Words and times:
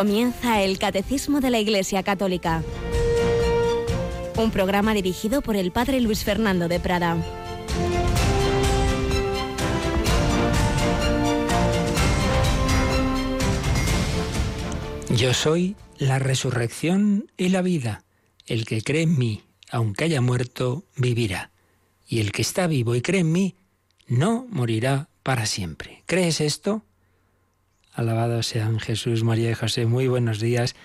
Comienza 0.00 0.62
el 0.62 0.78
Catecismo 0.78 1.42
de 1.42 1.50
la 1.50 1.58
Iglesia 1.58 2.02
Católica. 2.02 2.64
Un 4.38 4.50
programa 4.50 4.94
dirigido 4.94 5.42
por 5.42 5.56
el 5.56 5.72
Padre 5.72 6.00
Luis 6.00 6.24
Fernando 6.24 6.68
de 6.68 6.80
Prada. 6.80 7.18
Yo 15.10 15.34
soy 15.34 15.76
la 15.98 16.18
resurrección 16.18 17.30
y 17.36 17.50
la 17.50 17.60
vida. 17.60 18.02
El 18.46 18.64
que 18.64 18.80
cree 18.80 19.02
en 19.02 19.18
mí, 19.18 19.42
aunque 19.70 20.04
haya 20.04 20.22
muerto, 20.22 20.82
vivirá. 20.96 21.50
Y 22.08 22.20
el 22.20 22.32
que 22.32 22.40
está 22.40 22.66
vivo 22.66 22.94
y 22.94 23.02
cree 23.02 23.20
en 23.20 23.32
mí, 23.32 23.54
no 24.06 24.46
morirá 24.48 25.10
para 25.22 25.44
siempre. 25.44 26.04
¿Crees 26.06 26.40
esto? 26.40 26.86
Alabado 27.92 28.42
sean 28.44 28.78
Jesús, 28.78 29.24
María 29.24 29.50
y 29.50 29.54
José. 29.54 29.84
Muy 29.84 30.06
buenos 30.06 30.38
días, 30.38 30.76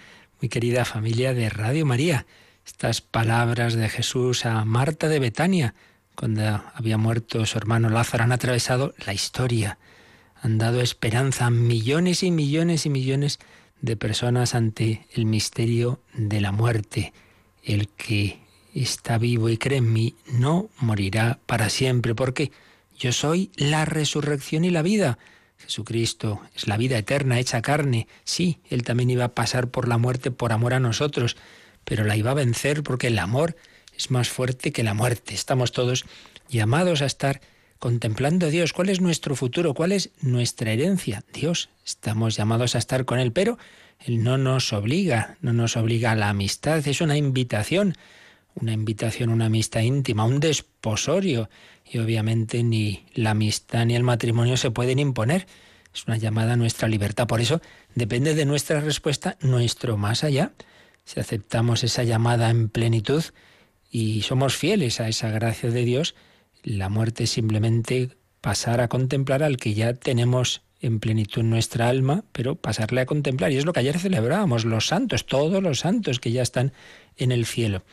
mi 0.42 0.50
querida 0.50 0.86
familia 0.86 1.36
de 1.36 1.50
Radio 1.50 1.86
María. 1.86 2.26
Estas 2.66 3.02
palabras 3.02 3.76
de 3.76 3.90
Jesús 3.90 4.46
a 4.46 4.66
Marta 4.66 5.08
de 5.08 5.20
Betania, 5.20 5.76
cuando 6.16 6.64
había 6.74 6.98
muerto 6.98 7.46
su 7.46 7.60
hermano 7.60 7.90
Lázaro, 7.90 8.24
han 8.24 8.32
atravesado 8.32 8.96
la 9.06 9.14
historia, 9.14 9.78
han 10.42 10.58
dado 10.58 10.82
esperanza 10.82 11.46
a 11.46 11.52
millones 11.52 12.24
y 12.24 12.32
millones 12.32 12.88
y 12.88 12.90
millones 12.90 13.40
de 13.82 13.96
personas 13.96 14.56
ante 14.56 15.06
el 15.14 15.26
misterio 15.26 16.02
de 16.16 16.42
la 16.42 16.52
muerte. 16.52 17.14
El 17.62 17.88
que 17.90 18.40
está 18.74 19.20
vivo 19.20 19.50
y 19.50 19.58
cree 19.60 19.78
en 19.78 19.94
mí 19.94 20.16
no 20.32 20.70
morirá 20.80 21.38
para 21.46 21.70
siempre, 21.70 22.16
porque 22.16 22.52
yo 22.98 23.12
soy 23.12 23.52
la 23.58 23.86
resurrección 23.86 24.66
y 24.66 24.72
la 24.72 24.82
vida. 24.82 25.20
Jesucristo 25.66 26.42
es 26.56 26.68
la 26.68 26.78
vida 26.78 26.98
eterna 26.98 27.40
hecha 27.40 27.62
carne. 27.62 28.08
Sí, 28.24 28.60
Él 28.70 28.84
también 28.84 29.10
iba 29.10 29.26
a 29.26 29.34
pasar 29.34 29.70
por 29.70 29.88
la 29.88 29.98
muerte 29.98 30.32
por 30.32 30.54
amor 30.54 30.74
a 30.74 30.80
nosotros, 30.80 31.36
pero 31.84 32.04
la 32.04 32.16
iba 32.16 32.32
a 32.32 32.36
vencer 32.36 32.84
porque 32.84 33.08
el 33.08 33.20
amor 33.20 33.56
es 33.98 34.12
más 34.12 34.30
fuerte 34.30 34.72
que 34.72 34.84
la 34.84 34.94
muerte. 34.94 35.34
Estamos 35.34 35.72
todos 35.72 36.06
llamados 36.50 37.02
a 37.02 37.06
estar 37.06 37.42
contemplando 37.80 38.48
a 38.48 38.50
Dios. 38.50 38.74
¿Cuál 38.74 38.90
es 38.90 39.02
nuestro 39.02 39.36
futuro? 39.36 39.74
¿Cuál 39.74 39.92
es 39.92 40.12
nuestra 40.22 40.72
herencia? 40.72 41.24
Dios. 41.34 41.70
Estamos 41.86 42.36
llamados 42.36 42.76
a 42.76 42.80
estar 42.80 43.06
con 43.06 43.20
Él, 43.20 43.32
pero 43.32 43.58
Él 44.00 44.24
no 44.24 44.38
nos 44.38 44.74
obliga, 44.74 45.38
no 45.42 45.54
nos 45.54 45.78
obliga 45.78 46.12
a 46.12 46.16
la 46.16 46.30
amistad. 46.30 46.86
Es 46.88 47.02
una 47.02 47.18
invitación, 47.18 47.96
una 48.56 48.74
invitación, 48.74 49.30
una 49.30 49.46
amistad 49.46 49.82
íntima, 49.82 50.26
un 50.26 50.40
desposorio 50.40 51.50
y 51.90 52.00
obviamente 52.00 52.64
ni 52.64 53.06
la 53.14 53.32
amistad 53.32 53.86
ni 53.86 53.96
el 53.96 54.04
matrimonio 54.04 54.58
se 54.58 54.72
pueden 54.72 55.00
imponer. 55.00 55.48
Es 55.94 56.06
una 56.08 56.18
llamada 56.18 56.54
a 56.54 56.58
nuestra 56.58 56.88
libertad. 56.88 57.28
Por 57.28 57.40
eso 57.40 57.62
depende 57.94 58.34
de 58.34 58.46
nuestra 58.46 58.82
respuesta 58.82 59.38
nuestro 59.42 59.98
más 59.98 60.24
allá. 60.24 60.52
Si 61.06 61.20
aceptamos 61.20 61.84
esa 61.84 62.04
llamada 62.04 62.50
en 62.50 62.70
plenitud 62.70 63.24
y 63.92 64.24
somos 64.24 64.56
fieles 64.56 65.00
a 65.00 65.08
esa 65.08 65.30
gracia 65.30 65.70
de 65.70 65.86
Dios, 65.86 66.16
la 66.64 66.90
muerte 66.90 67.26
es 67.26 67.30
simplemente 67.30 68.10
pasar 68.42 68.82
a 68.82 68.88
contemplar 68.88 69.44
al 69.44 69.58
que 69.58 69.74
ya 69.74 69.94
tenemos 69.94 70.64
en 70.82 71.00
plenitud 71.00 71.44
nuestra 71.44 71.90
alma, 71.90 72.26
pero 72.32 72.56
pasarle 72.56 73.02
a 73.02 73.06
contemplar. 73.06 73.52
Y 73.52 73.58
es 73.58 73.66
lo 73.66 73.74
que 73.74 73.80
ayer 73.80 73.98
celebrábamos, 73.98 74.66
los 74.66 74.88
santos, 74.88 75.26
todos 75.26 75.64
los 75.64 75.80
santos 75.80 76.20
que 76.20 76.32
ya 76.32 76.42
están 76.42 76.74
en 77.18 77.32
el 77.32 77.46
cielo. 77.46 77.84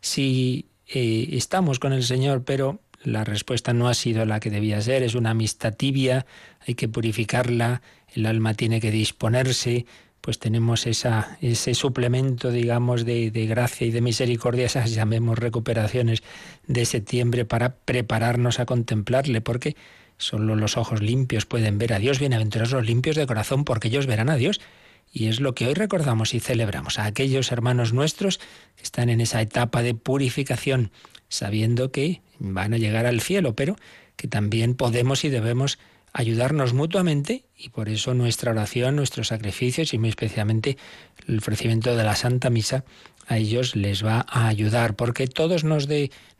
Si 0.00 0.66
eh, 0.86 1.28
estamos 1.32 1.78
con 1.78 1.92
el 1.92 2.02
Señor, 2.02 2.44
pero 2.44 2.80
la 3.04 3.24
respuesta 3.24 3.72
no 3.72 3.88
ha 3.88 3.94
sido 3.94 4.24
la 4.24 4.40
que 4.40 4.50
debía 4.50 4.80
ser, 4.80 5.02
es 5.02 5.14
una 5.14 5.30
amistad 5.30 5.74
tibia, 5.74 6.26
hay 6.66 6.74
que 6.74 6.88
purificarla, 6.88 7.82
el 8.14 8.26
alma 8.26 8.54
tiene 8.54 8.80
que 8.80 8.90
disponerse, 8.90 9.86
pues 10.20 10.38
tenemos 10.38 10.86
esa, 10.86 11.36
ese 11.40 11.74
suplemento, 11.74 12.50
digamos, 12.50 13.04
de, 13.04 13.30
de, 13.30 13.46
gracia 13.46 13.86
y 13.86 13.90
de 13.90 14.00
misericordia, 14.00 14.66
esas 14.66 14.94
llamemos 14.94 15.38
recuperaciones 15.38 16.22
de 16.66 16.84
septiembre 16.84 17.44
para 17.44 17.74
prepararnos 17.74 18.60
a 18.60 18.66
contemplarle, 18.66 19.40
porque 19.40 19.76
solo 20.18 20.54
los 20.54 20.76
ojos 20.76 21.02
limpios 21.02 21.44
pueden 21.44 21.78
ver 21.78 21.92
a 21.92 21.98
Dios, 21.98 22.20
bienaventurados 22.20 22.72
los 22.72 22.86
limpios 22.86 23.16
de 23.16 23.26
corazón, 23.26 23.64
porque 23.64 23.88
ellos 23.88 24.06
verán 24.06 24.30
a 24.30 24.36
Dios. 24.36 24.60
Y 25.12 25.26
es 25.26 25.40
lo 25.40 25.54
que 25.54 25.66
hoy 25.66 25.74
recordamos 25.74 26.32
y 26.32 26.40
celebramos 26.40 26.98
a 26.98 27.04
aquellos 27.04 27.52
hermanos 27.52 27.92
nuestros 27.92 28.38
que 28.76 28.82
están 28.82 29.10
en 29.10 29.20
esa 29.20 29.42
etapa 29.42 29.82
de 29.82 29.94
purificación, 29.94 30.90
sabiendo 31.32 31.90
que 31.90 32.20
van 32.38 32.74
a 32.74 32.78
llegar 32.78 33.06
al 33.06 33.22
cielo, 33.22 33.54
pero 33.54 33.76
que 34.16 34.28
también 34.28 34.74
podemos 34.74 35.24
y 35.24 35.30
debemos 35.30 35.78
ayudarnos 36.12 36.74
mutuamente 36.74 37.46
y 37.56 37.70
por 37.70 37.88
eso 37.88 38.12
nuestra 38.12 38.50
oración, 38.50 38.96
nuestros 38.96 39.28
sacrificios 39.28 39.94
y 39.94 39.98
muy 39.98 40.10
especialmente 40.10 40.76
el 41.26 41.38
ofrecimiento 41.38 41.96
de 41.96 42.04
la 42.04 42.16
Santa 42.16 42.50
Misa 42.50 42.84
a 43.26 43.38
ellos 43.38 43.76
les 43.76 44.04
va 44.04 44.26
a 44.28 44.48
ayudar 44.48 44.94
porque 44.94 45.26
todos 45.26 45.64
nos 45.64 45.88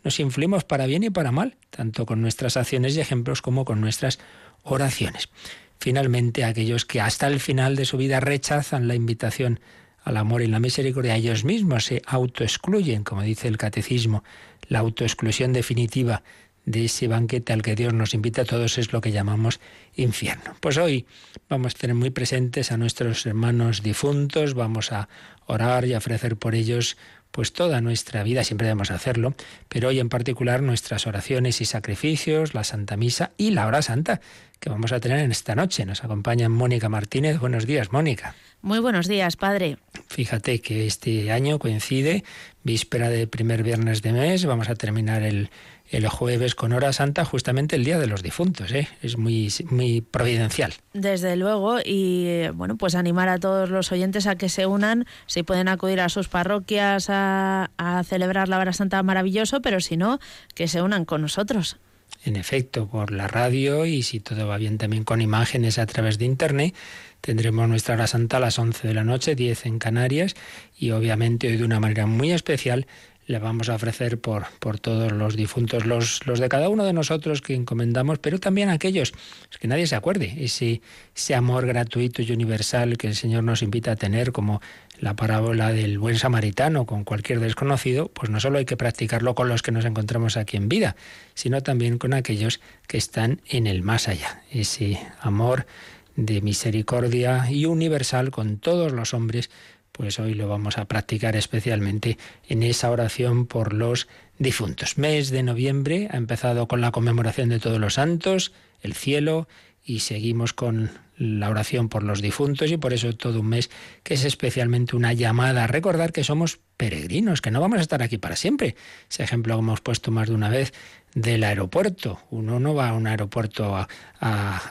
nos 0.05 0.21
influimos 0.21 0.65
para 0.65 0.85
bien 0.85 1.05
y 1.05 1.11
para 1.11 1.33
mal, 1.33 1.57
tanto 1.71 2.05
con 2.05 2.21
nuestras 2.21 2.59
acciones 2.59 2.95
y 2.95 3.01
ejemplos 3.01 3.41
como 3.41 3.65
con 3.65 3.81
nuestras 3.81 4.19
oraciones. 4.63 5.31
Finalmente, 5.79 6.45
aquellos 6.45 6.85
que 6.85 7.01
hasta 7.01 7.29
el 7.29 7.41
final 7.41 7.77
de 7.77 7.87
su 7.87 7.97
vida 7.97 8.21
rechazan 8.21 8.89
la 8.89 8.95
invitación 8.95 9.59
al 10.05 10.17
amor 10.17 10.43
y 10.43 10.49
la 10.49 10.61
misericordia, 10.61 11.17
ellos 11.17 11.45
mismos 11.45 11.85
se 11.85 12.03
autoexcluyen, 12.07 13.05
como 13.05 13.23
dice 13.23 13.49
el 13.49 13.57
catecismo, 13.57 14.25
la 14.69 14.81
autoexclusión 14.81 15.53
definitiva 15.53 16.23
de 16.65 16.85
ese 16.85 17.09
banquete 17.09 17.53
al 17.53 17.63
que 17.63 17.75
Dios 17.75 17.93
nos 17.93 18.15
invita 18.15 18.43
a 18.43 18.45
todos 18.45 18.79
es 18.79 18.93
lo 18.93 19.01
que 19.01 19.11
llamamos 19.11 19.61
infierno. 19.97 20.55
Pues 20.61 20.79
hoy 20.79 21.07
vamos 21.49 21.75
a 21.75 21.79
tener 21.79 21.97
muy 21.97 22.11
presentes 22.11 22.71
a 22.71 22.77
nuestros 22.77 23.27
hermanos 23.27 23.83
difuntos, 23.83 24.55
vamos 24.55 24.93
a 24.93 25.09
orar 25.47 25.85
y 25.87 25.95
ofrecer 25.95 26.37
por 26.37 26.55
ellos 26.55 26.97
pues 27.33 27.53
toda 27.53 27.81
nuestra 27.81 28.23
vida, 28.23 28.45
siempre 28.45 28.67
debemos 28.67 28.91
hacerlo, 28.91 29.35
pero 29.69 29.89
hoy 29.89 29.99
en 29.99 30.11
particular 30.11 30.63
nuestras 30.63 31.07
oraciones 31.07 31.63
y 31.63 31.65
sacrificios, 31.65 32.53
la 32.53 32.63
Santa 32.63 32.97
Misa 32.97 33.33
y 33.39 33.51
la 33.51 33.67
hora 33.67 33.81
santa 33.81 34.21
que 34.63 34.71
vamos 34.71 34.93
a 34.93 35.01
tener 35.01 35.19
en 35.19 35.33
esta 35.33 35.57
noche. 35.57 35.85
Nos 35.85 36.05
acompaña 36.05 36.49
Mónica 36.49 36.89
Martínez. 36.89 37.41
Buenos 37.41 37.67
días, 37.67 37.91
Mónica. 37.91 38.37
Muy 38.61 38.79
buenos 38.79 39.09
días, 39.09 39.35
padre. 39.35 39.77
Fíjate 40.07 40.61
que 40.61 40.87
este 40.87 41.33
año 41.33 41.59
coincide 41.59 42.23
víspera 42.63 43.09
de 43.09 43.27
primer 43.27 43.65
viernes 43.65 44.03
de 44.03 44.13
mes, 44.13 44.47
vamos 44.47 44.69
a 44.69 44.77
terminar 44.77 45.25
el, 45.25 45.51
el 45.91 46.07
jueves 46.07 46.55
con 46.55 46.73
hora 46.73 46.93
santa, 46.93 47.25
justamente 47.25 47.75
el 47.75 47.85
día 47.85 47.99
de 47.99 48.07
los 48.07 48.23
difuntos. 48.23 48.71
¿eh? 48.71 48.87
Es 49.03 49.19
muy, 49.19 49.53
muy 49.69 50.01
providencial. 50.01 50.75
Desde 50.93 51.35
luego, 51.35 51.79
y 51.85 52.47
bueno, 52.55 52.77
pues 52.77 52.95
animar 52.95 53.29
a 53.31 53.39
todos 53.39 53.69
los 53.69 53.91
oyentes 53.91 54.29
a 54.29 54.37
que 54.37 54.49
se 54.49 54.67
unan, 54.67 55.07
si 55.27 55.43
pueden 55.43 55.67
acudir 55.67 56.01
a 56.01 56.09
sus 56.09 56.29
parroquias 56.29 57.11
a, 57.11 57.73
a 57.79 58.05
celebrar 58.05 58.49
la 58.49 58.61
hora 58.61 58.73
santa 58.73 59.03
maravilloso, 59.03 59.61
pero 59.61 59.81
si 59.81 59.97
no, 59.97 60.21
que 60.55 60.69
se 60.69 60.83
unan 60.83 61.05
con 61.05 61.21
nosotros. 61.21 61.81
En 62.25 62.37
efecto, 62.37 62.87
por 62.87 63.11
la 63.11 63.27
radio 63.27 63.85
y 63.85 64.03
si 64.03 64.21
todo 64.21 64.47
va 64.47 64.57
bien 64.57 64.79
también 64.79 65.05
con 65.05 65.21
imágenes 65.21 65.79
a 65.79 65.87
través 65.87 66.19
de 66.19 66.25
internet, 66.25 66.75
tendremos 67.21 67.69
nuestra 67.69 67.95
hora 67.95 68.07
santa 68.07 68.37
a 68.37 68.41
las 68.41 68.59
11 68.59 68.87
de 68.87 68.95
la 68.95 69.05
noche, 69.05 69.35
10 69.35 69.67
en 69.67 69.79
Canarias, 69.79 70.35
y 70.79 70.91
obviamente 70.91 71.49
hoy 71.49 71.57
de 71.57 71.65
una 71.65 71.81
manera 71.81 72.07
muy 72.07 72.33
especial 72.33 72.87
le 73.27 73.39
vamos 73.39 73.69
a 73.69 73.77
ofrecer 73.77 74.21
por, 74.21 74.47
por 74.59 74.81
todos 74.81 75.13
los 75.13 75.37
difuntos, 75.37 75.87
los, 75.87 76.27
los 76.27 76.41
de 76.41 76.49
cada 76.49 76.69
uno 76.69 76.85
de 76.85 76.93
nosotros 76.93 77.41
que 77.41 77.55
encomendamos, 77.55 78.19
pero 78.19 78.39
también 78.39 78.69
aquellos, 78.69 79.13
que 79.61 79.69
nadie 79.69 79.87
se 79.87 79.95
acuerde, 79.95 80.35
ese, 80.39 80.83
ese 81.15 81.35
amor 81.35 81.67
gratuito 81.67 82.23
y 82.23 82.33
universal 82.33 82.99
que 82.99 83.07
el 83.07 83.15
Señor 83.15 83.45
nos 83.45 83.63
invita 83.63 83.93
a 83.93 83.97
tener, 83.97 84.33
como 84.33 84.61
la 85.03 85.17
parábola 85.17 85.73
del 85.73 85.99
buen 85.99 86.17
samaritano 86.17 86.87
con 86.87 87.03
cualquier 87.03 87.41
desconocido, 87.41 88.07
pues 88.09 88.31
no 88.31 88.39
solo 88.39 88.59
hay 88.59 88.65
que 88.65 88.77
practicarlo 88.77 89.35
con 89.35 89.49
los 89.49 89.61
que 89.61 89.73
nos 89.73 89.85
encontramos 89.85 90.37
aquí 90.37 90.57
en 90.57 90.69
vida, 90.69 90.95
sino 91.35 91.61
también 91.61 91.99
con 91.99 92.15
aquellos 92.15 92.61
que 92.87 92.99
están 92.99 93.41
en 93.49 93.67
el 93.67 93.83
más 93.83 94.07
allá, 94.07 94.43
ese 94.53 95.01
amor 95.21 95.67
de 96.15 96.41
misericordia 96.41 97.51
y 97.51 97.65
universal 97.65 98.31
con 98.31 98.59
todos 98.59 98.93
los 98.93 99.13
hombres 99.13 99.51
pues 99.91 100.19
hoy 100.21 100.35
lo 100.35 100.49
vamos 100.49 100.79
a 100.79 100.87
practicar 100.87 101.37
especialmente 101.37 102.17
en 102.49 102.63
esa 102.63 102.91
oración 102.91 103.47
por 103.47 103.75
los 103.75 104.09
difuntos. 104.39 104.97
Mes 104.97 105.31
de 105.31 105.43
noviembre 105.43 106.09
ha 106.11 106.17
empezado 106.17 106.67
con 106.67 106.81
la 106.81 106.93
conmemoración 106.93 107.51
de 107.51 107.61
todos 107.61 107.79
los 107.79 107.95
santos, 107.95 108.53
el 108.81 108.95
cielo, 108.95 109.49
y 109.85 110.01
seguimos 110.01 110.55
con 110.55 110.91
la 111.23 111.49
oración 111.49 111.89
por 111.89 112.03
los 112.03 112.21
difuntos 112.21 112.71
y 112.71 112.77
por 112.77 112.93
eso 112.93 113.13
todo 113.15 113.41
un 113.41 113.49
mes 113.49 113.71
que 114.03 114.15
es 114.15 114.25
especialmente 114.25 114.97
una 114.97 115.13
llamada 115.13 115.65
a 115.65 115.67
recordar 115.67 116.13
que 116.13 116.25
somos 116.25 116.59
peregrinos, 116.77 117.41
que 117.41 117.51
no 117.51 117.61
vamos 117.61 117.79
a 117.79 117.83
estar 117.83 118.03
aquí 118.03 118.19
para 118.19 118.35
siempre. 118.35 118.75
Ese 119.09 119.23
ejemplo 119.23 119.55
que 119.55 119.61
hemos 119.61 119.81
puesto 119.81 120.11
más 120.11 120.29
de 120.29 120.35
una 120.35 120.49
vez 120.49 120.73
del 121.15 121.45
aeropuerto. 121.45 122.19
Uno 122.31 122.59
no 122.59 122.75
va 122.75 122.89
a 122.89 122.93
un 122.95 123.07
aeropuerto 123.07 123.77
a, 123.77 123.89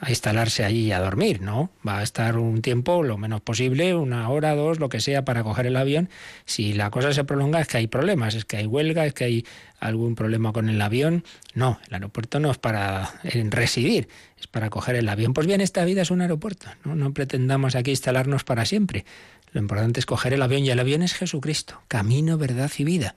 instalarse 0.07 0.63
allí 0.63 0.88
y 0.88 0.91
a 0.93 1.01
dormir, 1.01 1.41
¿no? 1.41 1.71
Va 1.85 1.99
a 1.99 2.03
estar 2.03 2.38
un 2.38 2.61
tiempo, 2.61 3.03
lo 3.03 3.17
menos 3.17 3.41
posible, 3.41 3.95
una 3.95 4.29
hora, 4.29 4.55
dos, 4.55 4.79
lo 4.79 4.88
que 4.88 5.01
sea, 5.01 5.25
para 5.25 5.43
coger 5.43 5.67
el 5.67 5.75
avión. 5.75 6.09
Si 6.45 6.73
la 6.73 6.89
cosa 6.89 7.13
se 7.13 7.25
prolonga 7.25 7.59
es 7.59 7.67
que 7.67 7.77
hay 7.77 7.88
problemas, 7.88 8.33
es 8.33 8.45
que 8.45 8.57
hay 8.57 8.65
huelga, 8.65 9.05
es 9.05 9.13
que 9.13 9.25
hay 9.25 9.45
algún 9.79 10.15
problema 10.15 10.53
con 10.53 10.69
el 10.69 10.81
avión. 10.81 11.25
No, 11.53 11.79
el 11.88 11.95
aeropuerto 11.95 12.39
no 12.39 12.49
es 12.49 12.57
para 12.57 13.13
residir, 13.23 14.07
es 14.39 14.47
para 14.47 14.69
coger 14.69 14.95
el 14.95 15.09
avión. 15.09 15.33
Pues 15.33 15.47
bien, 15.47 15.59
esta 15.59 15.83
vida 15.83 16.01
es 16.01 16.11
un 16.11 16.21
aeropuerto, 16.21 16.67
¿no? 16.85 16.95
No 16.95 17.13
pretendamos 17.13 17.75
aquí 17.75 17.91
instalarnos 17.91 18.45
para 18.45 18.65
siempre. 18.65 19.05
Lo 19.51 19.59
importante 19.59 19.99
es 19.99 20.05
coger 20.05 20.33
el 20.33 20.41
avión 20.41 20.63
y 20.63 20.69
el 20.69 20.79
avión 20.79 21.03
es 21.03 21.13
Jesucristo, 21.13 21.81
camino, 21.89 22.38
verdad 22.38 22.71
y 22.77 22.85
vida, 22.85 23.15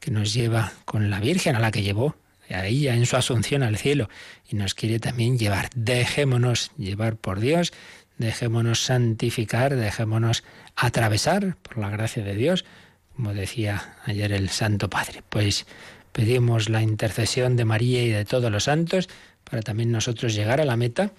que 0.00 0.10
nos 0.10 0.32
lleva 0.32 0.72
con 0.86 1.10
la 1.10 1.20
Virgen 1.20 1.56
a 1.56 1.60
la 1.60 1.70
que 1.70 1.82
llevó 1.82 2.16
a 2.50 2.66
ella 2.66 2.94
en 2.94 3.06
su 3.06 3.16
asunción 3.16 3.62
al 3.62 3.76
cielo 3.76 4.08
y 4.48 4.56
nos 4.56 4.74
quiere 4.74 4.98
también 4.98 5.38
llevar. 5.38 5.70
Dejémonos 5.74 6.70
llevar 6.76 7.16
por 7.16 7.40
Dios, 7.40 7.72
dejémonos 8.18 8.84
santificar, 8.84 9.76
dejémonos 9.76 10.44
atravesar 10.76 11.56
por 11.62 11.78
la 11.78 11.90
gracia 11.90 12.22
de 12.24 12.34
Dios, 12.34 12.64
como 13.16 13.32
decía 13.32 13.96
ayer 14.04 14.32
el 14.32 14.48
Santo 14.50 14.90
Padre. 14.90 15.22
Pues 15.28 15.66
pedimos 16.12 16.68
la 16.68 16.82
intercesión 16.82 17.56
de 17.56 17.64
María 17.64 18.02
y 18.02 18.10
de 18.10 18.24
todos 18.24 18.50
los 18.50 18.64
santos 18.64 19.08
para 19.44 19.62
también 19.62 19.92
nosotros 19.92 20.34
llegar 20.34 20.60
a 20.60 20.64
la 20.64 20.76
meta 20.76 21.12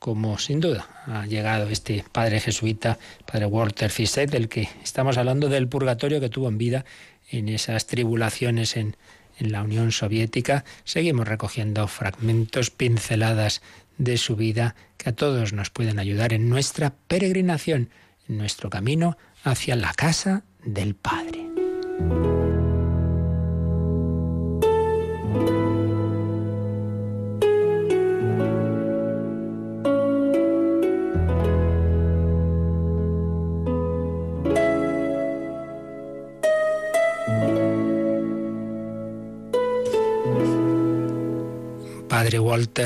como 0.00 0.38
sin 0.38 0.60
duda 0.60 0.88
ha 1.06 1.26
llegado 1.26 1.68
este 1.68 2.04
padre 2.10 2.40
jesuita, 2.40 2.98
padre 3.30 3.44
Walter 3.46 3.90
Fisset, 3.90 4.30
del 4.30 4.48
que 4.48 4.68
estamos 4.82 5.18
hablando 5.18 5.48
del 5.50 5.68
purgatorio 5.68 6.20
que 6.20 6.30
tuvo 6.30 6.48
en 6.48 6.56
vida 6.56 6.84
en 7.30 7.50
esas 7.50 7.86
tribulaciones 7.86 8.76
en, 8.78 8.96
en 9.40 9.52
la 9.52 9.62
Unión 9.62 9.90
Soviética. 9.90 10.64
Seguimos 10.84 11.26
recogiendo 11.26 11.88
fragmentos, 11.88 12.70
pinceladas 12.70 13.62
de 13.98 14.16
su 14.16 14.36
vida 14.36 14.76
que 14.96 15.10
a 15.10 15.14
todos 15.14 15.52
nos 15.52 15.70
pueden 15.70 15.98
ayudar 15.98 16.32
en 16.32 16.48
nuestra 16.48 16.94
peregrinación, 17.08 17.90
en 18.28 18.38
nuestro 18.38 18.70
camino 18.70 19.16
hacia 19.42 19.76
la 19.76 19.92
casa 19.94 20.44
del 20.64 20.94
Padre. 20.94 21.46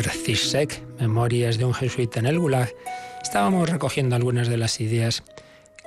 Zizek, 0.02 0.82
Memorias 0.98 1.58
de 1.58 1.64
un 1.64 1.74
jesuita 1.74 2.18
en 2.18 2.26
el 2.26 2.38
Gulag, 2.38 2.74
estábamos 3.22 3.68
recogiendo 3.68 4.16
algunas 4.16 4.48
de 4.48 4.56
las 4.56 4.80
ideas 4.80 5.22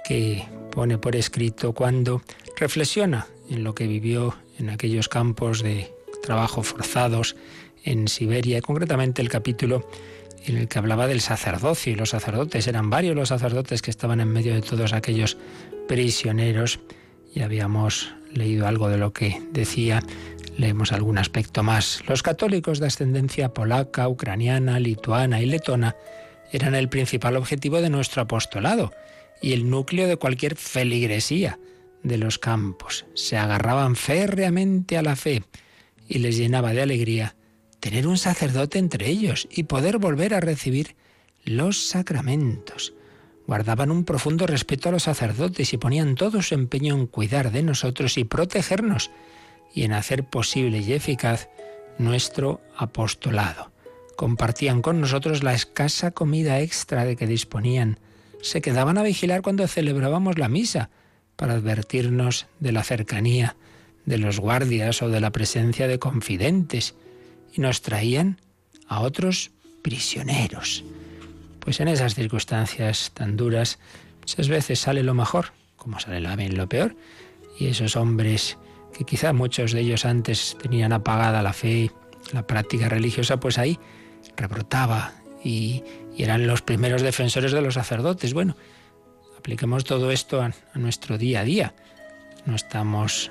que 0.06 0.45
pone 0.71 0.98
por 0.98 1.15
escrito 1.15 1.74
cuando 1.74 2.21
reflexiona 2.56 3.27
en 3.50 3.63
lo 3.63 3.75
que 3.75 3.88
vivió 3.88 4.36
en 4.59 4.69
aquellos 4.69 5.09
campos 5.09 5.62
de 5.62 5.92
trabajo 6.24 6.63
forzados 6.63 7.36
en 7.83 8.07
Siberia, 8.07 8.59
y 8.59 8.62
concretamente 8.62 9.21
el 9.21 9.30
capítulo 9.30 9.89
en 10.45 10.57
el 10.57 10.68
que 10.68 10.80
hablaba 10.80 11.07
del 11.07 11.21
sacerdocio 11.21 11.92
y 11.92 11.95
los 11.95 12.12
sacerdotes. 12.12 12.68
Eran 12.68 12.89
varios 12.89 13.15
los 13.15 13.30
sacerdotes 13.30 13.81
que 13.81 13.92
estaban 13.92 14.21
en 14.21 14.30
medio 14.30 14.53
de 14.53 14.62
todos 14.62 14.94
aquellos 14.94 15.38
prisioneros 15.88 16.80
y 17.33 17.42
habíamos 17.42 18.13
leído 18.33 18.68
algo 18.68 18.89
de 18.89 18.98
lo 18.98 19.12
que 19.12 19.42
decía 19.51 20.01
Leemos 20.57 20.92
algún 20.92 21.19
aspecto 21.19 21.62
más. 21.62 22.01
Los 22.07 22.24
católicos 22.24 22.80
de 22.80 22.88
ascendencia 22.88 23.54
polaca, 23.54 24.09
ucraniana, 24.09 24.80
lituana 24.80 25.39
y 25.39 25.45
letona 25.45 25.95
eran 26.51 26.74
el 26.74 26.89
principal 26.89 27.38
objetivo 27.38 27.80
de 27.80 27.92
nuestro 27.92 28.24
apostolado 28.24 28.92
y 29.39 29.54
el 29.54 29.69
núcleo 29.69 30.07
de 30.07 30.18
cualquier 30.18 30.56
feligresía 30.56 31.59
de 32.01 32.18
los 32.18 32.39
campos. 32.39 33.06
Se 33.13 33.38
agarraban 33.38 33.95
férreamente 33.95 34.98
a 34.98 35.04
la 35.04 35.15
fe 35.15 35.44
y 36.07 36.19
les 36.19 36.38
llenaba 36.38 36.74
de 36.74 36.81
alegría 36.81 37.36
tener 37.80 38.07
un 38.07 38.18
sacerdote 38.18 38.80
entre 38.80 39.07
ellos 39.07 39.48
y 39.51 39.63
poder 39.63 40.00
volver 40.00 40.33
a 40.33 40.39
recibir 40.39 40.95
los 41.45 41.88
sacramentos. 41.88 42.94
Guardaban 43.45 43.92
un 43.92 44.03
profundo 44.03 44.48
respeto 44.48 44.89
a 44.89 44.92
los 44.92 45.03
sacerdotes 45.03 45.71
y 45.71 45.77
ponían 45.77 46.15
todo 46.15 46.42
su 46.42 46.56
empeño 46.56 46.95
en 46.95 47.06
cuidar 47.06 47.51
de 47.51 47.62
nosotros 47.62 48.18
y 48.18 48.24
protegernos 48.24 49.12
y 49.74 49.84
en 49.84 49.94
hacer 49.94 50.24
posible 50.24 50.80
y 50.80 50.94
eficaz 50.94 51.50
nuestro 51.98 52.62
apostolado. 52.75 53.72
Compartían 54.16 54.81
con 54.81 55.00
nosotros 55.00 55.44
la 55.44 55.54
escasa 55.54 56.12
comida 56.12 56.60
extra 56.60 57.06
de 57.06 57.16
que 57.16 57.28
disponían. 57.28 58.00
Se 58.42 58.62
quedaban 58.62 58.98
a 58.98 59.04
vigilar 59.04 59.42
cuando 59.42 59.68
celebrábamos 59.68 60.38
la 60.38 60.50
misa 60.50 60.90
para 61.36 61.54
advertirnos 61.54 62.48
de 62.60 62.72
la 62.72 62.84
cercanía 62.84 63.56
de 64.06 64.18
los 64.18 64.40
guardias 64.40 65.02
o 65.02 65.10
de 65.10 65.19
la 65.19 65.31
presencia 65.31 65.88
de 65.88 66.00
confidentes 66.00 66.96
y 67.54 67.62
nos 67.62 67.81
traían 67.81 68.40
a 68.88 69.02
otros 69.02 69.52
prisioneros. 69.84 70.84
Pues 71.60 71.81
en 71.81 71.90
esas 71.90 72.16
circunstancias 72.16 73.12
tan 73.13 73.36
duras 73.36 73.80
muchas 74.22 74.48
veces 74.48 74.80
sale 74.80 75.04
lo 75.04 75.13
mejor, 75.13 75.52
como 75.75 76.00
sale 76.00 76.22
también 76.22 76.58
lo 76.58 76.68
peor, 76.70 76.96
y 77.60 77.68
esos 77.68 77.98
hombres 77.98 78.58
que 78.98 79.04
quizá 79.04 79.32
muchos 79.32 79.74
de 79.74 79.82
ellos 79.82 80.06
antes 80.06 80.58
tenían 80.60 80.92
apagada 80.92 81.44
la 81.44 81.54
fe, 81.54 81.92
la 82.34 82.48
práctica 82.48 82.90
religiosa, 82.90 83.40
pues 83.40 83.60
ahí 83.60 83.80
rebrotaba 84.36 85.14
y, 85.44 85.84
eran 86.18 86.48
los 86.48 86.64
primeros 86.64 87.04
defensores 87.04 87.52
de 87.52 87.62
los 87.62 87.76
sacerdotes. 87.76 88.34
Bueno, 88.34 88.58
apliquemos 89.38 89.84
todo 89.84 90.10
esto 90.10 90.42
a, 90.42 90.52
nuestro 90.74 91.20
día 91.20 91.42
a 91.42 91.44
día. 91.44 91.76
No 92.48 92.56
estamos 92.56 93.30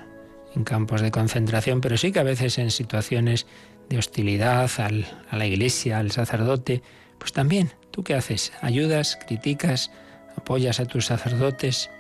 en 0.54 0.62
campos 0.62 1.00
de 1.00 1.10
concentración, 1.10 1.80
pero 1.80 1.96
sí 1.96 2.12
que 2.12 2.20
a 2.20 2.22
veces 2.22 2.58
en 2.58 2.70
situaciones 2.70 3.48
de 3.88 3.98
hostilidad 3.98 4.70
a 4.78 5.36
la 5.36 5.46
iglesia, 5.46 5.98
al 5.98 6.12
sacerdote, 6.12 6.80
pues 7.18 7.32
también, 7.32 7.72
¿tú 7.90 8.04
qué 8.04 8.14
haces? 8.14 8.52
¿Ayudas, 8.60 9.18
criticas, 9.26 9.90
apoyas 10.36 10.78
a 10.78 10.84
tus 10.84 11.06
sacerdotes? 11.06 11.90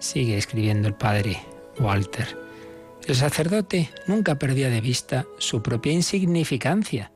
Sigue 0.00 0.36
escribiendo 0.36 0.88
el 0.88 0.94
padre 0.94 1.38
Walter. 1.78 2.47
El 3.08 3.16
sacerdote 3.16 3.88
nunca 4.06 4.38
perdía 4.38 4.68
de 4.68 4.82
vista 4.82 5.26
su 5.38 5.62
propia 5.62 5.92
insignificancia. 5.92 7.10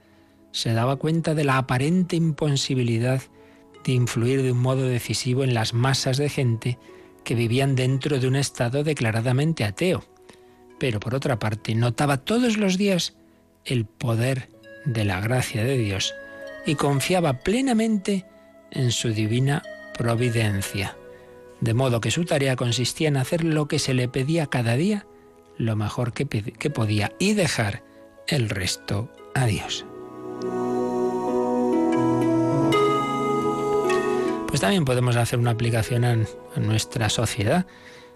Se 0.50 0.73
daba 0.73 0.97
cuenta 0.97 1.35
de 1.35 1.44
la 1.44 1.59
aparente 1.59 2.17
imposibilidad 2.17 3.21
de 3.85 3.93
influir 3.93 4.43
de 4.43 4.53
un 4.53 4.59
modo 4.59 4.85
decisivo 4.85 5.44
en 5.44 5.53
las 5.53 5.75
masas 5.75 6.17
de 6.17 6.31
gente 6.31 6.79
que 7.25 7.35
vivían 7.35 7.77
dentro 7.77 8.19
de 8.19 8.27
un 8.27 8.37
estado 8.37 8.85
declaradamente 8.85 9.65
ateo. 9.65 10.03
Pero 10.79 10.99
por 10.99 11.15
otra 11.15 11.39
parte, 11.39 11.75
notaba 11.75 12.17
todos 12.17 12.56
los 12.56 12.79
días 12.79 13.15
el 13.67 13.84
poder 13.84 14.49
de 14.87 15.05
la 15.05 15.20
gracia 15.20 15.63
de 15.63 15.77
Dios 15.77 16.15
y 16.65 16.75
confiaba 16.77 17.41
plenamente 17.41 18.25
en 18.70 18.93
su 18.93 19.11
divina 19.11 19.63
providencia. 19.99 20.96
De 21.61 21.75
modo 21.75 22.01
que 22.01 22.11
su 22.11 22.25
tarea 22.25 22.56
consistía 22.56 23.08
en 23.08 23.19
hacer 23.19 23.44
lo 23.44 23.69
que 23.69 23.79
se 23.79 23.93
le 23.93 24.08
pedía 24.08 24.46
cada 24.46 24.75
día 24.75 25.06
lo 25.59 25.77
mejor 25.77 26.13
que, 26.13 26.27
podía 26.71 27.13
y 27.19 27.35
dejar 27.35 27.82
el 28.27 28.49
resto 28.49 29.11
a 29.35 29.47
Dios. 29.47 29.85
Pues 34.49 34.61
también 34.61 34.85
podemos 34.85 35.17
hacer 35.17 35.39
una 35.39 35.53
aplicación 35.53 36.05
a, 36.05 36.19
nuestra 36.56 37.09
sociedad. 37.09 37.67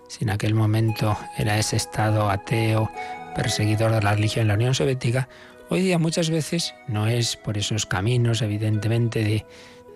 Si 0.09 0.25
en 0.25 0.31
aquel 0.31 0.55
momento 0.55 1.17
era 1.39 1.59
ese 1.59 1.77
estado 1.77 2.31
ateo, 2.31 2.91
perseguidor 3.35 3.93
de 3.93 4.03
la 4.03 4.15
religión 4.15 4.43
en 4.43 4.49
la 4.49 4.55
Unión 4.55 4.75
Soviética, 4.75 5.29
hoy 5.71 5.81
día 5.81 5.99
muchas 5.99 6.31
veces 6.31 6.75
no 6.89 7.07
es 7.07 7.37
por 7.37 7.59
esos 7.59 7.87
caminos, 7.87 8.43
evidentemente, 8.43 9.25
de, 9.25 9.47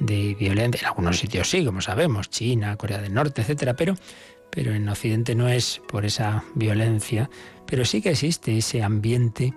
de 0.00 0.34
violencia. 0.34 0.80
En 0.80 0.86
algunos 0.86 1.18
sitios 1.18 1.48
sí, 1.48 1.64
como 1.64 1.80
sabemos, 1.80 2.30
China, 2.30 2.76
Corea 2.76 2.98
del 2.98 3.14
Norte, 3.14 3.42
etcétera, 3.42 3.74
pero 3.74 3.94
pero 4.50 4.74
en 4.74 4.88
Occidente 4.88 5.34
no 5.34 5.48
es 5.48 5.80
por 5.88 6.04
esa 6.04 6.44
violencia, 6.54 7.30
pero 7.66 7.84
sí 7.84 8.02
que 8.02 8.10
existe 8.10 8.56
ese 8.56 8.82
ambiente 8.82 9.54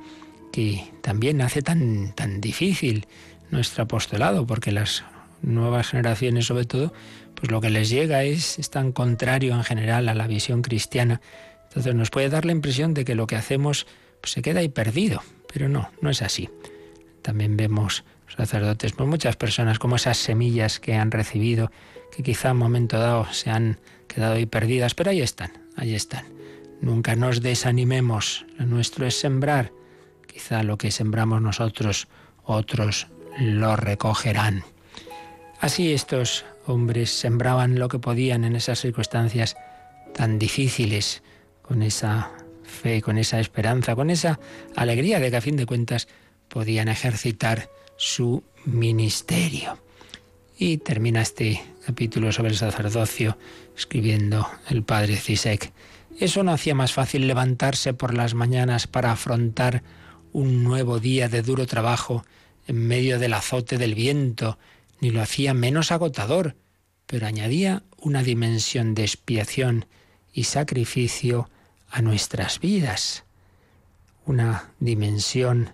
que 0.51 0.83
también 1.01 1.41
hace 1.41 1.61
tan, 1.61 2.13
tan 2.13 2.39
difícil 2.39 3.07
nuestro 3.49 3.83
apostolado, 3.83 4.45
porque 4.45 4.71
las 4.71 5.03
nuevas 5.41 5.89
generaciones 5.89 6.45
sobre 6.45 6.65
todo, 6.65 6.93
pues 7.35 7.51
lo 7.51 7.59
que 7.59 7.69
les 7.69 7.89
llega 7.89 8.23
es, 8.23 8.59
es 8.59 8.69
tan 8.69 8.91
contrario 8.91 9.53
en 9.55 9.63
general 9.63 10.09
a 10.09 10.15
la 10.15 10.27
visión 10.27 10.61
cristiana. 10.61 11.21
Entonces 11.67 11.95
nos 11.95 12.11
puede 12.11 12.29
dar 12.29 12.45
la 12.45 12.51
impresión 12.51 12.93
de 12.93 13.03
que 13.03 13.15
lo 13.15 13.27
que 13.27 13.35
hacemos 13.35 13.87
pues, 14.21 14.31
se 14.33 14.41
queda 14.41 14.59
ahí 14.59 14.69
perdido, 14.69 15.21
pero 15.51 15.69
no, 15.69 15.89
no 16.01 16.09
es 16.09 16.21
así. 16.21 16.49
También 17.21 17.57
vemos 17.57 18.03
sacerdotes, 18.35 18.93
pues 18.93 19.09
muchas 19.09 19.35
personas 19.35 19.79
como 19.79 19.95
esas 19.95 20.17
semillas 20.17 20.79
que 20.79 20.95
han 20.95 21.11
recibido, 21.11 21.71
que 22.15 22.23
quizá 22.23 22.51
un 22.51 22.57
momento 22.57 22.99
dado 22.99 23.25
se 23.33 23.49
han 23.49 23.79
quedado 24.07 24.35
ahí 24.35 24.45
perdidas, 24.45 24.93
pero 24.93 25.09
ahí 25.09 25.21
están, 25.21 25.51
ahí 25.75 25.95
están. 25.95 26.25
Nunca 26.81 27.15
nos 27.15 27.41
desanimemos, 27.41 28.45
lo 28.57 28.65
nuestro 28.65 29.07
es 29.07 29.19
sembrar. 29.19 29.71
Quizá 30.27 30.63
lo 30.63 30.77
que 30.77 30.91
sembramos 30.91 31.41
nosotros, 31.41 32.07
otros 32.43 33.07
lo 33.39 33.75
recogerán. 33.75 34.63
Así 35.59 35.93
estos 35.93 36.45
hombres 36.67 37.09
sembraban 37.09 37.79
lo 37.79 37.87
que 37.87 37.99
podían 37.99 38.43
en 38.43 38.55
esas 38.55 38.79
circunstancias 38.79 39.55
tan 40.13 40.37
difíciles, 40.37 41.23
con 41.61 41.81
esa 41.81 42.31
fe, 42.63 43.01
con 43.01 43.17
esa 43.17 43.39
esperanza, 43.39 43.95
con 43.95 44.09
esa 44.09 44.39
alegría 44.75 45.19
de 45.19 45.31
que 45.31 45.37
a 45.37 45.41
fin 45.41 45.55
de 45.55 45.65
cuentas 45.65 46.07
podían 46.47 46.89
ejercitar 46.89 47.69
su 47.97 48.43
ministerio. 48.65 49.79
Y 50.57 50.77
termina 50.77 51.21
este 51.21 51.61
capítulo 51.85 52.31
sobre 52.31 52.51
el 52.51 52.57
sacerdocio 52.57 53.37
escribiendo 53.75 54.47
el 54.69 54.83
padre 54.83 55.17
Cisek. 55.17 55.73
Eso 56.17 56.43
no 56.43 56.51
hacía 56.51 56.75
más 56.75 56.93
fácil 56.93 57.27
levantarse 57.27 57.93
por 57.93 58.13
las 58.13 58.33
mañanas 58.33 58.87
para 58.87 59.11
afrontar 59.11 59.83
un 60.31 60.63
nuevo 60.63 60.99
día 60.99 61.27
de 61.27 61.41
duro 61.41 61.67
trabajo 61.67 62.25
en 62.67 62.87
medio 62.87 63.19
del 63.19 63.33
azote 63.33 63.77
del 63.77 63.95
viento, 63.95 64.57
ni 65.01 65.09
lo 65.09 65.21
hacía 65.21 65.53
menos 65.53 65.91
agotador, 65.91 66.55
pero 67.05 67.27
añadía 67.27 67.83
una 67.97 68.23
dimensión 68.23 68.95
de 68.95 69.03
expiación 69.03 69.85
y 70.31 70.45
sacrificio 70.45 71.49
a 71.89 72.01
nuestras 72.01 72.59
vidas, 72.59 73.25
una 74.25 74.71
dimensión 74.79 75.71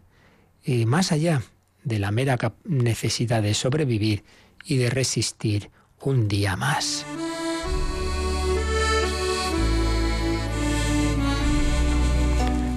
eh, 0.64 0.86
más 0.86 1.12
allá 1.12 1.44
de 1.84 2.00
la 2.00 2.12
mera 2.12 2.38
necesidad 2.66 3.44
de 3.44 3.54
sobrevivir 3.54 4.24
y 4.66 4.78
de 4.78 4.90
resistir 4.90 5.70
un 6.02 6.28
día 6.28 6.56
más. 6.56 7.06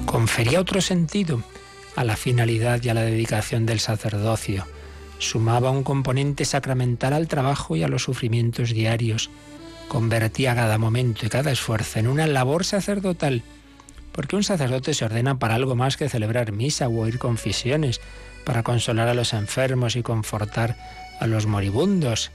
Confería 0.07 0.61
otro 0.61 0.81
sentido 0.81 1.43
a 1.97 2.05
la 2.05 2.17
finalidad 2.17 2.83
y 2.83 2.88
a 2.88 2.95
la 2.95 3.02
dedicación 3.02 3.64
del 3.64 3.81
sacerdocio. 3.81 4.67
Sumaba 5.19 5.71
un 5.71 5.85
componente 5.85 6.45
sacramental 6.45 7.12
al 7.12 7.29
trabajo 7.29 7.76
y 7.76 7.83
a 7.83 7.88
los 7.88 8.02
sufrimientos 8.02 8.71
diarios. 8.71 9.31
Convertía 9.88 10.55
cada 10.55 10.79
momento 10.79 11.25
y 11.25 11.29
cada 11.29 11.52
esfuerzo 11.52 11.99
en 11.99 12.09
una 12.09 12.26
labor 12.26 12.64
sacerdotal. 12.64 13.43
Porque 14.11 14.37
un 14.37 14.45
sacerdote 14.45 14.93
se 14.95 15.05
ordena 15.05 15.38
para 15.38 15.55
algo 15.55 15.76
más 15.76 15.97
que 15.97 16.09
celebrar 16.09 16.52
misa 16.52 16.88
o 16.88 17.00
oír 17.00 17.19
confisiones, 17.19 18.00
para 18.45 18.62
consolar 18.62 19.09
a 19.09 19.14
los 19.14 19.33
enfermos 19.33 19.97
y 19.97 20.02
confortar 20.02 20.76
a 21.21 21.26
los 21.26 21.47
moribundos. 21.47 22.31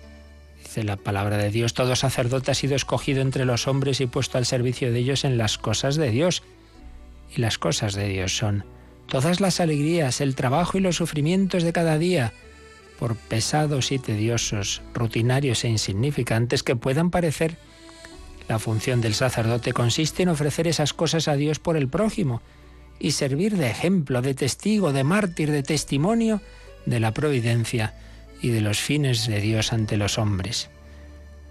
Dice 0.77 0.85
la 0.85 0.97
palabra 0.97 1.37
de 1.37 1.49
Dios, 1.49 1.73
todo 1.73 1.95
sacerdote 1.95 2.51
ha 2.51 2.53
sido 2.53 2.75
escogido 2.75 3.21
entre 3.21 3.45
los 3.45 3.67
hombres 3.67 3.99
y 3.99 4.05
puesto 4.05 4.37
al 4.37 4.45
servicio 4.45 4.93
de 4.93 4.99
ellos 4.99 5.25
en 5.25 5.35
las 5.35 5.57
cosas 5.57 5.95
de 5.95 6.11
Dios. 6.11 6.43
Y 7.35 7.41
las 7.41 7.57
cosas 7.57 7.95
de 7.95 8.07
Dios 8.07 8.37
son 8.37 8.63
todas 9.07 9.39
las 9.41 9.59
alegrías, 9.59 10.21
el 10.21 10.35
trabajo 10.35 10.77
y 10.77 10.81
los 10.81 10.97
sufrimientos 10.97 11.63
de 11.63 11.73
cada 11.73 11.97
día, 11.97 12.31
por 12.99 13.15
pesados 13.15 13.91
y 13.91 13.97
tediosos, 13.97 14.83
rutinarios 14.93 15.63
e 15.63 15.69
insignificantes 15.69 16.61
que 16.61 16.75
puedan 16.75 17.09
parecer. 17.09 17.57
La 18.47 18.59
función 18.59 19.01
del 19.01 19.15
sacerdote 19.15 19.73
consiste 19.73 20.21
en 20.21 20.29
ofrecer 20.29 20.67
esas 20.67 20.93
cosas 20.93 21.27
a 21.27 21.35
Dios 21.35 21.57
por 21.57 21.75
el 21.75 21.87
prójimo 21.87 22.43
y 22.99 23.13
servir 23.13 23.57
de 23.57 23.71
ejemplo, 23.71 24.21
de 24.21 24.35
testigo, 24.35 24.93
de 24.93 25.03
mártir, 25.03 25.49
de 25.49 25.63
testimonio 25.63 26.39
de 26.85 26.99
la 26.99 27.15
providencia 27.15 27.95
y 28.41 28.49
de 28.49 28.61
los 28.61 28.79
fines 28.79 29.27
de 29.27 29.41
Dios 29.41 29.73
ante 29.73 29.97
los 29.97 30.17
hombres. 30.17 30.69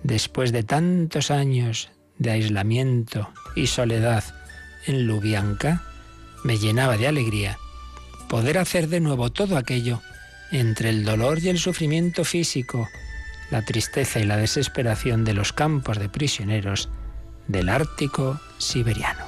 Después 0.02 0.52
de 0.52 0.62
tantos 0.62 1.30
años 1.30 1.90
de 2.18 2.30
aislamiento 2.30 3.30
y 3.54 3.66
soledad 3.66 4.24
en 4.86 5.06
Lubianca, 5.06 5.82
me 6.44 6.58
llenaba 6.58 6.96
de 6.96 7.08
alegría 7.08 7.58
poder 8.28 8.58
hacer 8.58 8.88
de 8.88 9.00
nuevo 9.00 9.30
todo 9.30 9.56
aquello 9.56 10.00
entre 10.52 10.90
el 10.90 11.04
dolor 11.04 11.38
y 11.40 11.48
el 11.48 11.58
sufrimiento 11.58 12.24
físico, 12.24 12.88
la 13.50 13.62
tristeza 13.62 14.20
y 14.20 14.24
la 14.24 14.36
desesperación 14.36 15.24
de 15.24 15.34
los 15.34 15.52
campos 15.52 15.98
de 15.98 16.08
prisioneros 16.08 16.88
del 17.48 17.68
Ártico 17.68 18.40
siberiano. 18.58 19.25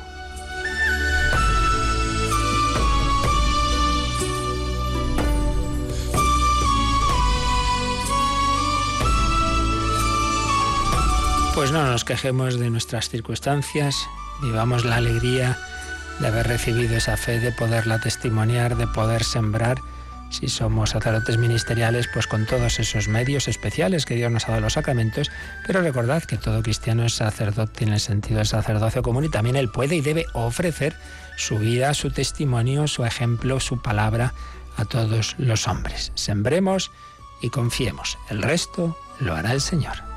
Pues 11.59 11.73
no 11.73 11.85
nos 11.85 12.05
quejemos 12.05 12.57
de 12.57 12.71
nuestras 12.71 13.09
circunstancias, 13.09 14.09
vivamos 14.41 14.85
la 14.85 14.95
alegría 14.95 15.59
de 16.21 16.29
haber 16.29 16.47
recibido 16.47 16.97
esa 16.97 17.17
fe, 17.17 17.41
de 17.41 17.51
poderla 17.51 18.01
testimoniar, 18.01 18.77
de 18.77 18.87
poder 18.87 19.25
sembrar. 19.25 19.81
Si 20.31 20.47
somos 20.47 20.91
sacerdotes 20.91 21.37
ministeriales, 21.37 22.09
pues 22.15 22.29
con 22.29 22.47
todos 22.47 22.79
esos 22.79 23.09
medios 23.09 23.49
especiales 23.49 24.07
que 24.07 24.15
Dios 24.15 24.31
nos 24.31 24.45
ha 24.45 24.53
dado 24.53 24.61
los 24.61 24.75
sacramentos, 24.75 25.33
pero 25.67 25.83
recordad 25.83 26.23
que 26.23 26.37
todo 26.37 26.63
cristiano 26.63 27.05
es 27.05 27.15
sacerdote 27.15 27.83
en 27.83 27.93
el 27.93 27.99
sentido 27.99 28.37
del 28.37 28.47
sacerdocio 28.47 29.03
común 29.03 29.25
y 29.25 29.29
también 29.29 29.57
él 29.57 29.69
puede 29.69 29.97
y 29.97 30.01
debe 30.01 30.27
ofrecer 30.35 30.95
su 31.37 31.59
vida, 31.59 31.93
su 31.93 32.13
testimonio, 32.13 32.87
su 32.87 33.05
ejemplo, 33.05 33.59
su 33.59 33.83
palabra 33.83 34.33
a 34.77 34.85
todos 34.85 35.35
los 35.39 35.67
hombres. 35.67 36.13
Sembremos 36.15 36.93
y 37.43 37.51
confiemos. 37.51 38.17
El 38.31 38.43
resto 38.43 38.97
lo 39.19 39.35
hará 39.35 39.53
el 39.55 39.61
Señor. 39.61 40.08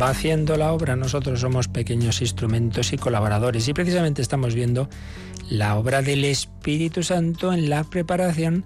Va 0.00 0.10
haciendo 0.10 0.56
la 0.56 0.72
obra, 0.72 0.94
nosotros 0.96 1.40
somos 1.40 1.66
pequeños 1.66 2.20
instrumentos 2.20 2.92
y 2.92 2.98
colaboradores. 2.98 3.66
Y 3.66 3.74
precisamente 3.74 4.22
estamos 4.22 4.54
viendo 4.54 4.88
la 5.50 5.76
obra 5.76 6.02
del 6.02 6.24
Espíritu 6.24 7.02
Santo 7.02 7.52
en 7.52 7.68
la 7.68 7.82
preparación 7.84 8.64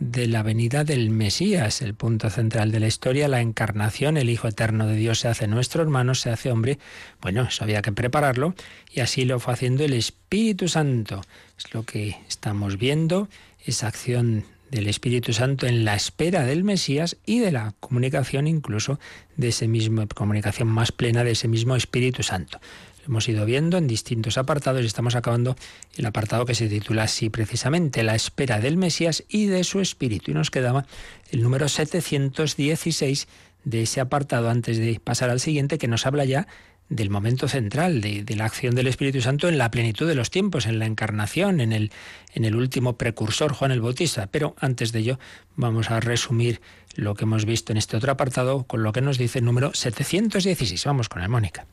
de 0.00 0.26
la 0.26 0.42
venida 0.42 0.82
del 0.82 1.10
Mesías, 1.10 1.82
el 1.82 1.94
punto 1.94 2.30
central 2.30 2.72
de 2.72 2.80
la 2.80 2.88
historia, 2.88 3.28
la 3.28 3.40
encarnación, 3.40 4.16
el 4.16 4.30
Hijo 4.30 4.48
Eterno 4.48 4.86
de 4.88 4.96
Dios 4.96 5.20
se 5.20 5.28
hace 5.28 5.46
nuestro 5.46 5.82
hermano, 5.82 6.16
se 6.16 6.30
hace 6.30 6.50
hombre. 6.50 6.78
Bueno, 7.20 7.42
eso 7.42 7.62
había 7.62 7.82
que 7.82 7.92
prepararlo 7.92 8.54
y 8.90 9.00
así 9.00 9.24
lo 9.24 9.38
fue 9.38 9.54
haciendo 9.54 9.84
el 9.84 9.92
Espíritu 9.92 10.66
Santo. 10.66 11.20
Es 11.56 11.72
lo 11.72 11.84
que 11.84 12.16
estamos 12.28 12.78
viendo, 12.78 13.28
esa 13.64 13.86
acción 13.86 14.44
del 14.72 14.88
Espíritu 14.88 15.34
Santo 15.34 15.66
en 15.66 15.84
la 15.84 15.94
espera 15.94 16.44
del 16.44 16.64
Mesías 16.64 17.18
y 17.26 17.40
de 17.40 17.52
la 17.52 17.74
comunicación 17.78 18.46
incluso 18.46 18.98
de 19.36 19.48
ese 19.48 19.68
mismo, 19.68 20.08
comunicación 20.14 20.66
más 20.66 20.92
plena 20.92 21.24
de 21.24 21.32
ese 21.32 21.46
mismo 21.46 21.76
Espíritu 21.76 22.22
Santo. 22.22 22.58
Lo 23.00 23.06
hemos 23.08 23.28
ido 23.28 23.44
viendo 23.44 23.76
en 23.76 23.86
distintos 23.86 24.38
apartados 24.38 24.82
y 24.82 24.86
estamos 24.86 25.14
acabando 25.14 25.56
el 25.96 26.06
apartado 26.06 26.46
que 26.46 26.54
se 26.54 26.68
titula 26.68 27.02
así 27.02 27.28
precisamente, 27.28 28.02
la 28.02 28.14
espera 28.14 28.60
del 28.60 28.78
Mesías 28.78 29.24
y 29.28 29.46
de 29.46 29.62
su 29.62 29.80
Espíritu. 29.80 30.30
Y 30.30 30.34
nos 30.34 30.50
quedaba 30.50 30.86
el 31.30 31.42
número 31.42 31.68
716 31.68 33.28
de 33.64 33.82
ese 33.82 34.00
apartado 34.00 34.48
antes 34.48 34.78
de 34.78 34.98
pasar 35.04 35.28
al 35.28 35.40
siguiente 35.40 35.76
que 35.76 35.86
nos 35.86 36.06
habla 36.06 36.24
ya 36.24 36.48
del 36.92 37.10
momento 37.10 37.48
central 37.48 38.00
de, 38.00 38.24
la 38.36 38.44
acción 38.44 38.74
del 38.74 38.86
Espíritu 38.86 39.20
Santo 39.20 39.48
en 39.48 39.56
la 39.56 39.70
plenitud 39.70 40.06
de 40.06 40.14
los 40.14 40.30
tiempos, 40.30 40.66
en 40.66 40.78
la 40.78 40.86
encarnación, 40.86 41.60
en 41.60 41.72
el, 41.72 41.90
en 42.34 42.44
el 42.44 42.54
último 42.54 42.98
precursor, 42.98 43.52
Juan 43.52 43.72
el 43.72 43.80
Bautista. 43.80 44.26
Pero 44.26 44.54
antes 44.58 44.92
de 44.92 45.00
ello 45.00 45.18
vamos 45.56 45.90
a 45.90 46.00
resumir 46.00 46.60
lo 46.94 47.14
que 47.14 47.24
hemos 47.24 47.46
visto 47.46 47.72
en 47.72 47.78
este 47.78 47.96
otro 47.96 48.12
apartado 48.12 48.64
con 48.64 48.82
lo 48.82 48.92
que 48.92 49.00
nos 49.00 49.16
dice 49.16 49.38
el 49.38 49.46
número 49.46 49.72
716. 49.72 50.84
Vamos 50.84 51.08
con 51.08 51.22
el 51.22 51.30
Mónica. 51.30 51.66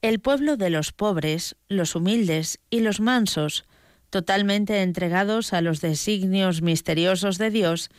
El 0.00 0.20
pueblo 0.20 0.56
de 0.56 0.70
los 0.70 0.92
pobres, 0.92 1.56
los 1.68 1.94
humildes 1.94 2.60
y 2.70 2.80
los 2.80 3.00
mansos, 3.00 3.64
totalmente 4.10 4.82
entregados 4.82 5.52
a 5.52 5.60
los 5.60 5.80
designios 5.80 6.62
misteriosos 6.62 7.38
de 7.38 7.50
Dios, 7.50 7.90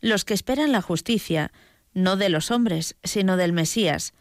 los 0.00 0.24
que 0.24 0.34
esperan 0.34 0.72
la 0.72 0.82
justicia, 0.82 1.52
no 1.92 2.16
de 2.16 2.28
los 2.28 2.50
hombres, 2.50 2.96
sino 3.04 3.36
del 3.36 3.52
Mesías, 3.52 4.14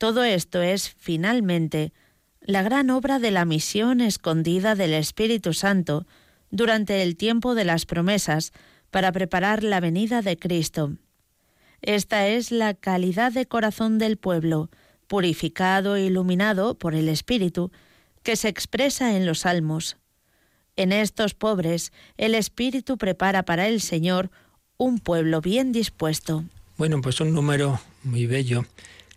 todo 0.00 0.24
esto 0.24 0.62
es, 0.62 0.88
finalmente, 0.88 1.92
la 2.40 2.62
gran 2.62 2.88
obra 2.88 3.18
de 3.18 3.30
la 3.30 3.44
misión 3.44 4.00
escondida 4.00 4.74
del 4.74 4.94
Espíritu 4.94 5.52
Santo 5.52 6.06
durante 6.50 7.02
el 7.02 7.18
tiempo 7.18 7.54
de 7.54 7.66
las 7.66 7.84
promesas 7.84 8.54
para 8.90 9.12
preparar 9.12 9.62
la 9.62 9.78
venida 9.78 10.22
de 10.22 10.38
Cristo. 10.38 10.94
Esta 11.82 12.28
es 12.28 12.50
la 12.50 12.72
calidad 12.72 13.30
de 13.30 13.44
corazón 13.44 13.98
del 13.98 14.16
pueblo, 14.16 14.70
purificado 15.06 15.96
e 15.96 16.06
iluminado 16.06 16.78
por 16.78 16.94
el 16.94 17.10
Espíritu, 17.10 17.70
que 18.22 18.36
se 18.36 18.48
expresa 18.48 19.14
en 19.18 19.26
los 19.26 19.40
salmos. 19.40 19.98
En 20.76 20.92
estos 20.92 21.34
pobres 21.34 21.92
el 22.16 22.34
Espíritu 22.34 22.96
prepara 22.96 23.42
para 23.42 23.68
el 23.68 23.82
Señor 23.82 24.30
un 24.78 24.98
pueblo 24.98 25.42
bien 25.42 25.72
dispuesto. 25.72 26.44
Bueno, 26.78 27.02
pues 27.02 27.20
un 27.20 27.34
número 27.34 27.82
muy 28.02 28.24
bello 28.24 28.64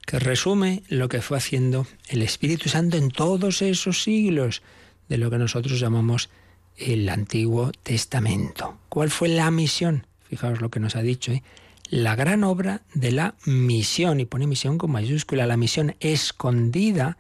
que 0.06 0.20
resume 0.20 0.84
lo 0.90 1.10
que 1.10 1.22
fue 1.22 1.38
haciendo 1.38 1.88
el 2.10 2.22
Espíritu 2.22 2.70
Santo 2.70 2.98
en 2.98 3.10
todos 3.10 3.62
esos 3.62 4.04
siglos 4.04 4.62
de 5.10 5.18
lo 5.18 5.30
que 5.30 5.38
nosotros 5.38 5.80
llamamos 5.80 6.30
el 6.78 7.08
Antiguo 7.10 7.72
Testamento. 7.84 8.78
¿Cuál 8.90 9.10
fue 9.10 9.30
la 9.30 9.50
misión? 9.52 10.08
Fijaos 10.28 10.62
lo 10.62 10.70
que 10.70 10.80
nos 10.80 10.96
ha 10.96 11.02
dicho, 11.02 11.32
¿eh? 11.32 11.44
la 11.90 12.16
gran 12.16 12.44
obra 12.44 12.82
de 12.94 13.12
la 13.12 13.36
misión, 13.46 14.20
y 14.20 14.26
pone 14.26 14.48
misión 14.48 14.78
con 14.78 14.92
mayúscula, 14.92 15.46
la 15.46 15.58
misión 15.58 15.96
escondida 16.00 17.18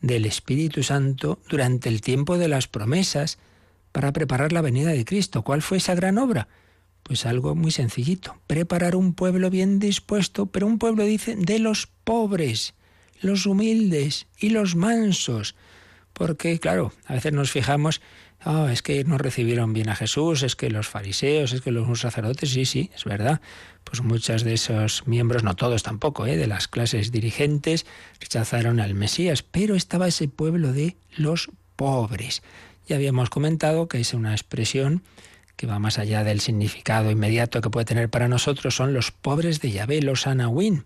del 0.00 0.26
Espíritu 0.26 0.82
Santo 0.82 1.38
durante 1.48 1.88
el 1.88 2.00
tiempo 2.02 2.36
de 2.36 2.48
las 2.48 2.68
promesas 2.68 3.38
para 3.92 4.12
preparar 4.12 4.52
la 4.52 4.60
venida 4.60 4.90
de 4.90 5.04
Cristo. 5.04 5.42
¿Cuál 5.42 5.62
fue 5.62 5.78
esa 5.78 5.94
gran 5.94 6.18
obra? 6.18 6.48
Pues 7.02 7.26
algo 7.26 7.54
muy 7.54 7.72
sencillito, 7.72 8.36
preparar 8.46 8.96
un 8.96 9.14
pueblo 9.14 9.50
bien 9.50 9.78
dispuesto, 9.78 10.46
pero 10.46 10.66
un 10.66 10.78
pueblo, 10.78 11.04
dice, 11.04 11.34
de 11.36 11.58
los 11.58 11.88
pobres, 12.04 12.74
los 13.20 13.46
humildes 13.46 14.26
y 14.38 14.50
los 14.50 14.76
mansos. 14.76 15.54
Porque, 16.12 16.58
claro, 16.58 16.92
a 17.06 17.14
veces 17.14 17.32
nos 17.32 17.50
fijamos, 17.50 18.00
oh, 18.44 18.68
es 18.68 18.82
que 18.82 19.04
no 19.04 19.18
recibieron 19.18 19.72
bien 19.72 19.88
a 19.88 19.96
Jesús, 19.96 20.42
es 20.42 20.56
que 20.56 20.70
los 20.70 20.88
fariseos, 20.88 21.52
es 21.52 21.60
que 21.62 21.70
los 21.70 22.00
sacerdotes, 22.00 22.50
sí, 22.50 22.66
sí, 22.66 22.90
es 22.94 23.04
verdad. 23.04 23.40
Pues 23.84 24.02
muchos 24.02 24.44
de 24.44 24.54
esos 24.54 25.06
miembros, 25.06 25.42
no 25.42 25.56
todos 25.56 25.82
tampoco, 25.82 26.26
¿eh? 26.26 26.36
de 26.36 26.46
las 26.46 26.68
clases 26.68 27.12
dirigentes, 27.12 27.86
rechazaron 28.20 28.80
al 28.80 28.94
Mesías, 28.94 29.42
pero 29.42 29.74
estaba 29.74 30.08
ese 30.08 30.28
pueblo 30.28 30.72
de 30.72 30.96
los 31.16 31.50
pobres. 31.76 32.42
Ya 32.88 32.96
habíamos 32.96 33.30
comentado 33.30 33.88
que 33.88 34.00
es 34.00 34.14
una 34.14 34.32
expresión 34.32 35.02
que 35.62 35.68
va 35.68 35.78
más 35.78 36.00
allá 36.00 36.24
del 36.24 36.40
significado 36.40 37.12
inmediato 37.12 37.60
que 37.60 37.70
puede 37.70 37.84
tener 37.84 38.10
para 38.10 38.26
nosotros, 38.26 38.74
son 38.74 38.94
los 38.94 39.12
pobres 39.12 39.60
de 39.60 39.70
Yahvé, 39.70 40.02
los 40.02 40.26
Anahuín. 40.26 40.82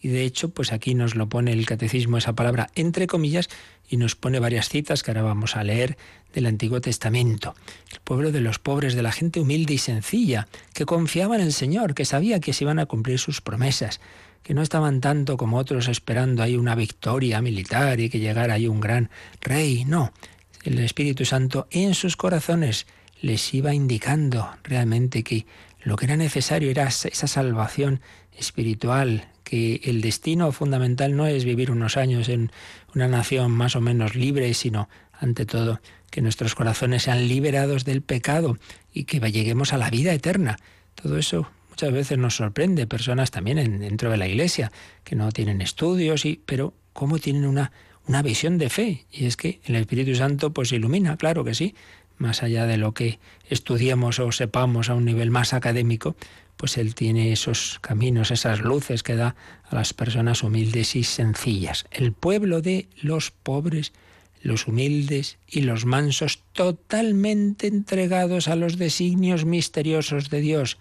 Y 0.00 0.08
de 0.08 0.24
hecho, 0.24 0.48
pues 0.48 0.72
aquí 0.72 0.94
nos 0.94 1.14
lo 1.14 1.28
pone 1.28 1.52
el 1.52 1.66
catecismo 1.66 2.16
esa 2.16 2.32
palabra 2.32 2.70
entre 2.74 3.06
comillas 3.06 3.50
y 3.86 3.98
nos 3.98 4.16
pone 4.16 4.38
varias 4.38 4.70
citas 4.70 5.02
que 5.02 5.10
ahora 5.10 5.24
vamos 5.24 5.56
a 5.56 5.62
leer 5.62 5.98
del 6.32 6.46
Antiguo 6.46 6.80
Testamento. 6.80 7.54
El 7.92 8.00
pueblo 8.00 8.32
de 8.32 8.40
los 8.40 8.58
pobres, 8.58 8.94
de 8.94 9.02
la 9.02 9.12
gente 9.12 9.40
humilde 9.40 9.74
y 9.74 9.78
sencilla, 9.78 10.48
que 10.72 10.86
confiaba 10.86 11.36
en 11.36 11.42
el 11.42 11.52
Señor, 11.52 11.92
que 11.92 12.06
sabía 12.06 12.40
que 12.40 12.54
se 12.54 12.64
iban 12.64 12.78
a 12.78 12.86
cumplir 12.86 13.18
sus 13.18 13.42
promesas, 13.42 14.00
que 14.42 14.54
no 14.54 14.62
estaban 14.62 15.02
tanto 15.02 15.36
como 15.36 15.58
otros 15.58 15.88
esperando 15.88 16.42
ahí 16.42 16.56
una 16.56 16.74
victoria 16.74 17.42
militar 17.42 18.00
y 18.00 18.08
que 18.08 18.20
llegara 18.20 18.54
ahí 18.54 18.68
un 18.68 18.80
gran 18.80 19.10
rey, 19.42 19.84
no. 19.84 20.14
El 20.62 20.78
Espíritu 20.78 21.26
Santo 21.26 21.66
en 21.70 21.92
sus 21.92 22.16
corazones 22.16 22.86
les 23.24 23.54
iba 23.54 23.72
indicando 23.72 24.50
realmente 24.64 25.22
que 25.22 25.46
lo 25.82 25.96
que 25.96 26.04
era 26.04 26.16
necesario 26.16 26.70
era 26.70 26.88
esa 26.88 27.26
salvación 27.26 28.00
espiritual, 28.36 29.28
que 29.44 29.80
el 29.84 30.02
destino 30.02 30.52
fundamental 30.52 31.16
no 31.16 31.26
es 31.26 31.44
vivir 31.44 31.70
unos 31.70 31.96
años 31.96 32.28
en 32.28 32.52
una 32.94 33.08
nación 33.08 33.50
más 33.50 33.76
o 33.76 33.80
menos 33.80 34.14
libre, 34.14 34.52
sino, 34.52 34.90
ante 35.12 35.46
todo, 35.46 35.80
que 36.10 36.20
nuestros 36.20 36.54
corazones 36.54 37.04
sean 37.04 37.26
liberados 37.26 37.86
del 37.86 38.02
pecado 38.02 38.58
y 38.92 39.04
que 39.04 39.20
lleguemos 39.32 39.72
a 39.72 39.78
la 39.78 39.88
vida 39.88 40.12
eterna. 40.12 40.58
Todo 40.94 41.16
eso 41.16 41.48
muchas 41.70 41.92
veces 41.92 42.18
nos 42.18 42.36
sorprende, 42.36 42.86
personas 42.86 43.30
también 43.30 43.80
dentro 43.80 44.10
de 44.10 44.18
la 44.18 44.28
iglesia, 44.28 44.70
que 45.02 45.16
no 45.16 45.32
tienen 45.32 45.62
estudios, 45.62 46.26
y, 46.26 46.42
pero 46.44 46.74
cómo 46.92 47.18
tienen 47.18 47.46
una, 47.46 47.72
una 48.06 48.20
visión 48.20 48.58
de 48.58 48.68
fe. 48.68 49.06
Y 49.10 49.24
es 49.24 49.38
que 49.38 49.60
el 49.64 49.76
Espíritu 49.76 50.14
Santo 50.14 50.52
pues 50.52 50.72
ilumina, 50.72 51.16
claro 51.16 51.42
que 51.42 51.54
sí, 51.54 51.74
más 52.16 52.42
allá 52.42 52.66
de 52.66 52.76
lo 52.76 52.92
que 52.92 53.18
estudiemos 53.48 54.18
o 54.18 54.32
sepamos 54.32 54.88
a 54.88 54.94
un 54.94 55.04
nivel 55.04 55.30
más 55.30 55.52
académico, 55.52 56.16
pues 56.56 56.78
Él 56.78 56.94
tiene 56.94 57.32
esos 57.32 57.78
caminos, 57.80 58.30
esas 58.30 58.60
luces 58.60 59.02
que 59.02 59.16
da 59.16 59.34
a 59.64 59.74
las 59.74 59.92
personas 59.92 60.42
humildes 60.42 60.96
y 60.96 61.04
sencillas. 61.04 61.86
El 61.90 62.12
pueblo 62.12 62.60
de 62.60 62.88
los 63.00 63.30
pobres, 63.30 63.92
los 64.40 64.68
humildes 64.68 65.38
y 65.48 65.62
los 65.62 65.84
mansos, 65.84 66.42
totalmente 66.52 67.66
entregados 67.66 68.48
a 68.48 68.56
los 68.56 68.78
designios 68.78 69.44
misteriosos 69.44 70.30
de 70.30 70.40
Dios. 70.40 70.78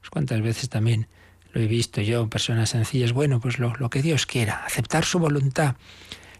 Pues 0.00 0.10
cuántas 0.10 0.42
veces 0.42 0.68
también 0.68 1.06
lo 1.52 1.60
he 1.60 1.66
visto 1.66 2.00
yo, 2.00 2.28
personas 2.28 2.70
sencillas, 2.70 3.12
bueno, 3.12 3.40
pues 3.40 3.58
lo, 3.58 3.74
lo 3.76 3.88
que 3.88 4.02
Dios 4.02 4.26
quiera, 4.26 4.64
aceptar 4.66 5.04
su 5.04 5.20
voluntad. 5.20 5.76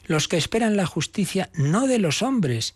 Los 0.06 0.28
que 0.28 0.36
esperan 0.36 0.76
la 0.76 0.86
justicia 0.86 1.50
no 1.54 1.86
de 1.86 1.98
los 1.98 2.20
hombres, 2.20 2.74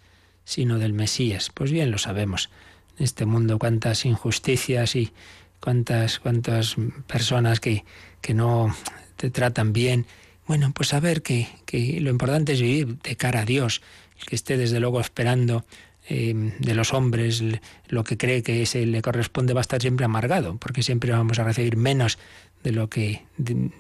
sino 0.49 0.79
del 0.79 0.95
Mesías. 0.95 1.51
Pues 1.53 1.71
bien, 1.71 1.91
lo 1.91 1.99
sabemos. 1.99 2.49
En 2.97 3.05
este 3.05 3.27
mundo 3.27 3.59
cuántas 3.59 4.07
injusticias 4.07 4.97
y 4.97 5.13
cuántas, 5.61 6.21
cuántas 6.21 6.77
personas 7.07 7.61
que, 7.61 7.85
que 8.23 8.33
no 8.33 8.75
te 9.17 9.29
tratan 9.29 9.75
bien. 9.75 10.07
Bueno, 10.47 10.73
pues 10.75 10.89
saber 10.89 11.21
que, 11.21 11.49
que, 11.67 12.01
lo 12.01 12.09
importante 12.09 12.55
es 12.55 12.63
vivir 12.63 12.97
de 13.03 13.15
cara 13.15 13.41
a 13.41 13.45
Dios, 13.45 13.83
el 14.19 14.25
que 14.25 14.37
esté 14.37 14.57
desde 14.57 14.81
luego 14.81 15.03
esperando 15.03 15.67
eh, 16.09 16.55
de 16.59 16.75
los 16.75 16.95
hombres 16.95 17.45
lo 17.89 18.03
que 18.03 18.17
cree 18.17 18.43
que 18.43 18.65
se 18.65 18.87
le 18.87 19.03
corresponde 19.03 19.53
va 19.53 19.61
a 19.61 19.69
estar 19.69 19.83
siempre 19.83 20.07
amargado, 20.07 20.57
porque 20.57 20.83
siempre 20.83 21.13
vamos 21.13 21.39
a 21.39 21.45
recibir 21.45 21.77
menos 21.77 22.19
de 22.65 22.73
lo 22.73 22.89
que 22.89 23.27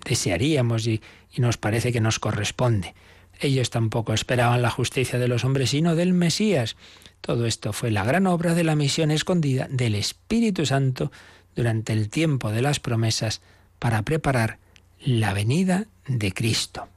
desearíamos 0.04 0.86
y, 0.86 1.00
y 1.32 1.40
nos 1.40 1.56
parece 1.56 1.92
que 1.92 2.02
nos 2.02 2.18
corresponde. 2.18 2.94
Ellos 3.40 3.70
tampoco 3.70 4.12
esperaban 4.12 4.62
la 4.62 4.70
justicia 4.70 5.18
de 5.18 5.28
los 5.28 5.44
hombres, 5.44 5.70
sino 5.70 5.94
del 5.94 6.12
Mesías. 6.12 6.76
Todo 7.20 7.46
esto 7.46 7.72
fue 7.72 7.90
la 7.90 8.04
gran 8.04 8.26
obra 8.26 8.54
de 8.54 8.64
la 8.64 8.76
misión 8.76 9.10
escondida 9.10 9.68
del 9.70 9.94
Espíritu 9.94 10.66
Santo 10.66 11.12
durante 11.54 11.92
el 11.92 12.08
tiempo 12.08 12.50
de 12.50 12.62
las 12.62 12.80
promesas 12.80 13.40
para 13.78 14.02
preparar 14.02 14.58
la 15.04 15.32
venida 15.32 15.86
de 16.06 16.32
Cristo. 16.32 16.88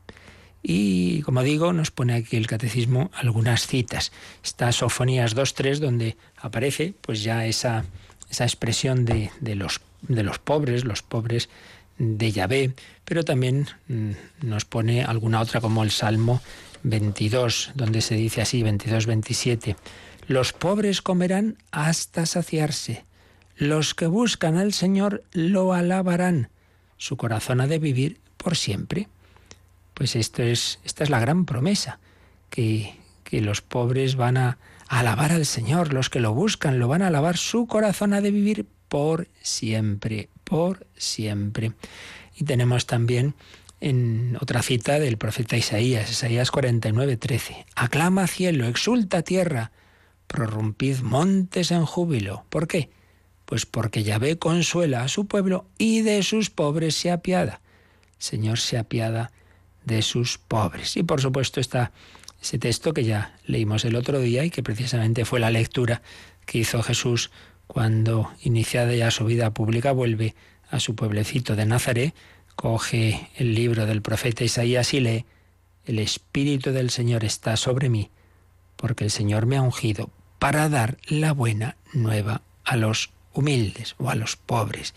Y 0.63 1.21
como 1.23 1.41
digo, 1.41 1.73
nos 1.73 1.91
pone 1.91 2.13
aquí 2.13 2.37
el 2.37 2.47
catecismo 2.47 3.09
algunas 3.13 3.65
citas. 3.65 4.11
Está 4.43 4.71
Sofonías 4.71 5.35
2.3 5.35 5.79
donde 5.79 6.17
aparece 6.37 6.93
pues 7.01 7.23
ya 7.23 7.45
esa, 7.45 7.85
esa 8.29 8.43
expresión 8.43 9.05
de, 9.05 9.31
de, 9.39 9.55
los, 9.55 9.81
de 10.01 10.23
los 10.23 10.37
pobres, 10.39 10.85
los 10.85 11.01
pobres 11.01 11.49
de 12.01 12.31
Yahvé, 12.31 12.73
pero 13.05 13.23
también 13.23 13.67
mm, 13.87 14.11
nos 14.41 14.65
pone 14.65 15.03
alguna 15.03 15.39
otra 15.39 15.61
como 15.61 15.83
el 15.83 15.91
Salmo 15.91 16.41
22, 16.81 17.71
donde 17.75 18.01
se 18.01 18.15
dice 18.15 18.41
así, 18.41 18.63
22-27, 18.63 19.75
los 20.27 20.51
pobres 20.51 21.03
comerán 21.03 21.57
hasta 21.69 22.25
saciarse, 22.25 23.05
los 23.55 23.93
que 23.93 24.07
buscan 24.07 24.57
al 24.57 24.73
Señor 24.73 25.23
lo 25.31 25.73
alabarán, 25.73 26.49
su 26.97 27.17
corazón 27.17 27.61
ha 27.61 27.67
de 27.67 27.77
vivir 27.77 28.19
por 28.37 28.57
siempre. 28.57 29.07
Pues 29.93 30.15
esto 30.15 30.41
es, 30.41 30.79
esta 30.83 31.03
es 31.03 31.11
la 31.11 31.19
gran 31.19 31.45
promesa, 31.45 31.99
que, 32.49 32.95
que 33.23 33.41
los 33.41 33.61
pobres 33.61 34.15
van 34.15 34.37
a 34.37 34.57
alabar 34.87 35.31
al 35.31 35.45
Señor, 35.45 35.93
los 35.93 36.09
que 36.09 36.19
lo 36.19 36.33
buscan 36.33 36.79
lo 36.79 36.87
van 36.87 37.03
a 37.03 37.07
alabar, 37.07 37.37
su 37.37 37.67
corazón 37.67 38.13
ha 38.13 38.21
de 38.21 38.31
vivir 38.31 38.65
por 38.89 39.27
siempre, 39.41 40.29
por 40.51 40.85
siempre. 40.97 41.71
Y 42.35 42.43
tenemos 42.43 42.85
también 42.85 43.35
en 43.79 44.37
otra 44.41 44.61
cita 44.61 44.99
del 44.99 45.17
profeta 45.17 45.55
Isaías, 45.55 46.11
Isaías 46.11 46.51
49, 46.51 47.15
13. 47.15 47.65
Aclama 47.73 48.27
cielo, 48.27 48.67
exulta 48.67 49.21
tierra, 49.21 49.71
prorrumpid 50.27 50.99
montes 51.03 51.71
en 51.71 51.85
júbilo. 51.85 52.43
¿Por 52.49 52.67
qué? 52.67 52.89
Pues 53.45 53.65
porque 53.65 54.03
Yahvé 54.03 54.37
consuela 54.39 55.03
a 55.03 55.07
su 55.07 55.25
pueblo 55.25 55.67
y 55.77 56.01
de 56.01 56.21
sus 56.21 56.49
pobres 56.49 56.95
se 56.95 57.11
apiada. 57.11 57.61
Señor 58.17 58.59
se 58.59 58.77
apiada 58.77 59.31
de 59.85 60.01
sus 60.01 60.37
pobres. 60.37 60.97
Y 60.97 61.03
por 61.03 61.21
supuesto 61.21 61.61
está 61.61 61.93
ese 62.41 62.59
texto 62.59 62.93
que 62.93 63.05
ya 63.05 63.39
leímos 63.45 63.85
el 63.85 63.95
otro 63.95 64.19
día 64.19 64.43
y 64.43 64.49
que 64.49 64.63
precisamente 64.63 65.23
fue 65.23 65.39
la 65.39 65.49
lectura 65.49 66.01
que 66.45 66.57
hizo 66.57 66.83
Jesús 66.83 67.31
cuando, 67.71 68.29
iniciada 68.41 68.93
ya 68.93 69.11
su 69.11 69.23
vida 69.23 69.53
pública, 69.53 69.93
vuelve 69.93 70.35
a 70.69 70.81
su 70.81 70.93
pueblecito 70.93 71.55
de 71.55 71.65
Nazaret, 71.65 72.13
coge 72.57 73.29
el 73.37 73.55
libro 73.55 73.85
del 73.85 74.01
profeta 74.01 74.43
Isaías 74.43 74.93
y 74.93 74.99
lee, 74.99 75.25
El 75.85 75.99
Espíritu 75.99 76.73
del 76.73 76.89
Señor 76.89 77.23
está 77.23 77.55
sobre 77.55 77.87
mí, 77.87 78.11
porque 78.75 79.05
el 79.05 79.09
Señor 79.09 79.45
me 79.45 79.55
ha 79.55 79.61
ungido 79.61 80.09
para 80.37 80.67
dar 80.67 80.97
la 81.07 81.31
buena 81.31 81.77
nueva 81.93 82.41
a 82.65 82.75
los 82.75 83.11
humildes 83.31 83.95
o 83.99 84.09
a 84.09 84.15
los 84.15 84.35
pobres, 84.35 84.93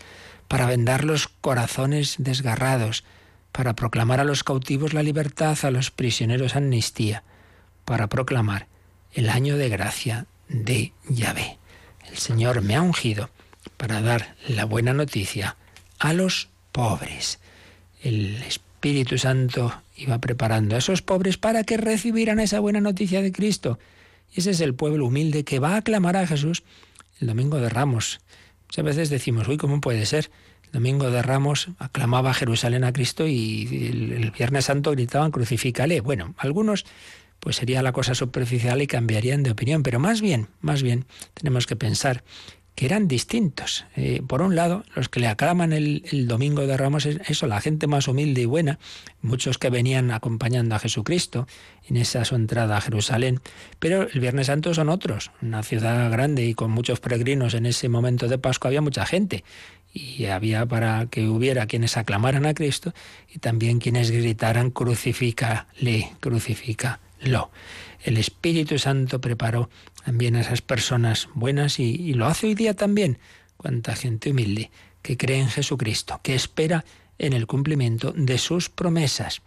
para 0.49 0.65
vendar 0.65 1.05
los 1.05 1.29
corazones 1.29 2.15
desgarrados, 2.17 3.05
para 3.53 3.73
proclamar 3.73 4.19
a 4.19 4.25
los 4.25 4.43
cautivos 4.43 4.93
la 4.93 5.01
libertad, 5.01 5.57
a 5.63 5.71
los 5.71 5.91
prisioneros 5.91 6.57
amnistía, 6.57 7.23
para 7.85 8.07
proclamar 8.07 8.67
el 9.13 9.29
año 9.29 9.55
de 9.55 9.69
gracia 9.69 10.25
de 10.49 10.91
Yahvé. 11.07 11.57
El 12.15 12.21
Señor 12.21 12.61
me 12.61 12.77
ha 12.77 12.81
ungido 12.81 13.29
para 13.75 14.01
dar 14.01 14.37
la 14.47 14.63
buena 14.63 14.93
noticia 14.93 15.57
a 15.99 16.13
los 16.13 16.47
pobres. 16.71 17.39
El 18.01 18.41
Espíritu 18.43 19.17
Santo 19.17 19.73
iba 19.97 20.17
preparando 20.19 20.75
a 20.75 20.77
esos 20.77 21.01
pobres 21.01 21.37
para 21.37 21.65
que 21.65 21.75
recibieran 21.75 22.39
esa 22.39 22.61
buena 22.61 22.79
noticia 22.79 23.21
de 23.21 23.33
Cristo. 23.33 23.79
Y 24.33 24.39
ese 24.39 24.51
es 24.51 24.61
el 24.61 24.75
pueblo 24.75 25.07
humilde 25.07 25.43
que 25.43 25.59
va 25.59 25.73
a 25.73 25.77
aclamar 25.79 26.15
a 26.15 26.25
Jesús 26.25 26.63
el 27.19 27.27
domingo 27.27 27.57
de 27.57 27.67
Ramos. 27.67 28.21
Muchas 28.67 28.85
veces 28.85 29.09
decimos, 29.09 29.49
uy, 29.49 29.57
¿cómo 29.57 29.81
puede 29.81 30.05
ser? 30.05 30.31
El 30.67 30.71
Domingo 30.71 31.11
de 31.11 31.21
Ramos 31.21 31.67
aclamaba 31.79 32.33
Jerusalén 32.33 32.85
a 32.85 32.93
Cristo 32.93 33.27
y 33.27 33.89
el, 33.91 34.31
Viernes 34.31 34.65
Santo 34.65 34.91
gritaban 34.91 35.31
crucifícale. 35.31 35.99
Bueno, 35.99 36.33
algunos 36.37 36.85
pues 37.39 37.57
sería 37.57 37.81
la 37.81 37.91
cosa 37.91 38.15
superficial 38.15 38.81
y 38.81 38.87
cambiarían 38.87 39.43
de 39.43 39.51
opinión, 39.51 39.83
pero 39.83 39.99
más 39.99 40.21
bien, 40.21 40.47
más 40.61 40.81
bien 40.81 41.05
tenemos 41.33 41.67
que 41.67 41.75
pensar 41.75 42.23
que 42.75 42.85
eran 42.85 43.07
distintos. 43.07 43.85
Eh, 43.95 44.21
por 44.27 44.41
un 44.41 44.55
lado, 44.55 44.83
los 44.95 45.07
que 45.07 45.21
le 45.21 45.27
aclaman 45.27 45.71
el, 45.71 46.27
Domingo 46.27 46.67
de 46.67 46.75
Ramos 46.75 47.05
es 47.05 47.21
eso, 47.27 47.47
la 47.47 47.61
gente 47.61 47.87
más 47.87 48.09
humilde 48.09 48.41
y 48.41 48.45
buena, 48.45 48.79
muchos 49.21 49.57
que 49.57 49.69
venían 49.69 50.11
acompañando 50.11 50.75
a 50.75 50.79
Jesucristo 50.79 51.47
en 51.87 51.95
esa 51.95 52.25
su 52.25 52.35
entrada 52.35 52.75
a 52.75 52.81
Jerusalén, 52.81 53.39
pero 53.79 54.09
el 54.09 54.19
Viernes 54.19 54.47
Santo 54.47 54.73
son 54.73 54.89
otros, 54.89 55.31
una 55.41 55.63
ciudad 55.63 56.11
grande 56.11 56.45
y 56.45 56.53
con 56.53 56.71
muchos 56.71 56.99
peregrinos 56.99 57.53
en 57.53 57.65
ese 57.65 57.87
momento 57.87 58.27
de 58.27 58.37
Pascua 58.37 58.67
había 58.69 58.81
mucha 58.81 59.05
gente. 59.05 59.43
Y 59.93 60.25
había 60.25 60.65
para 60.65 61.05
que 61.05 61.29
hubiera 61.29 61.67
quienes 61.67 61.95
aclamaran 61.95 62.45
a 62.45 62.53
Cristo 62.53 62.93
y 63.33 63.39
también 63.39 63.79
quienes 63.79 64.11
gritaran 64.11 64.69
crucifícale, 64.69 66.11
crucifícalo. 67.25 67.51
El 68.03 68.17
Espíritu 68.17 68.77
Santo 68.77 69.19
preparó 69.19 69.69
también 70.05 70.35
a 70.35 70.41
esas 70.41 70.61
personas 70.61 71.27
buenas 71.33 71.79
y, 71.79 72.13
lo 72.13 72.27
hace 72.27 72.47
hoy 72.47 72.55
día 72.55 72.75
también. 72.75 73.17
Cuánta 73.57 73.95
gente 73.95 74.31
humilde 74.31 74.69
que 75.01 75.17
cree 75.17 75.39
en 75.39 75.49
Jesucristo, 75.49 76.19
que 76.21 76.35
espera 76.35 76.85
en 77.17 77.33
el 77.33 77.47
cumplimiento 77.47 78.13
de 78.15 78.37
sus 78.37 78.69
promesas. 78.69 79.41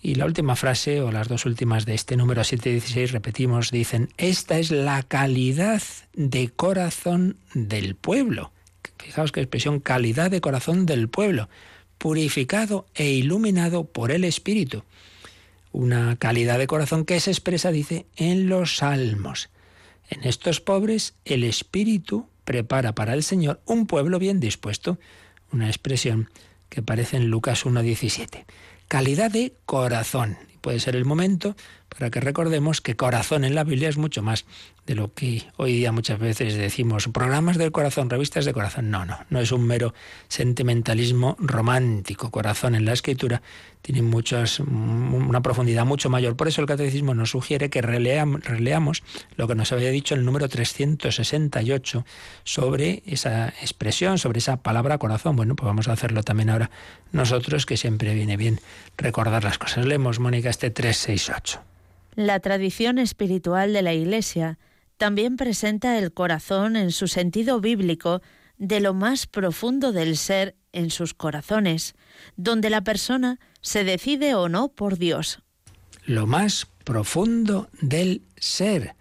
Y 0.00 0.14
la 0.14 0.24
última 0.24 0.56
frase, 0.56 1.00
o 1.00 1.12
las 1.12 1.28
dos 1.28 1.44
últimas 1.44 1.84
de 1.84 1.94
este 1.94 2.16
número 2.16 2.42
716, 2.42 3.12
repetimos, 3.12 3.70
dicen, 3.70 4.08
esta 4.16 4.58
es 4.58 4.70
la 4.70 5.02
calidad 5.02 5.82
de 6.14 6.48
corazón 6.48 7.36
del 7.54 7.94
pueblo. 7.94 8.52
Fijaos 8.98 9.32
qué 9.32 9.40
expresión, 9.40 9.80
calidad 9.80 10.30
de 10.30 10.40
corazón 10.40 10.86
del 10.86 11.08
pueblo, 11.08 11.48
purificado 11.98 12.86
e 12.94 13.10
iluminado 13.10 13.84
por 13.84 14.10
el 14.10 14.24
Espíritu. 14.24 14.82
Una 15.72 16.16
calidad 16.16 16.58
de 16.58 16.66
corazón 16.66 17.04
que 17.04 17.18
se 17.18 17.30
expresa, 17.30 17.70
dice, 17.70 18.06
en 18.16 18.48
los 18.48 18.76
salmos. 18.76 19.50
En 20.08 20.24
estos 20.24 20.60
pobres 20.60 21.14
el 21.24 21.44
Espíritu 21.44 22.28
prepara 22.44 22.94
para 22.94 23.14
el 23.14 23.22
Señor 23.22 23.60
un 23.64 23.86
pueblo 23.86 24.18
bien 24.18 24.40
dispuesto. 24.40 24.98
Una 25.50 25.68
expresión 25.68 26.28
que 26.68 26.80
aparece 26.80 27.16
en 27.16 27.28
Lucas 27.28 27.64
1.17. 27.64 28.44
Calidad 28.88 29.30
de 29.30 29.54
corazón. 29.64 30.36
Puede 30.60 30.80
ser 30.80 30.94
el 30.94 31.04
momento 31.04 31.56
para 31.98 32.10
que 32.10 32.20
recordemos 32.20 32.80
que 32.80 32.96
corazón 32.96 33.44
en 33.44 33.54
la 33.54 33.64
Biblia 33.64 33.88
es 33.88 33.98
mucho 33.98 34.22
más 34.22 34.44
de 34.86 34.94
lo 34.94 35.12
que 35.14 35.44
hoy 35.56 35.74
día 35.74 35.92
muchas 35.92 36.18
veces 36.18 36.54
decimos, 36.54 37.08
programas 37.08 37.56
del 37.56 37.70
corazón, 37.70 38.10
revistas 38.10 38.44
de 38.44 38.52
corazón. 38.52 38.90
No, 38.90 39.04
no, 39.04 39.18
no 39.30 39.40
es 39.40 39.52
un 39.52 39.66
mero 39.66 39.94
sentimentalismo 40.28 41.36
romántico. 41.38 42.30
Corazón 42.30 42.74
en 42.74 42.84
la 42.84 42.92
escritura 42.92 43.42
tiene 43.82 44.02
muchas, 44.02 44.60
una 44.60 45.40
profundidad 45.40 45.84
mucho 45.84 46.10
mayor. 46.10 46.36
Por 46.36 46.48
eso 46.48 46.60
el 46.60 46.66
catecismo 46.66 47.14
nos 47.14 47.30
sugiere 47.30 47.70
que 47.70 47.82
releamos, 47.82 49.02
lo 49.36 49.46
que 49.46 49.54
nos 49.54 49.72
había 49.72 49.90
dicho 49.90 50.14
el 50.14 50.24
número 50.24 50.48
368 50.48 52.04
sobre 52.42 53.02
esa 53.06 53.48
expresión, 53.48 54.18
sobre 54.18 54.38
esa 54.38 54.56
palabra 54.56 54.98
corazón. 54.98 55.36
Bueno, 55.36 55.54
pues 55.54 55.66
vamos 55.66 55.88
a 55.88 55.92
hacerlo 55.92 56.22
también 56.22 56.50
ahora 56.50 56.70
nosotros, 57.12 57.66
que 57.66 57.76
siempre 57.76 58.14
viene 58.14 58.36
bien 58.36 58.60
recordar 58.96 59.44
las 59.44 59.58
cosas. 59.58 59.86
Leemos, 59.86 60.18
Mónica, 60.18 60.50
este 60.50 60.70
368. 60.70 61.72
La 62.14 62.40
tradición 62.40 62.98
espiritual 62.98 63.72
de 63.72 63.82
la 63.82 63.94
Iglesia 63.94 64.58
también 64.98 65.36
presenta 65.36 65.98
el 65.98 66.12
corazón 66.12 66.76
en 66.76 66.92
su 66.92 67.08
sentido 67.08 67.60
bíblico 67.60 68.20
de 68.58 68.80
lo 68.80 68.94
más 68.94 69.26
profundo 69.26 69.92
del 69.92 70.16
ser 70.16 70.54
en 70.72 70.90
sus 70.90 71.14
corazones, 71.14 71.94
donde 72.36 72.70
la 72.70 72.84
persona 72.84 73.40
se 73.60 73.82
decide 73.84 74.34
o 74.34 74.48
no 74.48 74.68
por 74.68 74.98
Dios. 74.98 75.40
Lo 76.04 76.26
más 76.26 76.66
profundo 76.84 77.68
del 77.80 78.22
ser, 78.36 78.94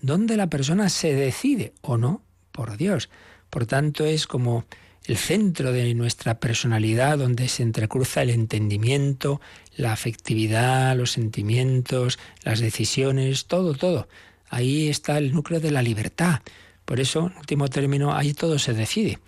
donde 0.00 0.36
la 0.36 0.48
persona 0.48 0.88
se 0.88 1.14
decide 1.14 1.72
o 1.82 1.96
no 1.96 2.22
por 2.52 2.76
Dios. 2.76 3.08
Por 3.48 3.66
tanto, 3.66 4.04
es 4.04 4.26
como 4.26 4.64
el 5.06 5.16
centro 5.16 5.72
de 5.72 5.94
nuestra 5.94 6.38
personalidad, 6.40 7.18
donde 7.18 7.48
se 7.48 7.62
entrecruza 7.62 8.22
el 8.22 8.30
entendimiento, 8.30 9.40
la 9.76 9.92
afectividad, 9.92 10.96
los 10.96 11.12
sentimientos, 11.12 12.18
las 12.42 12.60
decisiones, 12.60 13.46
todo, 13.46 13.74
todo. 13.74 14.08
Ahí 14.48 14.88
está 14.88 15.18
el 15.18 15.32
núcleo 15.32 15.60
de 15.60 15.70
la 15.70 15.82
libertad. 15.82 16.40
Por 16.84 17.00
eso, 17.00 17.26
en 17.26 17.38
último 17.38 17.68
término, 17.68 18.14
ahí 18.14 18.32
todo 18.32 18.58
se 18.58 18.74
decide. 18.74 19.18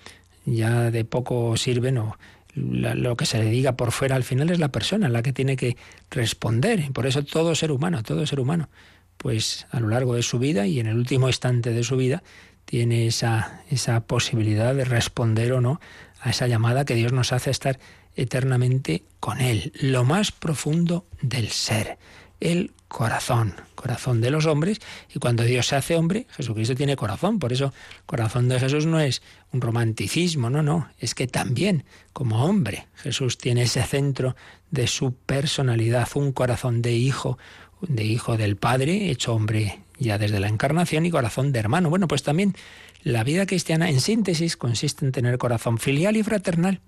Ya 0.45 0.91
de 0.91 1.05
poco 1.05 1.57
sirve 1.57 1.93
no, 1.93 2.17
lo 2.55 3.17
que 3.17 3.27
se 3.27 3.39
le 3.39 3.51
diga 3.51 3.77
por 3.77 3.93
fuera, 3.93 4.17
al 4.17 4.25
final 4.25 4.51
es 4.51 4.59
la 4.59 4.69
persona 4.69 5.09
la 5.09 5.23
que 5.23 5.33
tiene 5.33 5.57
que 5.57 5.77
responder. 6.11 6.91
Por 6.93 7.07
eso 7.07 7.25
todo 7.25 7.55
ser 7.55 7.73
humano, 7.73 8.03
todo 8.03 8.27
ser 8.27 8.41
humano, 8.41 8.69
pues 9.17 9.67
a 9.71 9.81
lo 9.81 9.89
largo 9.89 10.15
de 10.15 10.23
su 10.23 10.39
vida 10.39 10.67
y 10.67 10.81
en 10.81 10.87
el 10.87 10.97
último 10.97 11.29
instante 11.29 11.73
de 11.73 11.85
su 11.85 11.97
vida, 11.97 12.23
tiene 12.69 13.07
esa, 13.07 13.63
esa 13.71 14.01
posibilidad 14.01 14.75
de 14.75 14.85
responder 14.85 15.55
o 15.55 15.63
no 15.63 15.81
a 16.21 16.29
esa 16.29 16.47
llamada 16.47 16.85
que 16.85 16.95
Dios 16.95 17.13
nos 17.13 17.33
hace 17.33 17.51
estar 17.51 17.79
eternamente 18.15 19.05
con 19.21 19.41
Él, 19.41 19.73
lo 19.81 20.05
más 20.05 20.33
profundo 20.33 21.07
del 21.23 21.49
ser 21.49 21.97
el 22.41 22.73
corazón, 22.89 23.55
corazón 23.75 24.21
de 24.21 24.31
los 24.31 24.45
hombres, 24.45 24.81
y 25.15 25.19
cuando 25.19 25.45
Dios 25.45 25.67
se 25.67 25.77
hace 25.77 25.97
hombre, 25.97 26.27
Jesucristo 26.31 26.75
tiene 26.75 26.95
corazón, 26.95 27.39
por 27.39 27.55
eso 27.55 27.73
el 27.97 28.05
corazón 28.05 28.49
de 28.49 28.61
Jesús 28.61 28.85
no 28.85 29.01
es 29.01 29.23
un 29.51 29.63
romanticismo, 29.63 30.51
no, 30.51 30.63
no, 30.63 30.91
es 30.99 31.15
que 31.15 31.27
también 31.27 31.85
como 32.13 32.45
hombre 32.45 32.87
Jesús 32.97 33.39
tiene 33.39 33.63
ese 33.63 33.83
centro 33.83 34.37
de 34.71 34.87
su 34.87 35.15
personalidad, 35.15 36.07
un 36.17 36.33
corazón 36.33 36.83
de 36.83 36.93
hijo, 36.93 37.39
de 37.81 38.05
hijo 38.05 38.37
del 38.37 38.57
Padre, 38.57 39.11
hecho 39.11 39.35
hombre 39.35 39.81
ya 39.99 40.19
desde 40.19 40.41
la 40.41 40.49
encarnación 40.49 41.07
y 41.07 41.11
corazón 41.11 41.53
de 41.53 41.59
hermano. 41.59 41.91
Bueno, 41.91 42.09
pues 42.09 42.23
también 42.23 42.55
la 43.03 43.25
vida 43.25 43.47
cristiana 43.47 43.91
en 43.91 44.01
síntesis 44.01 44.57
consiste 44.57 45.05
en 45.05 45.13
tener 45.13 45.39
corazón 45.39 45.79
filial 45.79 46.17
y 46.17 46.23
fraternal. 46.23 46.81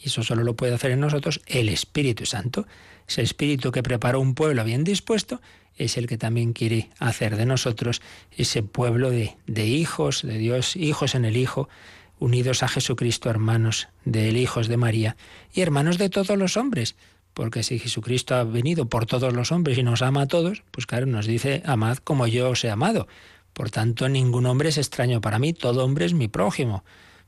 Y 0.00 0.08
eso 0.08 0.22
solo 0.22 0.44
lo 0.44 0.56
puede 0.56 0.74
hacer 0.74 0.90
en 0.90 1.00
nosotros 1.00 1.40
el 1.46 1.68
Espíritu 1.68 2.26
Santo. 2.26 2.66
Ese 3.08 3.22
espíritu 3.22 3.70
que 3.72 3.82
preparó 3.82 4.20
un 4.20 4.34
pueblo 4.34 4.64
bien 4.64 4.84
dispuesto 4.84 5.40
es 5.76 5.96
el 5.96 6.06
que 6.06 6.18
también 6.18 6.52
quiere 6.52 6.90
hacer 6.98 7.36
de 7.36 7.46
nosotros 7.46 8.02
ese 8.36 8.62
pueblo 8.62 9.10
de, 9.10 9.36
hijos 9.66 10.22
de 10.22 10.38
Dios, 10.38 10.76
hijos 10.76 11.14
en 11.14 11.24
el 11.24 11.36
Hijo, 11.36 11.68
unidos 12.18 12.62
a 12.62 12.68
Jesucristo, 12.68 13.28
hermanos 13.28 13.88
de 14.04 14.30
él, 14.30 14.36
hijos 14.38 14.68
de 14.68 14.76
María 14.76 15.16
y 15.52 15.60
hermanos 15.60 15.98
de 15.98 16.08
todos 16.08 16.36
los 16.38 16.56
hombres. 16.56 16.96
Porque 17.36 17.62
si 17.62 17.78
Jesucristo 17.78 18.34
ha 18.34 18.44
venido 18.44 18.88
por 18.88 19.04
todos 19.04 19.34
los 19.34 19.52
hombres 19.52 19.76
y 19.76 19.82
nos 19.82 20.00
ama 20.00 20.22
a 20.22 20.26
todos, 20.26 20.62
pues 20.70 20.86
claro, 20.86 21.04
nos 21.04 21.26
dice, 21.26 21.62
amad 21.66 21.98
como 21.98 22.26
yo 22.26 22.48
os 22.48 22.64
he 22.64 22.70
amado. 22.70 23.08
Por 23.52 23.70
tanto, 23.70 24.08
ningún 24.08 24.46
hombre 24.46 24.70
es 24.70 24.78
extraño 24.78 25.20
para 25.20 25.38
mí, 25.38 25.52
todo 25.52 25.84
hombre 25.84 26.06
es 26.06 26.14
mi 26.14 26.28
prójimo. 26.28 26.82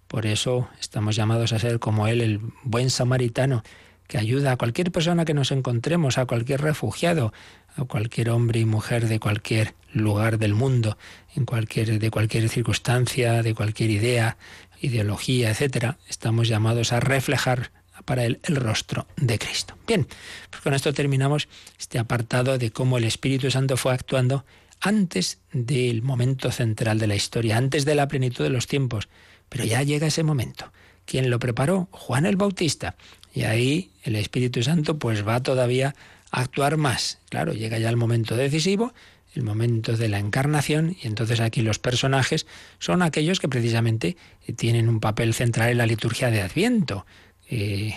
Por 0.06 0.24
eso 0.24 0.70
estamos 0.80 1.14
llamados 1.14 1.52
a 1.52 1.58
ser 1.58 1.78
como 1.78 2.08
Él, 2.08 2.22
el 2.22 2.40
buen 2.62 2.88
samaritano, 2.88 3.62
que 4.06 4.16
ayuda 4.16 4.52
a 4.52 4.56
cualquier 4.56 4.90
persona 4.90 5.26
que 5.26 5.34
nos 5.34 5.52
encontremos, 5.52 6.16
a 6.16 6.24
cualquier 6.24 6.62
refugiado, 6.62 7.34
a 7.76 7.84
cualquier 7.84 8.30
hombre 8.30 8.60
y 8.60 8.64
mujer 8.64 9.08
de 9.08 9.20
cualquier 9.20 9.74
lugar 9.92 10.38
del 10.38 10.54
mundo, 10.54 10.96
en 11.36 11.44
cualquier, 11.44 11.98
de 11.98 12.10
cualquier 12.10 12.48
circunstancia, 12.48 13.42
de 13.42 13.54
cualquier 13.54 13.90
idea, 13.90 14.38
ideología, 14.80 15.50
etcétera, 15.50 15.98
estamos 16.08 16.48
llamados 16.48 16.94
a 16.94 17.00
reflejar 17.00 17.72
para 18.08 18.24
él 18.24 18.40
el 18.44 18.56
rostro 18.56 19.06
de 19.18 19.38
Cristo. 19.38 19.76
Bien, 19.86 20.06
pues 20.48 20.62
con 20.62 20.72
esto 20.72 20.94
terminamos 20.94 21.46
este 21.78 21.98
apartado 21.98 22.56
de 22.56 22.70
cómo 22.70 22.96
el 22.96 23.04
Espíritu 23.04 23.50
Santo 23.50 23.76
fue 23.76 23.92
actuando 23.92 24.46
antes 24.80 25.40
del 25.52 26.00
momento 26.00 26.50
central 26.50 26.98
de 26.98 27.06
la 27.06 27.16
historia, 27.16 27.58
antes 27.58 27.84
de 27.84 27.94
la 27.94 28.08
plenitud 28.08 28.44
de 28.44 28.48
los 28.48 28.66
tiempos. 28.66 29.10
Pero 29.50 29.64
ya 29.66 29.82
llega 29.82 30.06
ese 30.06 30.22
momento. 30.22 30.72
¿Quién 31.04 31.28
lo 31.28 31.38
preparó? 31.38 31.88
Juan 31.90 32.24
el 32.24 32.36
Bautista. 32.36 32.96
Y 33.34 33.42
ahí 33.42 33.90
el 34.04 34.16
Espíritu 34.16 34.62
Santo 34.62 34.98
pues 34.98 35.26
va 35.28 35.42
todavía 35.42 35.94
a 36.30 36.40
actuar 36.40 36.78
más. 36.78 37.18
Claro, 37.28 37.52
llega 37.52 37.78
ya 37.78 37.90
el 37.90 37.98
momento 37.98 38.36
decisivo, 38.36 38.94
el 39.34 39.42
momento 39.42 39.98
de 39.98 40.08
la 40.08 40.18
encarnación, 40.18 40.96
y 41.02 41.06
entonces 41.06 41.40
aquí 41.40 41.60
los 41.60 41.78
personajes 41.78 42.46
son 42.78 43.02
aquellos 43.02 43.38
que 43.38 43.48
precisamente 43.48 44.16
tienen 44.56 44.88
un 44.88 44.98
papel 44.98 45.34
central 45.34 45.68
en 45.68 45.78
la 45.78 45.86
liturgia 45.86 46.30
de 46.30 46.40
Adviento. 46.40 47.04
Eh, 47.50 47.94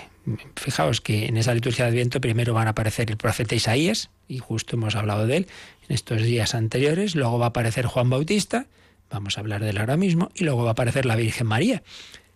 fijaos 0.56 1.02
que 1.02 1.26
en 1.26 1.38
esa 1.38 1.54
liturgia 1.54 1.86
de 1.86 1.92
Adviento 1.92 2.22
primero 2.22 2.54
van 2.54 2.68
a 2.68 2.72
aparecer 2.72 3.10
el 3.10 3.18
profeta 3.18 3.56
Isaías, 3.56 4.10
y 4.28 4.38
justo 4.38 4.76
hemos 4.76 4.96
hablado 4.96 5.28
de 5.28 5.38
él 5.38 5.48
en 5.88 5.96
estos 5.96 6.22
días 6.22 6.56
anteriores, 6.56 7.16
luego 7.16 7.40
va 7.40 7.48
a 7.48 7.50
aparecer 7.50 7.86
Juan 7.86 8.10
Bautista, 8.10 8.68
vamos 9.10 9.38
a 9.38 9.42
hablar 9.42 9.62
de 9.64 9.72
él 9.72 9.78
ahora 9.78 9.98
mismo, 9.98 10.32
y 10.36 10.44
luego 10.44 10.64
va 10.64 10.70
a 10.70 10.74
aparecer 10.74 11.06
la 11.06 11.16
Virgen 11.16 11.48
María. 11.48 11.84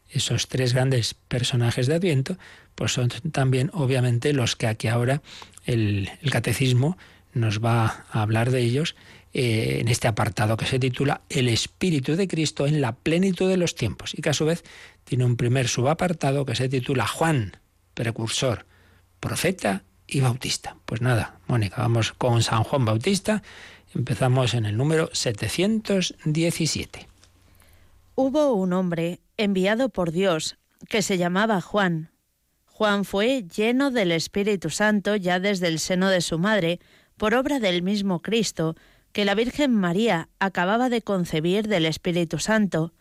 Esos 0.10 0.48
tres 0.48 0.74
grandes 0.74 1.14
personajes 1.14 1.88
de 1.88 1.96
Adviento, 1.96 2.38
pues 2.76 2.94
son 2.94 3.10
también 3.32 3.70
obviamente 3.74 4.34
los 4.34 4.56
que 4.56 4.68
aquí 4.68 4.88
ahora 4.88 5.22
el, 5.66 6.10
catecismo 6.32 6.98
nos 7.34 7.64
va 7.64 8.06
a 8.12 8.22
hablar 8.22 8.52
de 8.52 8.62
ellos 8.62 8.96
eh, 9.34 9.80
en 9.82 9.88
este 9.88 10.08
apartado 10.08 10.58
que 10.58 10.66
se 10.66 10.80
titula 10.80 11.22
El 11.30 11.50
Espíritu 11.50 12.16
de 12.16 12.28
Cristo 12.28 12.68
en 12.68 12.82
la 12.82 12.94
plenitud 12.94 13.50
de 13.50 13.58
los 13.58 13.76
tiempos 13.76 14.14
y 14.18 14.22
que 14.22 14.30
a 14.30 14.34
su 14.34 14.46
vez 14.46 14.64
tiene 15.06 15.24
un 15.24 15.38
primer 15.38 15.70
subapartado 15.70 16.46
que 16.46 16.56
se 16.56 16.68
titula 16.68 17.08
Juan, 17.08 17.58
precursor, 17.94 18.66
profeta 19.22 19.84
y 20.08 20.20
bautista. 20.20 20.76
Pues 20.86 21.02
nada, 21.02 21.40
Mónica, 21.48 21.82
vamos 21.82 22.12
con 22.12 22.44
San 22.44 22.64
Juan 22.64 22.84
Bautista. 22.84 23.42
Empezamos 23.94 24.54
en 24.54 24.66
el 24.66 24.76
número 24.76 25.10
717. 25.14 27.08
Hubo 28.16 28.54
un 28.54 28.74
hombre 28.74 29.22
enviado 29.38 29.90
por 29.90 30.12
Dios 30.12 30.58
que 30.90 31.02
se 31.02 31.18
llamaba 31.18 31.62
Juan. 31.62 32.12
Juan 32.66 33.06
fue 33.06 33.44
lleno 33.44 33.92
del 33.92 34.12
Espíritu 34.12 34.70
Santo 34.70 35.16
ya 35.16 35.40
desde 35.40 35.68
el 35.68 35.80
seno 35.80 36.10
de 36.10 36.22
su 36.22 36.40
madre, 36.40 36.80
por 37.16 37.34
obra 37.34 37.60
del 37.60 37.82
mismo 37.82 38.22
Cristo, 38.22 38.76
que 39.14 39.24
la 39.24 39.36
Virgen 39.36 39.74
María 39.74 40.28
acababa 40.40 40.90
de 40.90 41.02
concebir 41.02 41.70
del 41.70 41.86
Espíritu 41.86 42.38
Santo. 42.40 42.94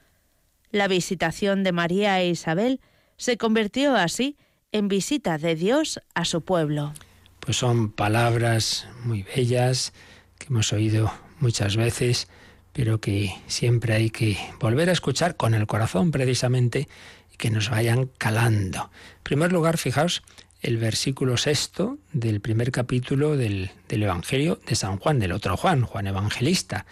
La 0.74 0.88
visitación 0.88 1.62
de 1.62 1.70
María 1.70 2.20
e 2.20 2.30
Isabel 2.30 2.80
se 3.16 3.36
convirtió 3.36 3.94
así 3.94 4.36
en 4.72 4.88
visita 4.88 5.38
de 5.38 5.54
Dios 5.54 6.00
a 6.14 6.24
su 6.24 6.40
pueblo. 6.40 6.92
Pues 7.38 7.58
son 7.58 7.92
palabras 7.92 8.88
muy 9.04 9.22
bellas 9.22 9.92
que 10.36 10.46
hemos 10.46 10.72
oído 10.72 11.12
muchas 11.38 11.76
veces, 11.76 12.26
pero 12.72 13.00
que 13.00 13.32
siempre 13.46 13.94
hay 13.94 14.10
que 14.10 14.36
volver 14.58 14.88
a 14.88 14.92
escuchar 14.92 15.36
con 15.36 15.54
el 15.54 15.68
corazón 15.68 16.10
precisamente 16.10 16.88
y 17.32 17.36
que 17.36 17.50
nos 17.50 17.70
vayan 17.70 18.10
calando. 18.18 18.90
En 19.18 19.22
primer 19.22 19.52
lugar, 19.52 19.78
fijaos 19.78 20.24
el 20.60 20.78
versículo 20.78 21.36
sexto 21.36 21.98
del 22.12 22.40
primer 22.40 22.72
capítulo 22.72 23.36
del, 23.36 23.70
Evangelio 23.88 24.58
de 24.66 24.74
San 24.74 24.98
Juan, 24.98 25.20
del 25.20 25.30
otro 25.30 25.56
Juan, 25.56 25.82
Juan 25.82 26.08
Evangelista, 26.08 26.84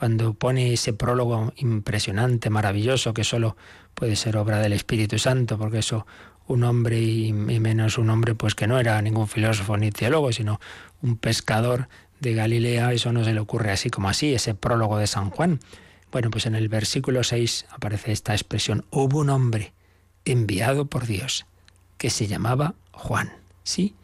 cuando 0.00 0.32
pone 0.32 0.72
ese 0.72 0.94
prólogo 0.94 1.52
impresionante, 1.58 2.48
maravilloso, 2.48 3.12
que 3.12 3.22
solo 3.22 3.58
puede 3.94 4.16
ser 4.16 4.38
obra 4.38 4.58
del 4.58 4.72
Espíritu 4.72 5.18
Santo, 5.18 5.58
porque 5.58 5.80
eso 5.80 6.06
un 6.46 6.64
hombre 6.64 6.98
y, 6.98 7.34
menos 7.34 7.98
un 7.98 8.08
hombre 8.08 8.34
pues 8.34 8.54
que 8.54 8.66
no 8.66 8.80
era 8.80 9.02
ningún 9.02 9.28
filósofo 9.28 9.76
ni 9.76 9.90
teólogo, 9.90 10.32
sino 10.32 10.58
un 11.02 11.18
pescador 11.18 11.90
de 12.18 12.32
Galilea, 12.32 12.94
eso 12.94 13.12
no 13.12 13.24
se 13.24 13.34
le 13.34 13.40
ocurre 13.40 13.72
así 13.72 13.90
como 13.90 14.08
así, 14.08 14.32
ese 14.32 14.54
prólogo 14.54 14.96
de 14.96 15.06
San 15.06 15.28
Juan. 15.28 15.60
Bueno, 16.10 16.30
pues 16.30 16.46
en 16.46 16.54
el 16.54 16.70
versículo 16.70 17.22
6 17.22 17.66
aparece 17.68 18.10
esta 18.10 18.32
expresión, 18.32 18.86
hubo 18.88 19.18
un 19.18 19.28
hombre 19.28 19.74
enviado 20.24 20.86
por 20.86 21.06
Dios 21.06 21.44
que 21.98 22.08
se 22.08 22.26
llamaba 22.26 22.74
Juan. 22.92 23.34
Sí, 23.64 23.94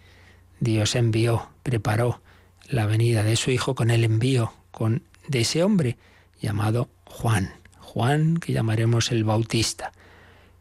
Dios 0.61 0.95
envió, 0.95 1.49
preparó 1.63 2.21
la 2.69 2.85
venida 2.85 3.23
de 3.23 3.37
su 3.37 3.51
Hijo 3.51 3.75
con 3.75 3.91
el 3.91 4.05
envío 4.05 4.53
con, 4.71 5.01
de 5.29 5.41
ese 5.41 5.63
hombre 5.63 5.97
llamado 6.41 6.91
Juan. 7.05 7.53
Juan, 7.79 8.37
que 8.37 8.53
llamaremos 8.53 9.11
el 9.11 9.25
Bautista. 9.25 9.93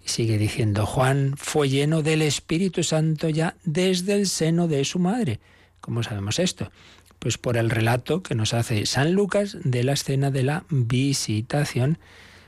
Y 0.05 0.09
sigue 0.09 0.37
diciendo, 0.37 0.85
Juan 0.85 1.33
fue 1.37 1.67
lleno 1.69 2.01
del 2.01 2.21
Espíritu 2.21 2.83
Santo 2.83 3.27
ya 3.29 3.55
desde 3.63 4.13
el 4.13 4.27
seno 4.27 4.67
de 4.67 4.85
su 4.85 4.99
madre. 4.99 5.39
¿Cómo 5.81 6.03
sabemos 6.03 6.39
esto? 6.39 6.71
Pues 7.19 7.37
por 7.37 7.57
el 7.57 7.69
relato 7.69 8.23
que 8.23 8.35
nos 8.35 8.53
hace 8.53 8.85
San 8.85 9.13
Lucas 9.13 9.57
de 9.63 9.83
la 9.83 9.93
escena 9.93 10.31
de 10.31 10.43
la 10.43 10.63
visitación. 10.69 11.97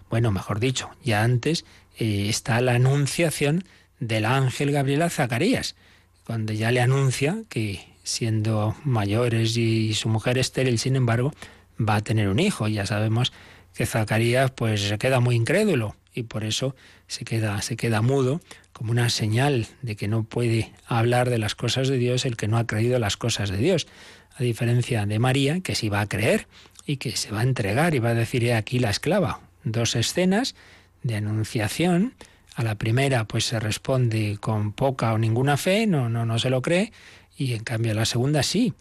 Bueno, 0.09 0.31
mejor 0.31 0.59
dicho, 0.59 0.89
ya 1.03 1.23
antes 1.23 1.65
eh, 1.97 2.27
está 2.29 2.61
la 2.61 2.75
anunciación 2.75 3.63
del 3.99 4.25
ángel 4.25 4.71
Gabriel 4.71 5.01
a 5.01 5.09
Zacarías, 5.09 5.75
cuando 6.23 6.53
ya 6.53 6.71
le 6.71 6.81
anuncia 6.81 7.43
que 7.49 7.87
siendo 8.03 8.75
mayores 8.83 9.57
y 9.57 9.93
su 9.95 10.07
mujer 10.07 10.37
estéril, 10.37 10.79
sin 10.79 10.95
embargo, 10.95 11.33
va 11.77 11.95
a 11.95 12.01
tener 12.01 12.29
un 12.29 12.39
hijo. 12.39 12.67
Ya 12.67 12.85
sabemos 12.85 13.33
que 13.73 13.85
Zacarías 13.85 14.51
pues 14.51 14.81
se 14.81 14.97
queda 14.97 15.19
muy 15.19 15.35
incrédulo 15.35 15.95
y 16.13 16.23
por 16.23 16.43
eso 16.43 16.75
se 17.07 17.25
queda, 17.25 17.61
se 17.61 17.75
queda 17.75 18.01
mudo 18.01 18.41
como 18.73 18.91
una 18.91 19.09
señal 19.09 19.67
de 19.81 19.95
que 19.95 20.07
no 20.07 20.23
puede 20.23 20.71
hablar 20.87 21.29
de 21.29 21.37
las 21.37 21.55
cosas 21.55 21.87
de 21.87 21.97
Dios 21.97 22.25
el 22.25 22.37
que 22.37 22.47
no 22.47 22.57
ha 22.57 22.67
creído 22.67 22.99
las 22.99 23.17
cosas 23.17 23.49
de 23.49 23.57
Dios. 23.57 23.87
A 24.35 24.43
diferencia 24.43 25.05
de 25.05 25.19
María, 25.19 25.61
que 25.61 25.75
sí 25.75 25.89
va 25.89 26.01
a 26.01 26.07
creer 26.07 26.47
y 26.85 26.97
que 26.97 27.15
se 27.15 27.31
va 27.31 27.41
a 27.41 27.43
entregar 27.43 27.95
y 27.95 27.99
va 27.99 28.09
a 28.09 28.15
decir, 28.15 28.51
aquí 28.53 28.79
la 28.79 28.89
esclava. 28.89 29.41
Dos 29.63 29.95
escenas 29.95 30.55
de 31.03 31.15
anunciación 31.15 32.13
a 32.55 32.63
la 32.63 32.75
primera 32.75 33.25
pues 33.25 33.45
se 33.45 33.59
responde 33.59 34.37
con 34.39 34.73
poca 34.73 35.13
o 35.13 35.17
ninguna 35.17 35.57
fe, 35.57 35.85
no, 35.85 36.09
no, 36.09 36.25
no 36.25 36.39
se 36.39 36.49
lo 36.49 36.61
cree, 36.61 36.91
y 37.37 37.53
en 37.53 37.63
cambio 37.63 37.91
a 37.91 37.95
la 37.95 38.05
segunda 38.05 38.41
sí. 38.41 38.73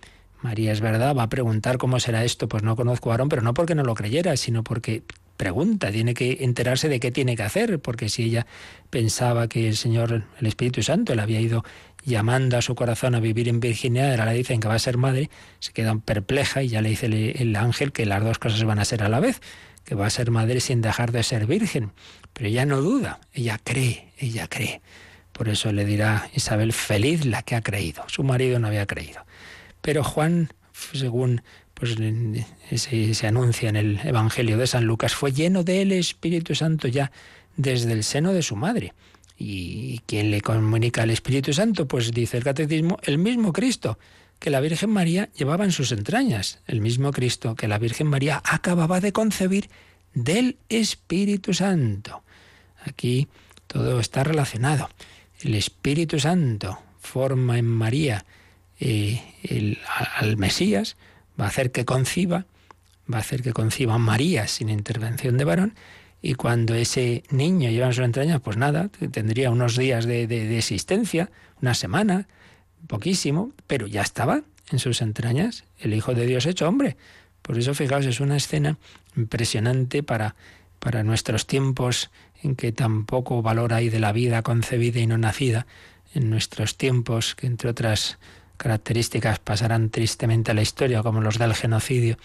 María 0.47 0.71
es 0.71 0.81
verdad, 0.81 1.17
va 1.17 1.25
a 1.25 1.29
preguntar 1.29 1.77
cómo 1.77 1.99
será 1.99 2.23
esto, 2.23 2.49
pues 2.49 2.63
no 2.63 2.77
conozco 2.77 3.11
a 3.11 3.15
Aarón, 3.15 3.29
pero 3.29 3.43
no 3.43 3.53
porque 3.53 3.75
no 3.75 3.83
lo 3.83 3.97
creyera, 3.97 4.37
sino 4.37 4.63
porque 4.63 5.03
pregunta, 5.37 5.91
tiene 5.91 6.15
que 6.15 6.45
enterarse 6.45 6.89
de 6.89 7.01
qué 7.01 7.11
tiene 7.11 7.35
que 7.35 7.43
hacer, 7.43 7.81
porque 7.81 8.09
si 8.09 8.23
ella 8.23 8.47
pensaba 8.89 9.49
que 9.49 9.67
el 9.67 9.77
Señor, 9.77 10.23
el 10.39 10.47
Espíritu 10.47 10.85
Santo, 10.85 11.17
le 11.17 11.23
había 11.23 11.41
ido 11.41 11.65
llamando 12.05 12.57
a 12.57 12.63
su 12.63 12.77
corazón 12.77 13.17
a 13.17 13.21
vivir 13.21 13.49
en 13.49 13.59
virginidad, 13.59 14.13
ahora 14.13 14.27
le 14.27 14.35
dicen 14.35 14.61
que 14.61 14.69
va 14.69 14.75
a 14.75 14.79
ser 14.79 14.99
madre, 14.99 15.31
se 15.59 15.73
queda 15.73 15.97
perpleja 15.99 16.63
y 16.63 16.69
ya 16.69 16.81
le 16.81 16.91
dice 16.91 17.07
el 17.07 17.57
ángel 17.57 17.91
que 17.91 18.07
las 18.07 18.23
dos 18.23 18.39
cosas 18.39 18.63
van 18.63 18.79
a 18.79 18.85
ser 18.85 19.03
a 19.03 19.09
la 19.09 19.19
vez, 19.19 19.41
que 19.85 19.97
va 19.97 20.07
a 20.07 20.11
ser 20.11 20.31
madre 20.31 20.61
sin 20.61 20.81
dejar 20.81 21.11
de 21.11 21.25
ser 21.25 21.49
virgen. 21.49 21.91
Pero 22.33 22.49
ella 22.49 22.67
no 22.67 22.81
duda, 22.81 23.19
ella 23.35 23.59
cree, 23.65 24.13
ella 24.17 24.47
cree. 24.47 24.81
Por 25.33 25.49
eso 25.49 25.73
le 25.73 25.85
dirá 25.85 26.31
Isabel, 26.35 26.73
feliz 26.73 27.27
la 27.27 27.43
que 27.43 27.57
ha 27.57 27.63
creído. 27.63 28.05
Su 28.07 28.23
marido 28.23 28.61
no 28.61 28.69
había 28.69 28.87
creído. 28.87 29.27
Pero 29.87 30.03
Juan, 30.03 30.53
según 30.95 31.43
pues, 31.73 31.95
se, 32.75 33.15
se 33.15 33.27
anuncia 33.29 33.69
en 33.69 33.77
el 33.77 34.01
Evangelio 34.03 34.59
de 34.59 34.67
San 34.67 34.85
Lucas, 34.85 35.15
fue 35.15 35.31
lleno 35.31 35.63
del 35.63 35.93
Espíritu 35.93 36.57
Santo 36.57 36.89
ya 36.89 37.13
desde 37.57 37.93
el 37.93 38.03
seno 38.03 38.33
de 38.33 38.43
su 38.43 38.57
madre. 38.57 38.95
¿Y 39.39 40.01
quién 40.07 40.33
le 40.33 40.41
comunica 40.41 41.05
el 41.05 41.11
Espíritu 41.11 41.53
Santo? 41.53 41.87
Pues 41.87 42.11
dice 42.11 42.37
el 42.37 42.43
catecismo, 42.43 42.99
el 43.05 43.19
mismo 43.19 43.53
Cristo 43.53 43.97
que 44.41 44.51
la 44.51 44.59
Virgen 44.59 44.91
María 44.91 45.29
llevaba 45.39 45.65
en 45.65 45.71
sus 45.71 45.93
entrañas, 45.93 46.59
el 46.67 46.81
mismo 46.81 47.13
Cristo 47.13 47.55
que 47.55 47.69
la 47.69 47.79
Virgen 47.79 48.09
María 48.09 48.43
acababa 48.45 48.99
de 48.99 49.13
concebir 49.13 49.71
del 50.15 50.57
Espíritu 50.69 51.55
Santo. 51.55 52.25
Aquí 52.85 53.29
todo 53.69 54.01
está 54.01 54.25
relacionado. 54.25 54.91
El 55.43 55.55
Espíritu 55.55 56.19
Santo 56.19 56.77
forma 56.99 57.57
en 57.57 57.67
María 57.67 58.27
eh, 58.81 59.23
al 60.17 60.37
Mesías, 60.37 60.97
va 61.41 61.47
a 61.47 61.49
hacer 61.49 61.71
que 61.71 61.85
conciba, 61.85 62.47
va 63.13 63.19
a 63.19 63.21
hacer 63.21 63.43
que 63.43 63.53
conciba 63.53 63.99
María 63.99 64.49
sin 64.49 64.69
intervención 64.69 65.37
de 65.39 65.45
varón, 65.45 65.75
y 66.23 66.35
cuando 66.35 66.75
ese 66.75 67.23
niño 67.31 67.71
lleva 67.71 67.87
en 67.87 67.93
sus 67.93 68.05
entrañas, 68.05 68.41
pues 68.41 68.57
nada, 68.57 68.89
tendría 69.13 69.51
unos 69.51 69.77
días 69.77 70.07
de, 70.07 70.27
de 70.27 70.59
existencia, 70.59 71.31
una 71.61 71.75
semana, 71.75 72.27
poquísimo, 72.87 73.53
pero 73.67 73.87
ya 73.87 74.03
estaba 74.03 74.43
en 74.71 74.79
sus 74.79 75.03
entrañas 75.03 75.65
el 75.79 75.95
Hijo 75.95 76.15
de 76.15 76.27
Dios 76.27 76.47
hecho 76.47 76.69
hombre. 76.69 76.97
Por 77.43 77.59
eso, 77.59 77.75
fijaos, 77.75 78.07
es 78.07 78.19
una 78.21 78.37
escena 78.37 78.77
impresionante 79.15 80.03
para 80.03 80.35
para 80.79 81.03
nuestros 81.03 81.47
tiempos 81.47 82.11
en 82.43 82.55
que 82.55 82.73
tan 82.73 83.07
poco 83.07 83.43
valor 83.43 83.73
hay 83.73 83.89
de 83.89 84.01
la 84.01 84.13
vida 84.13 84.43
concebida 84.43 85.01
y 85.01 85.07
no 85.07 85.19
nacida, 85.19 85.67
en 86.15 86.31
nuestros 86.31 86.77
tiempos 86.77 87.35
que 87.35 87.47
entre 87.47 87.71
otras 87.71 88.19
características 88.57 89.39
pasarán 89.39 89.91
tristemente 89.91 90.51
a 90.51 90.55
la 90.55 90.63
historia, 90.63 91.03
como 91.03 91.21
los 91.21 91.39
del 91.39 91.55
genocidio 91.55 92.17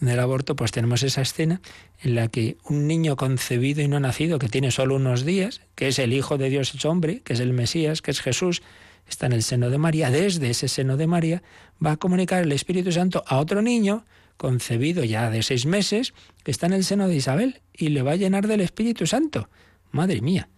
del 0.00 0.18
aborto, 0.18 0.56
pues 0.56 0.72
tenemos 0.72 1.02
esa 1.02 1.20
escena 1.20 1.60
en 2.02 2.14
la 2.14 2.28
que 2.28 2.56
un 2.64 2.86
niño 2.86 3.16
concebido 3.16 3.82
y 3.82 3.88
no 3.88 4.00
nacido, 4.00 4.38
que 4.38 4.48
tiene 4.48 4.70
solo 4.70 4.96
unos 4.96 5.24
días, 5.24 5.60
que 5.74 5.88
es 5.88 5.98
el 5.98 6.12
Hijo 6.12 6.38
de 6.38 6.48
Dios 6.48 6.74
hecho 6.74 6.90
hombre, 6.90 7.20
que 7.20 7.34
es 7.34 7.40
el 7.40 7.52
Mesías, 7.52 8.00
que 8.00 8.10
es 8.10 8.20
Jesús, 8.20 8.62
está 9.08 9.26
en 9.26 9.32
el 9.32 9.42
seno 9.42 9.70
de 9.70 9.78
María, 9.78 10.10
desde 10.10 10.50
ese 10.50 10.68
seno 10.68 10.96
de 10.96 11.06
María 11.06 11.42
va 11.84 11.92
a 11.92 11.96
comunicar 11.96 12.42
el 12.42 12.52
Espíritu 12.52 12.92
Santo 12.92 13.22
a 13.26 13.38
otro 13.38 13.60
niño 13.60 14.04
concebido 14.36 15.04
ya 15.04 15.28
de 15.28 15.42
seis 15.42 15.66
meses, 15.66 16.14
que 16.44 16.50
está 16.50 16.66
en 16.66 16.72
el 16.72 16.84
seno 16.84 17.08
de 17.08 17.16
Isabel 17.16 17.60
y 17.74 17.90
le 17.90 18.00
va 18.00 18.12
a 18.12 18.16
llenar 18.16 18.46
del 18.46 18.62
Espíritu 18.62 19.06
Santo. 19.06 19.50
Madre 19.90 20.22
mía, 20.22 20.48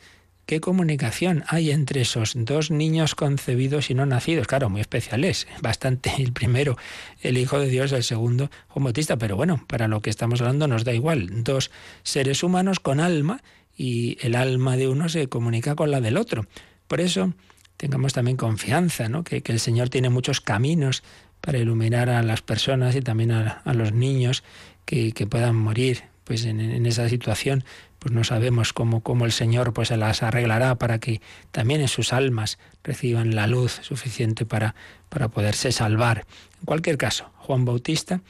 ¿qué 0.47 0.61
comunicación 0.61 1.45
hay 1.49 1.71
entre 1.71 2.03
esos 2.03 2.33
dos 2.37 2.71
niños 2.71 3.15
concebidos 3.15 3.91
y 3.91 3.95
no 3.95 4.07
nacidos? 4.07 4.47
Claro, 4.47 4.71
muy 4.71 4.81
especiales. 4.81 5.47
Bastante 5.61 6.13
el 6.19 6.33
primero, 6.33 6.77
el 7.23 7.39
Hijo 7.39 7.59
de 7.59 7.69
Dios, 7.69 7.93
el 7.93 8.05
segundo, 8.05 8.51
Juan 8.69 8.85
Bautista. 8.85 9.17
Pero 9.17 9.37
bueno, 9.37 9.65
para 9.67 9.89
lo 9.89 10.01
que 10.01 10.11
estamos 10.11 10.41
hablando 10.41 10.69
nos 10.69 10.85
da 10.85 10.93
igual. 10.93 11.45
Dos 11.45 11.71
seres 12.03 12.43
humanos 12.43 12.81
con 12.81 13.01
alma 13.01 13.43
y 13.77 14.19
el 14.21 14.35
alma 14.35 14.77
de 14.77 14.89
uno 14.89 15.09
se 15.09 15.29
comunica 15.29 15.75
con 15.75 15.91
la 15.91 16.01
del 16.01 16.17
otro. 16.17 16.47
Por 16.89 17.01
eso 17.01 17.33
tengamos 17.77 18.13
también 18.13 18.37
confianza, 18.37 19.09
¿no? 19.09 19.25
que, 19.25 19.43
que 19.43 19.53
el 19.53 19.61
Señor 19.61 19.89
tiene 19.89 20.11
muchos 20.11 20.41
caminos 20.41 21.03
para 21.43 21.59
iluminar 21.59 22.09
a 22.09 22.23
las 22.23 22.41
personas 22.41 22.95
y 22.95 23.03
también 23.03 23.33
a, 23.33 23.61
los 23.75 23.93
niños 23.93 24.45
que, 24.87 25.13
puedan 25.29 25.57
morir 25.57 26.05
pues 26.25 26.45
en, 26.45 26.87
esa 26.87 27.09
situación 27.09 27.65
pues 28.03 28.13
no 28.13 28.25
sabemos 28.25 28.73
cómo, 28.73 29.01
cómo, 29.01 29.27
el 29.27 29.33
Señor 29.33 29.73
pues 29.73 29.89
se 29.89 29.97
las 29.97 30.25
arreglará 30.25 30.75
para 30.75 30.99
que 30.99 31.21
también 31.53 31.81
en 31.81 31.87
sus 31.87 32.13
almas 32.13 32.59
reciban 32.83 33.37
la 33.37 33.47
luz 33.47 33.79
suficiente 33.83 34.45
para, 34.45 34.75
para 35.09 35.29
poderse 35.29 35.71
salvar. 35.71 36.27
En 36.59 36.65
cualquier 36.65 36.99
caso, 36.99 37.31
Juan 37.37 37.65
Bautista 37.65 38.21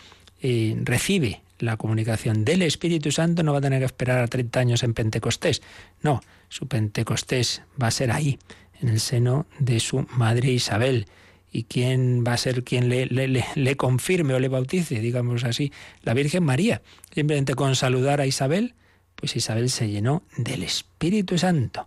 eh, 0.42 0.76
recibe 0.82 1.40
la 1.58 1.78
comunicación 1.78 2.44
del 2.44 2.60
Espíritu 2.60 3.12
Santo, 3.12 3.42
no 3.42 3.52
va 3.52 3.58
a 3.58 3.62
tener 3.62 3.78
que 3.78 3.86
esperar 3.86 4.18
a 4.18 4.26
30 4.26 4.60
años 4.60 4.82
en 4.82 4.92
Pentecostés. 4.92 5.62
No, 6.02 6.20
su 6.50 6.68
Pentecostés 6.68 7.62
va 7.80 7.86
a 7.86 7.92
ser 7.92 8.10
ahí, 8.10 8.38
en 8.78 8.90
el 8.90 9.00
seno 9.00 9.46
de 9.58 9.80
su 9.80 10.06
madre 10.10 10.50
Isabel. 10.50 11.06
¿Y 11.50 11.64
quién 11.64 12.24
va 12.26 12.34
a 12.34 12.38
ser 12.38 12.62
quien 12.62 12.90
le, 12.90 13.06
le, 13.06 13.76
confirme 13.76 14.34
o 14.34 14.38
le 14.38 14.48
bautice, 14.48 15.00
digamos 15.00 15.44
así? 15.44 15.72
La 16.02 16.12
Virgen 16.12 16.44
María. 16.44 16.82
Simplemente 17.14 17.54
con 17.54 17.74
saludar 17.76 18.20
a 18.20 18.26
Isabel, 18.26 18.74
pues 19.22 19.36
Isabel 19.36 19.70
se 19.70 19.88
llenó 19.88 20.24
del 20.36 20.64
Espíritu 20.64 21.38
Santo. 21.38 21.86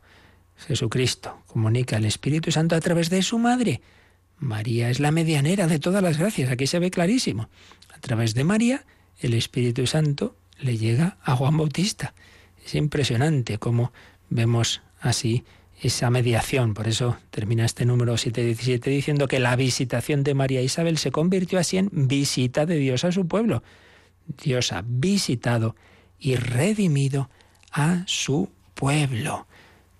Jesucristo 0.55 1.41
comunica 1.47 1.97
el 1.97 2.05
Espíritu 2.05 2.49
Santo 2.49 2.75
a 2.75 2.79
través 2.79 3.09
de 3.09 3.21
su 3.23 3.39
madre. 3.39 3.81
María 4.39 4.89
es 4.89 5.01
la 5.01 5.11
medianera 5.11 5.67
de 5.67 5.77
todas 5.77 6.01
las 6.01 6.17
gracias, 6.17 6.49
aquí 6.49 6.65
se 6.65 6.79
ve 6.79 6.91
clarísimo. 6.91 7.49
A 7.93 7.99
través 7.99 8.35
de 8.35 8.45
María, 8.45 8.85
el 9.19 9.33
Espíritu 9.33 9.85
Santo 9.85 10.37
le 10.61 10.77
llega 10.77 11.17
a 11.23 11.35
Juan 11.35 11.57
Bautista. 11.57 12.13
Es 12.65 12.73
impresionante 12.73 13.57
cómo 13.57 13.91
vemos 14.29 14.81
así 15.01 15.43
esa 15.81 16.09
mediación. 16.09 16.73
Por 16.73 16.87
eso 16.87 17.17
termina 17.31 17.65
este 17.65 17.85
número 17.85 18.15
717 18.15 18.89
diciendo 18.89 19.27
que 19.27 19.39
la 19.39 19.57
visitación 19.57 20.23
de 20.23 20.35
María 20.35 20.61
Isabel 20.61 20.97
se 20.97 21.11
convirtió 21.11 21.59
así 21.59 21.79
en 21.79 21.89
visita 21.91 22.65
de 22.65 22.77
Dios 22.77 23.03
a 23.03 23.11
su 23.11 23.27
pueblo. 23.27 23.61
Dios 24.41 24.71
ha 24.71 24.85
visitado 24.87 25.75
y 26.25 26.37
redimido 26.37 27.29
a 27.71 28.01
su 28.07 28.49
pueblo. 28.73 29.45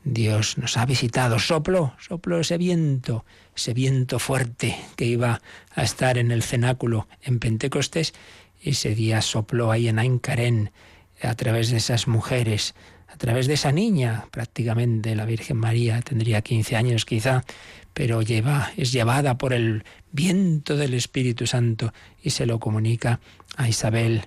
Dios 0.04 0.58
nos 0.58 0.76
ha 0.76 0.88
visitado, 0.88 1.38
sopló, 1.38 1.94
sopló 2.00 2.40
ese 2.40 2.58
viento, 2.58 3.26
ese 3.56 3.76
viento 3.76 4.18
fuerte 4.18 4.76
que 4.96 5.06
iba 5.06 5.40
a 5.76 5.84
estar 5.84 6.18
en 6.18 6.32
el 6.32 6.42
cenáculo 6.42 7.08
en 7.22 7.38
Pentecostés. 7.38 8.16
Ese 8.60 8.96
día 8.96 9.22
sopló 9.22 9.72
ahí 9.72 9.88
en 9.88 10.00
Aincarén 10.00 10.72
a 11.22 11.36
través 11.36 11.70
de 11.70 11.78
esas 11.78 12.08
mujeres, 12.08 12.74
a 13.08 13.18
través 13.18 13.46
de 13.46 13.54
esa 13.54 13.72
niña, 13.72 14.26
prácticamente 14.32 15.16
la 15.16 15.26
Virgen 15.26 15.58
María 15.58 16.02
tendría 16.02 16.42
15 16.42 16.76
años 16.76 17.06
quizá, 17.06 17.44
pero 17.94 18.24
lleva, 18.24 18.72
es 18.78 18.92
llevada 18.92 19.38
por 19.38 19.54
el 19.54 19.84
viento 20.12 20.76
del 20.76 20.96
Espíritu 20.96 21.46
Santo 21.46 21.94
y 22.24 22.32
se 22.32 22.48
lo 22.48 22.60
comunica 22.60 23.20
a 23.58 23.70
Isabel. 23.70 24.26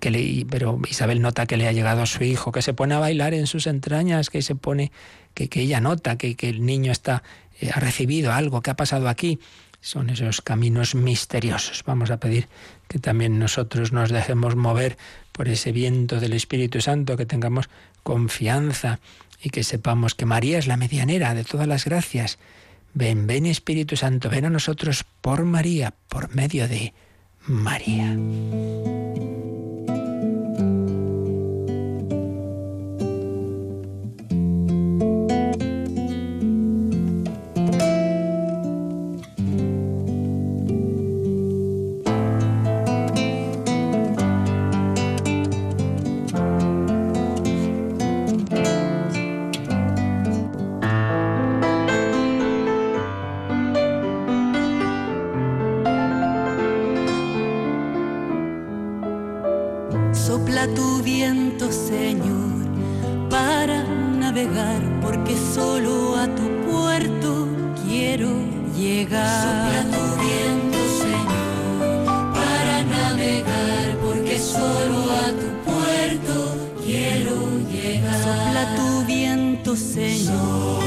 Que 0.00 0.10
le, 0.10 0.46
pero 0.48 0.80
Isabel 0.88 1.20
nota 1.20 1.46
que 1.46 1.56
le 1.56 1.66
ha 1.66 1.72
llegado 1.72 2.02
a 2.02 2.06
su 2.06 2.22
hijo, 2.24 2.52
que 2.52 2.62
se 2.62 2.74
pone 2.74 2.94
a 2.94 2.98
bailar 2.98 3.34
en 3.34 3.46
sus 3.46 3.66
entrañas, 3.66 4.30
que 4.30 4.42
se 4.42 4.54
pone, 4.54 4.92
que, 5.34 5.48
que 5.48 5.62
ella 5.62 5.80
nota 5.80 6.16
que, 6.16 6.36
que 6.36 6.48
el 6.48 6.64
niño 6.64 6.92
está, 6.92 7.22
eh, 7.60 7.70
ha 7.72 7.80
recibido 7.80 8.32
algo, 8.32 8.62
que 8.62 8.70
ha 8.70 8.76
pasado 8.76 9.08
aquí. 9.08 9.40
Son 9.80 10.10
esos 10.10 10.40
caminos 10.40 10.94
misteriosos. 10.94 11.84
Vamos 11.86 12.10
a 12.10 12.18
pedir 12.18 12.48
que 12.88 12.98
también 12.98 13.38
nosotros 13.38 13.92
nos 13.92 14.10
dejemos 14.10 14.56
mover 14.56 14.98
por 15.32 15.48
ese 15.48 15.70
viento 15.70 16.18
del 16.18 16.32
Espíritu 16.32 16.80
Santo, 16.80 17.16
que 17.16 17.26
tengamos 17.26 17.68
confianza 18.02 18.98
y 19.40 19.50
que 19.50 19.62
sepamos 19.62 20.14
que 20.14 20.26
María 20.26 20.58
es 20.58 20.66
la 20.66 20.76
medianera 20.76 21.34
de 21.34 21.44
todas 21.44 21.68
las 21.68 21.84
gracias. 21.84 22.38
Ven, 22.94 23.26
ven 23.26 23.46
Espíritu 23.46 23.96
Santo, 23.96 24.30
ven 24.30 24.46
a 24.46 24.50
nosotros 24.50 25.04
por 25.20 25.44
María, 25.44 25.94
por 26.08 26.34
medio 26.34 26.66
de 26.66 26.92
María. 27.48 28.14
porque 65.02 65.34
solo 65.54 66.14
a 66.16 66.26
tu 66.26 66.70
puerto 66.70 67.48
quiero 67.84 68.30
llegar. 68.76 69.42
Sopla 69.42 69.82
tu 69.96 70.04
viento, 70.22 70.78
Señor, 71.02 72.32
para 72.34 72.84
navegar 72.84 73.96
porque 74.04 74.38
solo 74.38 75.10
a 75.10 75.28
tu 75.40 75.48
puerto 75.68 76.56
quiero 76.84 77.34
llegar. 77.72 78.22
Sopla 78.22 78.76
tu 78.76 79.04
viento, 79.06 79.74
Señor. 79.74 80.77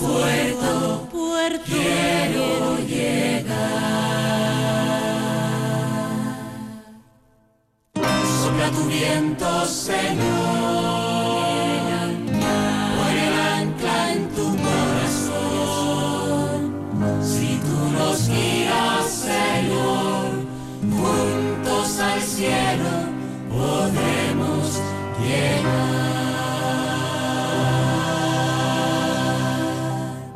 puerto, 0.00 1.08
puerto 1.12 1.64
quiero 1.66 2.78
llegar. 2.78 3.60
Sopla 8.42 8.70
tu 8.70 8.84
viento, 8.86 9.66
Señor. 9.66 10.89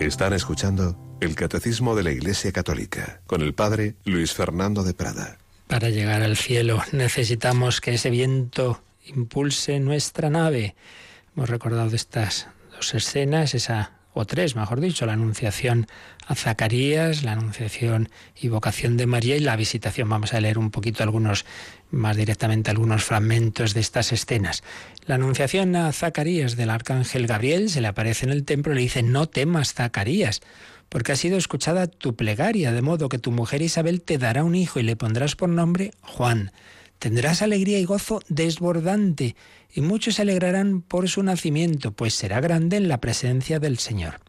Están 0.04 0.34
escuchando 0.34 0.98
el 1.22 1.34
Catecismo 1.34 1.96
de 1.96 2.02
la 2.02 2.12
Iglesia 2.12 2.52
Católica 2.52 3.22
con 3.26 3.40
el 3.40 3.54
Padre 3.54 3.94
Luis 4.04 4.34
Fernando 4.34 4.82
de 4.82 4.92
Prada. 4.92 5.38
Para 5.66 5.88
llegar 5.88 6.20
al 6.20 6.36
cielo 6.36 6.82
necesitamos 6.92 7.80
que 7.80 7.94
ese 7.94 8.10
viento 8.10 8.82
impulse 9.06 9.80
nuestra 9.80 10.28
nave. 10.28 10.74
Hemos 11.34 11.48
recordado 11.48 11.96
estas 11.96 12.48
dos 12.76 12.92
escenas, 12.92 13.54
esa 13.54 13.92
o 14.14 14.24
tres, 14.24 14.54
mejor 14.56 14.80
dicho, 14.80 15.04
la 15.06 15.12
anunciación 15.12 15.86
a 16.26 16.34
Zacarías, 16.34 17.24
la 17.24 17.32
anunciación 17.32 18.08
y 18.40 18.48
vocación 18.48 18.96
de 18.96 19.06
María 19.06 19.36
y 19.36 19.40
la 19.40 19.56
visitación. 19.56 20.08
Vamos 20.08 20.32
a 20.32 20.40
leer 20.40 20.56
un 20.56 20.70
poquito 20.70 21.02
algunos, 21.02 21.44
más 21.90 22.16
directamente 22.16 22.70
algunos 22.70 23.04
fragmentos 23.04 23.74
de 23.74 23.80
estas 23.80 24.12
escenas. 24.12 24.62
La 25.06 25.16
anunciación 25.16 25.74
a 25.76 25.92
Zacarías 25.92 26.56
del 26.56 26.70
arcángel 26.70 27.26
Gabriel 27.26 27.68
se 27.68 27.80
le 27.80 27.88
aparece 27.88 28.24
en 28.24 28.32
el 28.32 28.44
templo 28.44 28.72
y 28.72 28.76
le 28.76 28.82
dice, 28.82 29.02
no 29.02 29.28
temas, 29.28 29.74
Zacarías, 29.74 30.40
porque 30.88 31.12
ha 31.12 31.16
sido 31.16 31.36
escuchada 31.36 31.88
tu 31.88 32.14
plegaria, 32.14 32.72
de 32.72 32.82
modo 32.82 33.08
que 33.08 33.18
tu 33.18 33.32
mujer 33.32 33.62
Isabel 33.62 34.00
te 34.00 34.16
dará 34.16 34.44
un 34.44 34.54
hijo 34.54 34.78
y 34.78 34.84
le 34.84 34.94
pondrás 34.94 35.34
por 35.34 35.48
nombre 35.48 35.90
Juan. 36.02 36.52
Tendrás 37.04 37.42
alegría 37.42 37.78
y 37.78 37.84
gozo 37.84 38.22
desbordante, 38.30 39.36
y 39.74 39.82
muchos 39.82 40.14
se 40.14 40.22
alegrarán 40.22 40.80
por 40.80 41.06
su 41.10 41.22
nacimiento, 41.22 41.92
pues 41.92 42.14
será 42.14 42.40
grande 42.40 42.78
en 42.78 42.88
la 42.88 43.02
presencia 43.02 43.58
del 43.58 43.76
Señor. 43.76 44.20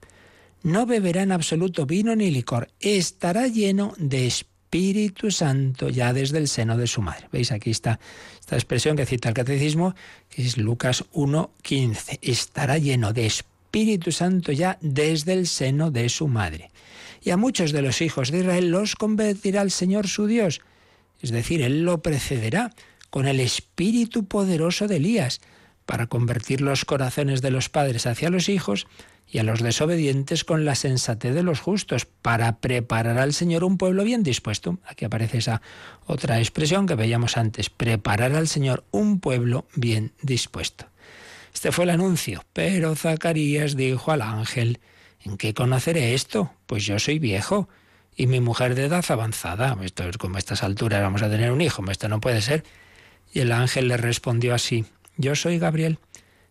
no 0.61 0.85
beberá 0.85 1.23
en 1.23 1.31
absoluto 1.31 1.85
vino 1.85 2.13
ni 2.17 2.31
licor, 2.31 2.67
estará 2.81 3.47
lleno 3.47 3.93
de 3.97 4.27
Espíritu 4.27 5.31
Santo 5.31 5.87
ya 5.87 6.11
desde 6.11 6.37
el 6.37 6.49
seno 6.49 6.75
de 6.75 6.87
su 6.87 7.01
madre. 7.01 7.29
¿Veis? 7.31 7.53
Aquí 7.53 7.71
está 7.71 7.97
esta 8.41 8.57
expresión 8.57 8.97
que 8.97 9.05
cita 9.05 9.29
el 9.29 9.35
catecismo, 9.35 9.95
que 10.27 10.41
es 10.41 10.57
Lucas 10.57 11.05
1.15. 11.13 12.19
Estará 12.21 12.77
lleno 12.77 13.13
de 13.13 13.25
Espíritu 13.25 14.11
Santo 14.11 14.51
ya 14.51 14.77
desde 14.81 15.31
el 15.31 15.47
seno 15.47 15.91
de 15.91 16.09
su 16.09 16.27
madre. 16.27 16.71
Y 17.23 17.29
a 17.29 17.37
muchos 17.37 17.71
de 17.71 17.81
los 17.81 18.01
hijos 18.01 18.31
de 18.31 18.39
Israel 18.39 18.69
los 18.69 18.97
convertirá 18.97 19.61
el 19.61 19.71
Señor 19.71 20.09
su 20.09 20.27
Dios. 20.27 20.59
Es 21.21 21.31
decir, 21.31 21.61
Él 21.61 21.83
lo 21.83 22.01
precederá 22.01 22.73
con 23.09 23.27
el 23.27 23.39
Espíritu 23.39 24.25
poderoso 24.25 24.87
de 24.87 24.97
Elías 24.97 25.41
para 25.85 26.07
convertir 26.07 26.61
los 26.61 26.85
corazones 26.85 27.41
de 27.41 27.51
los 27.51 27.69
padres 27.69 28.05
hacia 28.07 28.29
los 28.29 28.49
hijos 28.49 28.87
y 29.27 29.39
a 29.39 29.43
los 29.43 29.61
desobedientes 29.61 30.43
con 30.43 30.65
la 30.65 30.75
sensatez 30.75 31.33
de 31.33 31.43
los 31.43 31.59
justos, 31.59 32.05
para 32.05 32.57
preparar 32.59 33.17
al 33.17 33.33
Señor 33.33 33.63
un 33.63 33.77
pueblo 33.77 34.03
bien 34.03 34.23
dispuesto. 34.23 34.79
Aquí 34.85 35.05
aparece 35.05 35.39
esa 35.39 35.61
otra 36.05 36.39
expresión 36.39 36.85
que 36.85 36.95
veíamos 36.95 37.37
antes, 37.37 37.69
preparar 37.69 38.35
al 38.35 38.47
Señor 38.47 38.83
un 38.91 39.19
pueblo 39.19 39.65
bien 39.75 40.13
dispuesto. 40.21 40.85
Este 41.53 41.71
fue 41.71 41.85
el 41.85 41.91
anuncio, 41.91 42.43
pero 42.53 42.95
Zacarías 42.95 43.75
dijo 43.75 44.11
al 44.11 44.21
ángel, 44.21 44.79
¿en 45.23 45.37
qué 45.37 45.53
conoceré 45.53 46.13
esto? 46.13 46.51
Pues 46.67 46.85
yo 46.85 46.99
soy 46.99 47.17
viejo 47.17 47.67
y 48.15 48.27
mi 48.27 48.39
mujer 48.39 48.75
de 48.75 48.85
edad 48.85 49.05
avanzada. 49.09 49.77
Esto 49.81 50.07
es 50.07 50.17
como 50.17 50.35
a 50.35 50.39
estas 50.39 50.63
alturas 50.63 51.01
vamos 51.01 51.21
a 51.21 51.29
tener 51.29 51.51
un 51.51 51.61
hijo, 51.61 51.83
esto 51.89 52.07
no 52.07 52.21
puede 52.21 52.41
ser. 52.41 52.63
Y 53.33 53.39
el 53.41 53.51
ángel 53.51 53.87
le 53.87 53.97
respondió 53.97 54.53
así, 54.53 54.85
yo 55.17 55.35
soy 55.35 55.59
Gabriel 55.59 55.99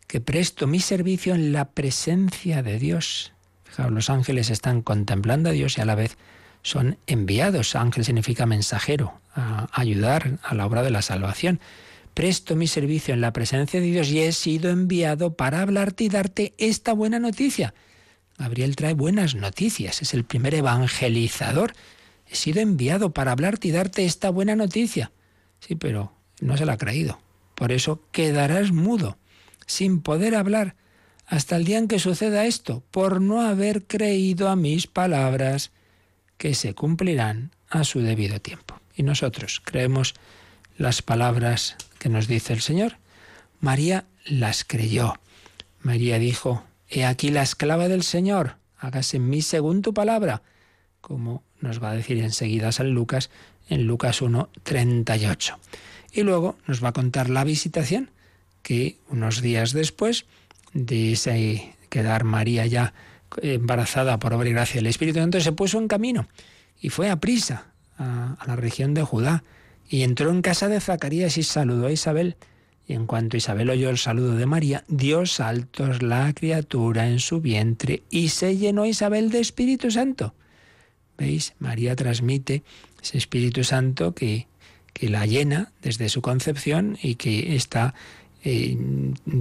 que 0.07 0.21
presto 0.21 0.67
mi 0.67 0.81
servicio 0.81 1.35
en 1.35 1.53
la 1.53 1.71
presencia 1.71 2.63
de 2.63 2.79
Dios. 2.79 3.33
Fijaos, 3.65 3.91
los 3.91 4.11
ángeles 4.11 4.51
están 4.51 4.83
contemplando 4.83 5.49
a 5.49 5.53
Dios 5.53 5.79
y 5.79 5.81
a 5.81 5.87
la 5.87 5.95
vez 5.95 6.19
son 6.63 6.99
enviados. 7.07 7.75
Ángel 7.75 8.05
significa 8.05 8.47
mensajero, 8.47 9.15
a 9.35 9.69
ayudar 9.73 10.39
a 10.43 10.55
la 10.55 10.67
obra 10.67 10.83
de 10.83 10.91
la 10.91 11.03
salvación. 11.03 11.61
Presto 12.13 12.55
mi 12.55 12.67
servicio 12.67 13.13
en 13.13 13.21
la 13.21 13.33
presencia 13.33 13.81
de 13.81 13.87
Dios 13.87 14.09
y 14.09 14.21
he 14.21 14.33
sido 14.33 14.71
enviado 14.71 15.35
para 15.35 15.63
hablarte 15.63 16.05
y 16.05 16.09
darte 16.09 16.55
esta 16.59 16.93
buena 16.93 17.19
noticia. 17.19 17.75
Gabriel 18.39 18.77
trae 18.77 18.95
buenas 18.95 19.35
noticias, 19.35 20.03
es 20.03 20.15
el 20.15 20.25
primer 20.25 20.55
evangelizador. 20.55 21.73
He 22.27 22.35
sido 22.35 22.61
enviado 22.61 23.13
para 23.13 23.33
hablarte 23.33 23.69
y 23.69 23.71
darte 23.71 24.05
esta 24.05 24.31
buena 24.31 24.57
noticia. 24.57 25.13
Sí, 25.61 25.77
pero 25.77 26.13
no 26.41 26.57
se 26.57 26.67
la 26.67 26.75
ha 26.75 26.79
creído. 26.79 27.21
Por 27.55 27.73
eso 27.73 28.03
quedarás 28.11 28.73
mudo 28.73 29.19
sin 29.67 30.01
poder 30.01 30.35
hablar 30.35 30.77
hasta 31.27 31.57
el 31.57 31.65
día 31.65 31.79
en 31.79 31.89
que 31.89 31.99
suceda 31.99 32.45
esto, 32.45 32.83
por 32.91 33.21
no 33.21 33.41
haber 33.41 33.85
creído 33.87 34.49
a 34.49 34.57
mis 34.57 34.87
palabras, 34.87 35.71
que 36.37 36.55
se 36.55 36.75
cumplirán 36.75 37.53
a 37.71 37.85
su 37.85 38.01
debido 38.01 38.41
tiempo. 38.41 38.79
Y 38.95 39.03
nosotros 39.05 39.63
creemos 39.65 40.15
las 40.77 41.03
palabras 41.03 41.77
que 41.99 42.09
nos 42.09 42.29
dice 42.29 42.53
el 42.53 42.61
Señor. 42.61 42.99
María 43.61 44.05
las 44.27 44.65
creyó. 44.65 45.15
María 45.81 46.19
dijo, 46.19 46.65
He 46.95 47.05
aquí 47.05 47.31
la 47.31 47.43
esclava 47.43 47.89
del 47.89 48.05
Señor, 48.05 48.55
hágase 48.79 49.17
en 49.17 49.29
mí 49.29 49.43
según 49.43 49.83
tu 49.83 49.93
palabra, 49.93 50.43
como 51.01 51.43
nos 51.61 51.83
va 51.83 51.91
a 51.91 51.95
decir 51.95 52.19
enseguida 52.19 52.71
San 52.71 52.91
Lucas 52.91 53.31
en 53.69 53.89
Lucas 53.89 54.23
1, 54.23 54.49
38. 54.63 55.59
Y 56.13 56.23
luego 56.23 56.57
nos 56.69 56.85
va 56.85 56.91
a 56.91 56.93
contar 56.93 57.31
la 57.31 57.43
visitación 57.43 58.11
que 58.63 58.99
unos 59.09 59.43
días 59.43 59.73
después 59.73 60.27
de 60.73 61.75
quedar 61.89 62.23
María 62.23 62.65
ya 62.67 62.95
embarazada 63.43 64.21
por 64.21 64.33
obra 64.33 64.49
y 64.49 64.53
gracia 64.53 64.77
del 64.77 64.87
Espíritu 64.87 65.19
Santo, 65.19 65.41
se 65.41 65.51
puso 65.51 65.79
en 65.79 65.89
camino 65.89 66.29
y 66.81 66.91
fue 66.91 67.11
a 67.11 67.17
prisa 67.17 67.73
a 67.99 68.37
la 68.47 68.55
región 68.55 68.95
de 68.95 69.03
Judá 69.03 69.43
y 69.89 70.03
entró 70.03 70.31
en 70.31 70.43
casa 70.43 70.69
de 70.69 70.81
Zacarías 70.81 71.39
y 71.39 71.43
saludó 71.43 71.89
a 71.89 71.93
Isabel. 71.93 72.37
Y 72.87 72.93
en 72.93 73.07
cuanto 73.07 73.37
Isabel 73.37 73.71
oyó 73.71 73.89
el 73.89 73.99
saludo 73.99 74.37
de 74.37 74.47
María, 74.47 74.85
dio 74.89 75.25
saltos 75.25 76.03
la 76.03 76.33
criatura 76.35 77.09
en 77.09 77.19
su 77.19 77.41
vientre 77.41 78.03
y 78.11 78.29
se 78.29 78.57
llenó 78.57 78.85
Isabel 78.85 79.31
de 79.31 79.41
Espíritu 79.41 79.91
Santo. 79.91 80.35
¿Veis? 81.17 81.55
María 81.59 81.97
transmite 81.97 82.63
ese 83.03 83.19
Espíritu 83.19 83.65
Santo 83.65 84.15
que, 84.15 84.49
que 84.93 85.09
la 85.09 85.25
llena 85.27 85.73
desde 85.83 86.09
su 86.09 86.21
concepción 86.21 86.99
y 87.03 87.15
que 87.15 87.57
está 87.57 87.95
eh, 88.47 88.77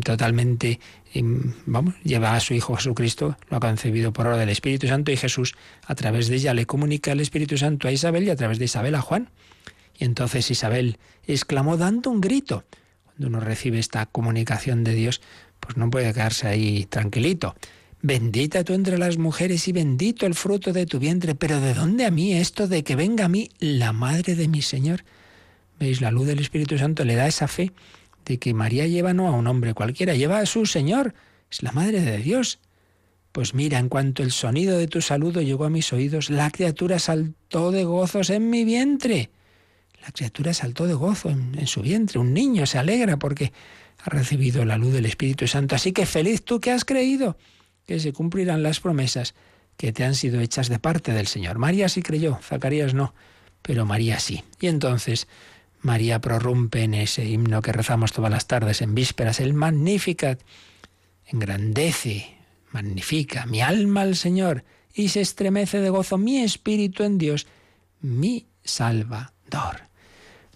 totalmente, 0.06 0.80
em, 1.14 1.54
vamos, 1.66 1.96
lleva 2.04 2.36
a 2.36 2.40
su 2.40 2.54
Hijo 2.54 2.76
Jesucristo, 2.78 3.38
lo 3.50 3.58
ha 3.58 3.60
concebido 3.60 4.14
por 4.14 4.28
obra 4.28 4.38
del 4.38 4.50
Espíritu 4.50 4.88
Santo 4.88 5.12
y 5.12 5.18
Jesús 5.18 5.56
a 5.86 5.96
través 5.96 6.30
de 6.30 6.38
ella 6.38 6.54
le 6.54 6.66
comunica 6.66 7.12
el 7.12 7.20
Espíritu 7.20 7.58
Santo 7.58 7.90
a 7.90 7.92
Isabel 7.92 8.24
y 8.24 8.30
a 8.30 8.38
través 8.38 8.60
de 8.60 8.66
Isabel 8.66 8.96
a 8.96 9.02
Juan. 9.02 9.30
Y 10.00 10.06
entonces 10.06 10.50
Isabel 10.50 10.98
exclamó 11.28 11.76
dando 11.76 12.10
un 12.10 12.22
grito. 12.22 12.64
Uno 13.20 13.40
recibe 13.40 13.80
esta 13.80 14.06
comunicación 14.06 14.84
de 14.84 14.94
Dios, 14.94 15.22
pues 15.60 15.78
no 15.78 15.90
puede 15.90 16.14
quedarse 16.14 16.48
ahí 16.48 16.86
tranquilito. 16.86 17.56
Bendita 18.02 18.64
tú 18.64 18.74
entre 18.74 18.98
las 18.98 19.18
mujeres 19.18 19.68
y 19.68 19.72
bendito 19.72 20.26
el 20.26 20.36
fruto 20.36 20.74
de 20.74 20.86
tu 20.86 21.00
vientre. 21.00 21.36
Pero 21.36 21.62
¿de 21.62 21.74
dónde 21.74 22.06
a 22.06 22.12
mí 22.12 22.34
esto 22.34 22.68
de 22.68 22.84
que 22.84 22.98
venga 22.98 23.26
a 23.26 23.30
mí 23.30 23.50
la 23.60 23.94
madre 23.94 24.36
de 24.36 24.50
mi 24.50 24.62
Señor? 24.62 25.06
¿Veis? 25.80 26.02
La 26.02 26.12
luz 26.12 26.28
del 26.28 26.40
Espíritu 26.40 26.78
Santo 26.78 27.06
le 27.06 27.16
da 27.16 27.28
esa 27.28 27.48
fe 27.48 27.72
de 28.26 28.40
que 28.40 28.54
María 28.54 28.88
lleva 28.88 29.14
no 29.14 29.28
a 29.28 29.32
un 29.32 29.48
hombre 29.48 29.74
cualquiera, 29.74 30.16
lleva 30.16 30.40
a 30.40 30.46
su 30.46 30.66
Señor, 30.66 31.14
es 31.52 31.64
la 31.64 31.72
Madre 31.72 32.02
de 32.02 32.18
Dios. 32.18 32.60
Pues 33.32 33.54
mira, 33.54 33.80
en 33.80 33.90
cuanto 33.90 34.22
el 34.22 34.32
sonido 34.32 34.78
de 34.78 34.88
tu 34.88 35.02
saludo 35.02 35.42
llegó 35.42 35.66
a 35.66 35.70
mis 35.70 35.92
oídos, 35.94 36.30
la 36.30 36.52
criatura 36.52 37.00
saltó 37.00 37.72
de 37.72 37.84
gozos 37.84 38.30
en 38.30 38.50
mi 38.50 38.64
vientre. 38.64 39.32
La 40.06 40.12
criatura 40.12 40.54
saltó 40.54 40.86
de 40.86 40.94
gozo 40.94 41.30
en, 41.30 41.66
su 41.66 41.82
vientre. 41.82 42.20
Un 42.20 42.34
niño 42.34 42.66
se 42.66 42.78
alegra 42.78 43.18
porque 43.18 43.54
ha 44.04 44.10
recibido 44.10 44.66
la 44.66 44.78
luz 44.78 44.94
del 44.94 45.06
Espíritu 45.06 45.48
Santo. 45.48 45.76
Así 45.76 45.94
que 45.94 46.06
feliz 46.06 46.44
tú 46.44 46.60
que 46.60 46.72
has 46.72 46.84
creído, 46.84 47.38
que 47.86 48.00
se 48.00 48.12
cumplirán 48.12 48.64
las 48.64 48.82
promesas 48.82 49.34
que 49.78 49.94
te 49.94 50.04
han 50.04 50.16
sido 50.16 50.42
hechas 50.42 50.68
de 50.68 50.80
parte 50.80 51.14
del 51.14 51.28
Señor. 51.28 51.58
María 51.58 51.88
sí 51.88 52.02
creyó, 52.02 52.38
Zacarías 52.44 52.94
no, 52.94 53.14
pero 53.62 53.86
María 53.86 54.20
sí. 54.20 54.44
Y 54.60 54.68
entonces 54.68 55.28
María 55.82 56.20
prorrumpe 56.20 56.84
en 56.84 56.96
ese 56.96 57.26
himno 57.26 57.62
que 57.62 57.72
rezamos 57.72 58.12
todas 58.12 58.32
las 58.32 58.48
tardes 58.48 58.82
en 58.82 58.96
vísperas, 58.96 59.40
el 59.40 59.54
Magnificat. 59.54 60.42
Engrandece, 61.26 62.36
magnifica 62.72 63.46
mi 63.46 63.62
alma 63.62 64.02
al 64.02 64.18
Señor 64.18 64.66
y 64.94 65.10
se 65.10 65.22
estremece 65.22 65.80
de 65.80 65.90
gozo 65.90 66.18
mi 66.18 66.40
espíritu 66.40 67.04
en 67.04 67.18
Dios, 67.18 67.48
mi 68.02 68.48
Salvador. 68.64 69.93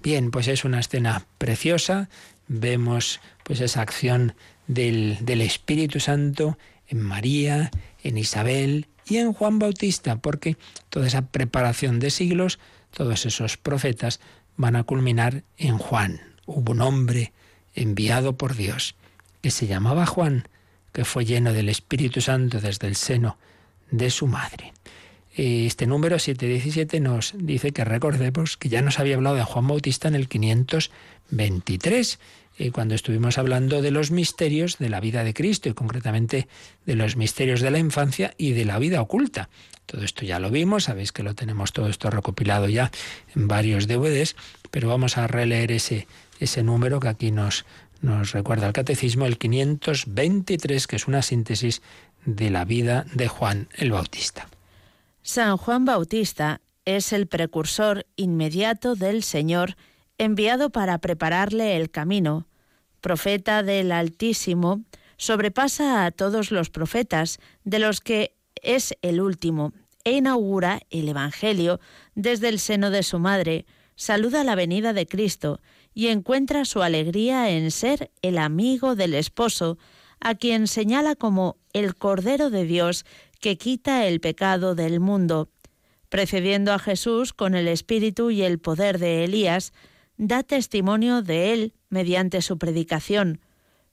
Bien, 0.02 0.32
pues 0.32 0.48
es 0.48 0.64
una 0.64 0.80
escena 0.80 1.26
preciosa. 1.38 2.10
Vemos 2.48 3.20
pues 3.44 3.62
esa 3.62 3.82
acción 3.82 4.36
del, 4.68 5.18
del 5.22 5.42
Espíritu 5.42 6.00
Santo 6.00 6.58
en 6.88 7.02
María, 7.02 7.72
en 8.04 8.18
Isabel 8.18 8.88
y 9.06 9.18
en 9.18 9.34
Juan 9.34 9.60
Bautista, 9.60 10.18
porque 10.18 10.58
toda 10.90 11.08
esa 11.08 11.28
preparación 11.28 12.00
de 12.00 12.10
siglos, 12.10 12.60
todos 12.92 13.26
esos 13.26 13.58
profetas 13.58 14.20
van 14.56 14.76
a 14.76 14.84
culminar 14.84 15.44
en 15.58 15.78
Juan. 15.78 16.22
Hubo 16.46 16.72
un 16.72 16.82
hombre 16.82 17.34
enviado 17.76 18.38
por 18.38 18.56
Dios 18.56 18.96
que 19.42 19.52
se 19.52 19.68
llamaba 19.68 20.06
Juan, 20.06 20.48
que 20.94 21.06
fue 21.06 21.26
lleno 21.26 21.54
del 21.54 21.70
Espíritu 21.70 22.22
Santo 22.22 22.60
desde 22.60 22.88
el 22.88 22.96
seno 22.96 23.38
de 23.92 24.10
su 24.10 24.28
madre. 24.28 24.74
Este 25.40 25.86
número 25.86 26.18
717 26.18 27.00
nos 27.00 27.36
dice 27.38 27.72
que 27.72 27.86
recordemos 27.86 28.58
que 28.58 28.70
ya 28.70 28.82
nos 28.82 28.98
había 28.98 29.18
hablado 29.18 29.36
de 29.36 29.44
Juan 29.44 29.68
Bautista 29.68 30.08
en 30.08 30.16
el 30.16 30.28
523, 30.28 32.20
eh, 32.58 32.72
cuando 32.72 32.96
estuvimos 32.96 33.38
hablando 33.38 33.84
de 33.84 33.92
los 33.92 34.10
misterios 34.10 34.80
de 34.80 34.90
la 34.90 35.00
vida 35.00 35.24
de 35.24 35.36
Cristo 35.36 35.70
y 35.70 35.74
concretamente 35.74 36.48
de 36.88 36.96
los 36.96 37.18
misterios 37.18 37.62
de 37.62 37.70
la 37.70 37.78
infancia 37.78 38.34
y 38.40 38.54
de 38.54 38.66
la 38.66 38.80
vida 38.80 39.00
oculta. 39.00 39.50
Todo 39.86 40.04
esto 40.04 40.26
ya 40.26 40.40
lo 40.40 40.50
vimos, 40.50 40.86
sabéis 40.86 41.12
que 41.12 41.22
lo 41.22 41.36
tenemos 41.36 41.72
todo 41.72 41.88
esto 41.88 42.10
recopilado 42.10 42.68
ya 42.68 42.90
en 43.36 43.48
varios 43.48 43.88
DVDs, 43.88 44.36
pero 44.72 44.90
vamos 44.90 45.20
a 45.20 45.28
releer 45.28 45.72
ese, 45.72 46.08
ese 46.40 46.64
número 46.64 47.00
que 47.00 47.10
aquí 47.10 47.30
nos, 47.30 47.64
nos 48.02 48.32
recuerda 48.32 48.66
el 48.66 48.74
catecismo, 48.74 49.28
el 49.28 49.38
523, 49.38 50.88
que 50.88 50.96
es 50.96 51.08
una 51.08 51.22
síntesis 51.22 51.84
de 52.26 52.50
la 52.50 52.66
vida 52.66 53.06
de 53.14 53.28
Juan 53.28 53.68
el 53.76 53.92
Bautista. 53.92 54.48
San 55.28 55.58
Juan 55.58 55.84
Bautista 55.84 56.62
es 56.86 57.12
el 57.12 57.28
precursor 57.28 58.06
inmediato 58.16 58.96
del 58.96 59.24
Señor, 59.24 59.76
enviado 60.18 60.70
para 60.70 61.00
prepararle 61.00 61.76
el 61.76 61.92
camino. 61.92 62.48
Profeta 63.02 63.62
del 63.62 63.92
Altísimo, 63.92 64.86
sobrepasa 65.18 66.06
a 66.06 66.12
todos 66.12 66.50
los 66.50 66.70
profetas, 66.70 67.40
de 67.66 67.80
los 67.80 68.00
que 68.00 68.38
es 68.62 68.96
el 69.02 69.20
último 69.20 69.74
e 70.06 70.14
inaugura 70.14 70.80
el 70.92 71.10
Evangelio 71.10 71.82
desde 72.16 72.48
el 72.48 72.58
seno 72.58 72.90
de 72.90 73.04
su 73.04 73.20
madre, 73.20 73.66
saluda 73.98 74.46
la 74.46 74.56
venida 74.56 74.94
de 74.94 75.08
Cristo 75.08 75.60
y 75.94 76.08
encuentra 76.08 76.64
su 76.64 76.82
alegría 76.82 77.50
en 77.50 77.70
ser 77.72 78.12
el 78.22 78.38
amigo 78.38 78.96
del 78.96 79.14
esposo, 79.14 79.78
a 80.22 80.36
quien 80.36 80.68
señala 80.68 81.16
como 81.16 81.58
el 81.74 81.96
Cordero 81.96 82.50
de 82.50 82.64
Dios 82.64 83.06
que 83.40 83.58
quita 83.58 84.06
el 84.08 84.20
pecado 84.20 84.76
del 84.76 85.00
mundo. 85.00 85.50
Precediendo 86.10 86.74
a 86.74 86.80
Jesús 86.80 87.34
con 87.34 87.56
el 87.56 87.68
espíritu 87.68 88.32
y 88.32 88.42
el 88.44 88.60
poder 88.60 88.98
de 88.98 89.24
Elías, 89.24 89.74
da 90.18 90.44
testimonio 90.44 91.22
de 91.22 91.54
él 91.54 91.74
mediante 91.90 92.42
su 92.42 92.58
predicación, 92.58 93.40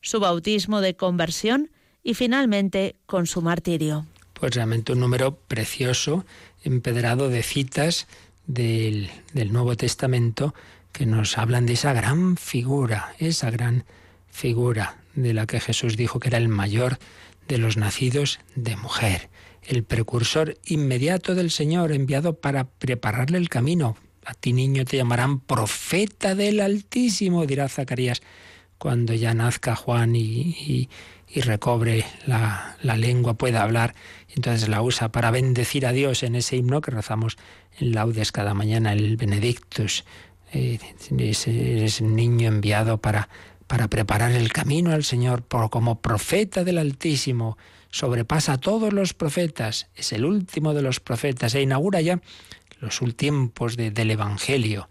su 0.00 0.20
bautismo 0.20 0.80
de 0.80 0.96
conversión 0.96 1.70
y 2.02 2.14
finalmente 2.14 2.96
con 3.06 3.26
su 3.26 3.42
martirio. 3.42 4.06
Pues 4.34 4.54
realmente 4.54 4.92
un 4.92 5.00
número 5.00 5.36
precioso, 5.36 6.24
empedrado 6.62 7.28
de 7.28 7.42
citas 7.42 8.06
del, 8.46 9.10
del 9.32 9.52
Nuevo 9.52 9.76
Testamento 9.76 10.54
que 10.92 11.06
nos 11.06 11.38
hablan 11.38 11.66
de 11.66 11.72
esa 11.72 11.92
gran 11.92 12.36
figura, 12.36 13.14
esa 13.18 13.50
gran 13.50 13.84
figura 14.28 14.98
de 15.14 15.34
la 15.34 15.46
que 15.46 15.60
Jesús 15.60 15.96
dijo 15.96 16.20
que 16.20 16.28
era 16.28 16.38
el 16.38 16.48
mayor 16.48 16.98
de 17.48 17.58
los 17.58 17.76
nacidos 17.76 18.40
de 18.54 18.76
mujer, 18.76 19.28
el 19.66 19.84
precursor 19.84 20.56
inmediato 20.66 21.34
del 21.34 21.50
Señor 21.50 21.92
enviado 21.92 22.34
para 22.40 22.64
prepararle 22.64 23.38
el 23.38 23.48
camino. 23.48 23.96
A 24.24 24.34
ti 24.34 24.52
niño 24.52 24.84
te 24.84 24.96
llamarán 24.96 25.40
profeta 25.40 26.34
del 26.34 26.60
Altísimo, 26.60 27.46
dirá 27.46 27.68
Zacarías, 27.68 28.22
cuando 28.78 29.14
ya 29.14 29.34
nazca 29.34 29.76
Juan 29.76 30.16
y, 30.16 30.88
recobre 31.36 32.04
la, 32.26 32.76
lengua, 32.82 33.34
pueda 33.34 33.62
hablar, 33.62 33.94
entonces 34.28 34.68
la 34.68 34.82
usa 34.82 35.10
para 35.10 35.32
bendecir 35.32 35.84
a 35.84 35.92
Dios 35.92 36.22
en 36.22 36.36
ese 36.36 36.56
himno 36.56 36.80
que 36.80 36.92
rezamos 36.92 37.36
en 37.78 37.92
laudes 37.92 38.30
cada 38.30 38.54
mañana, 38.54 38.92
el 38.92 39.16
Benedictus. 39.16 40.04
Eh, 40.52 40.78
es, 41.18 42.00
niño 42.02 42.48
enviado 42.48 42.98
para, 42.98 43.28
para 43.66 43.88
preparar 43.88 44.30
el 44.32 44.52
camino 44.52 44.92
al 44.92 45.02
Señor 45.02 45.42
por, 45.42 45.70
como 45.70 46.00
profeta 46.00 46.62
del 46.62 46.78
Altísimo. 46.78 47.58
Sobrepasa 47.94 48.54
a 48.54 48.58
todos 48.58 48.92
los 48.92 49.14
profetas, 49.14 49.86
es 49.94 50.12
el 50.12 50.24
último 50.24 50.74
de 50.74 50.82
los 50.82 50.98
profetas 50.98 51.54
e 51.54 51.62
inaugura 51.62 52.00
ya 52.00 52.20
los 52.80 53.00
tiempos 53.14 53.76
del 53.76 54.10
Evangelio. 54.10 54.88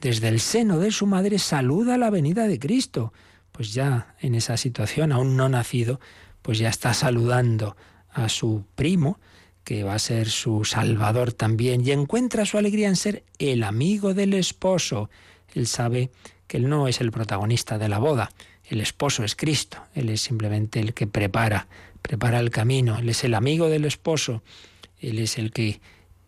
Desde 0.00 0.28
el 0.28 0.40
seno 0.40 0.78
de 0.78 0.90
su 0.90 1.06
madre 1.06 1.38
saluda 1.38 1.98
la 1.98 2.08
venida 2.08 2.48
de 2.48 2.58
Cristo. 2.58 3.12
Pues 3.52 3.74
ya 3.74 4.14
en 4.20 4.34
esa 4.34 4.56
situación, 4.56 5.12
aún 5.12 5.36
no 5.36 5.50
nacido, 5.50 6.00
pues 6.40 6.58
ya 6.58 6.70
está 6.70 6.94
saludando 6.94 7.76
a 8.08 8.30
su 8.30 8.64
primo, 8.74 9.20
que 9.62 9.84
va 9.84 9.92
a 9.92 9.98
ser 9.98 10.30
su 10.30 10.64
salvador 10.64 11.34
también, 11.34 11.86
y 11.86 11.90
encuentra 11.90 12.46
su 12.46 12.56
alegría 12.56 12.88
en 12.88 12.96
ser 12.96 13.22
el 13.38 13.64
amigo 13.64 14.14
del 14.14 14.32
esposo. 14.32 15.10
Él 15.52 15.66
sabe 15.66 16.10
que 16.46 16.56
él 16.56 16.70
no 16.70 16.88
es 16.88 17.02
el 17.02 17.10
protagonista 17.10 17.76
de 17.76 17.90
la 17.90 17.98
boda, 17.98 18.30
el 18.68 18.80
esposo 18.80 19.24
es 19.24 19.36
Cristo, 19.36 19.78
él 19.94 20.08
es 20.08 20.20
simplemente 20.20 20.80
el 20.80 20.94
que 20.94 21.06
prepara, 21.06 21.68
prepara 22.02 22.40
el 22.40 22.50
camino, 22.50 22.98
él 22.98 23.08
es 23.08 23.24
el 23.24 23.34
amigo 23.34 23.68
del 23.68 23.84
esposo, 23.84 24.42
él 25.00 25.18
es 25.18 25.38
el 25.38 25.52
que 25.52 25.80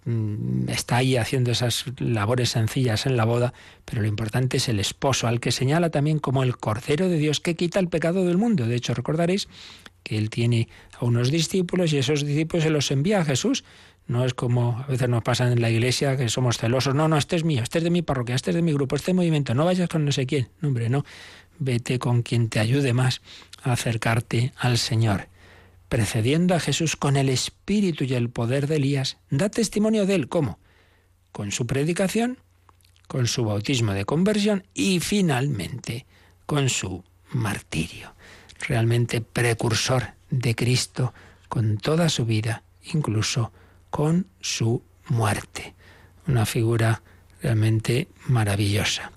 mm, 0.05 0.69
está 0.69 0.99
ahí 0.99 1.17
haciendo 1.17 1.51
esas 1.51 1.85
labores 1.99 2.51
sencillas 2.51 3.07
en 3.07 3.17
la 3.17 3.25
boda, 3.25 3.55
pero 3.85 4.03
lo 4.03 4.09
importante 4.09 4.59
es 4.59 4.69
el 4.69 4.79
esposo, 4.79 5.27
al 5.27 5.41
que 5.41 5.53
señala 5.53 5.91
también 5.91 6.19
como 6.19 6.43
el 6.43 6.57
Cordero 6.57 7.09
de 7.09 7.19
Dios 7.19 7.41
que 7.41 7.57
quita 7.57 7.81
el 7.81 7.89
pecado 7.89 8.25
del 8.25 8.39
mundo. 8.39 8.67
De 8.67 8.77
hecho, 8.77 8.95
recordaréis 8.95 9.49
que 10.03 10.17
él 10.17 10.31
tiene 10.31 10.69
a 10.99 11.05
unos 11.05 11.31
discípulos 11.31 11.93
y 11.93 11.99
esos 11.99 12.25
discípulos 12.25 12.65
se 12.65 12.71
los 12.71 12.91
envía 12.91 13.21
a 13.21 13.25
Jesús. 13.25 13.65
No 14.07 14.25
es 14.25 14.33
como 14.33 14.79
a 14.79 14.87
veces 14.87 15.09
nos 15.09 15.23
pasa 15.23 15.53
en 15.53 15.61
la 15.61 15.69
iglesia 15.69 16.17
que 16.17 16.31
somos 16.31 16.57
celosos. 16.57 16.95
No, 16.95 17.09
no, 17.09 17.19
este 17.19 17.37
es 17.37 17.45
mío, 17.45 17.63
este 17.63 17.79
es 17.79 17.85
de 17.85 17.91
mi 17.91 18.01
parroquia, 18.01 18.35
este 18.35 18.51
es 18.51 18.57
de 18.57 18.63
mi 18.63 18.73
grupo, 18.73 18.97
este 18.97 19.13
movimiento. 19.13 19.55
No 19.55 19.67
vayas 19.67 19.89
con 19.91 20.07
no 20.07 20.13
sé 20.13 20.25
quién. 20.25 20.49
Hombre, 20.63 20.89
no. 20.89 21.05
Vete 21.59 21.99
con 21.99 22.23
quien 22.23 22.49
te 22.49 22.61
ayude 22.61 22.93
más 22.93 23.21
a 23.63 23.73
acercarte 23.73 24.53
al 24.57 24.79
Señor. 24.79 25.29
Precediendo 25.89 26.55
a 26.55 26.61
Jesús 26.61 26.97
con 26.97 27.17
el 27.17 27.29
espíritu 27.29 28.05
y 28.05 28.15
el 28.15 28.31
poder 28.31 28.67
de 28.67 28.77
Elías, 28.77 29.17
da 29.31 29.49
testimonio 29.49 30.07
de 30.07 30.15
él. 30.15 30.29
¿Cómo? 30.29 30.59
Con 31.33 31.51
su 31.51 31.67
predicación, 31.67 32.39
con 33.07 33.27
su 33.27 33.45
bautismo 33.45 33.93
de 33.93 34.05
conversión 34.05 34.67
y 34.75 35.01
finalmente 35.01 36.07
con 36.47 36.69
su 36.69 37.05
martirio 37.31 38.15
realmente 38.67 39.21
precursor 39.21 40.15
de 40.31 40.55
Cristo 40.55 41.13
con 41.49 41.79
toda 41.79 42.09
su 42.09 42.27
vida, 42.27 42.63
incluso 42.93 43.53
con 43.91 44.27
su 44.41 44.83
muerte. 45.09 45.75
Una 46.27 46.45
figura 46.45 47.03
realmente 47.43 48.09
maravillosa. 48.27 49.13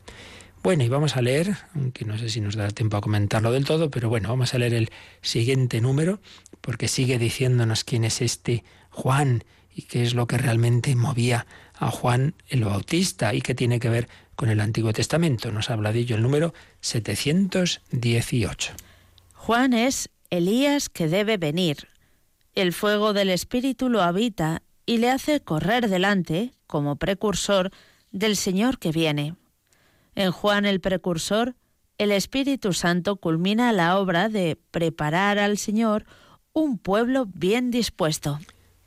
Bueno, 0.63 0.83
y 0.83 0.89
vamos 0.89 1.17
a 1.17 1.23
leer, 1.23 1.57
aunque 1.73 2.05
no 2.05 2.19
sé 2.19 2.29
si 2.29 2.39
nos 2.39 2.55
da 2.55 2.67
tiempo 2.69 2.95
a 2.95 3.01
comentarlo 3.01 3.51
del 3.51 3.65
todo, 3.65 3.89
pero 3.89 4.09
bueno, 4.09 4.29
vamos 4.29 4.53
a 4.53 4.59
leer 4.59 4.75
el 4.75 4.91
siguiente 5.21 5.81
número, 5.81 6.19
porque 6.61 6.87
sigue 6.87 7.17
diciéndonos 7.17 7.83
quién 7.83 8.03
es 8.03 8.21
este 8.21 8.63
Juan 8.91 9.43
y 9.73 9.81
qué 9.83 10.03
es 10.03 10.13
lo 10.13 10.27
que 10.27 10.37
realmente 10.37 10.95
movía 10.95 11.47
a 11.73 11.89
Juan 11.89 12.35
el 12.47 12.63
Bautista 12.63 13.33
y 13.33 13.41
qué 13.41 13.55
tiene 13.55 13.79
que 13.79 13.89
ver 13.89 14.07
con 14.35 14.49
el 14.49 14.59
Antiguo 14.59 14.93
Testamento. 14.93 15.51
Nos 15.51 15.71
habla 15.71 15.91
de 15.91 15.99
ello 15.99 16.15
el 16.15 16.21
número 16.21 16.53
718. 16.81 18.73
Juan 19.33 19.73
es 19.73 20.11
Elías 20.29 20.89
que 20.89 21.07
debe 21.07 21.37
venir. 21.37 21.87
El 22.53 22.71
fuego 22.71 23.13
del 23.13 23.31
Espíritu 23.31 23.89
lo 23.89 24.03
habita 24.03 24.61
y 24.85 24.97
le 24.97 25.09
hace 25.09 25.41
correr 25.41 25.89
delante, 25.89 26.51
como 26.67 26.97
precursor, 26.97 27.71
del 28.11 28.35
Señor 28.35 28.77
que 28.77 28.91
viene. 28.91 29.33
En 30.15 30.31
Juan 30.31 30.65
el 30.65 30.81
precursor, 30.81 31.55
el 31.97 32.11
Espíritu 32.11 32.73
Santo 32.73 33.15
culmina 33.15 33.71
la 33.71 33.97
obra 33.97 34.27
de 34.27 34.57
preparar 34.71 35.39
al 35.39 35.57
Señor 35.57 36.05
un 36.53 36.77
pueblo 36.77 37.27
bien 37.33 37.71
dispuesto. 37.71 38.39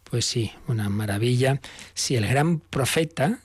Pues 0.02 0.26
sí, 0.26 0.52
una 0.68 0.88
maravilla. 0.88 1.60
Si 1.94 2.16
el 2.16 2.26
gran 2.26 2.60
profeta, 2.60 3.38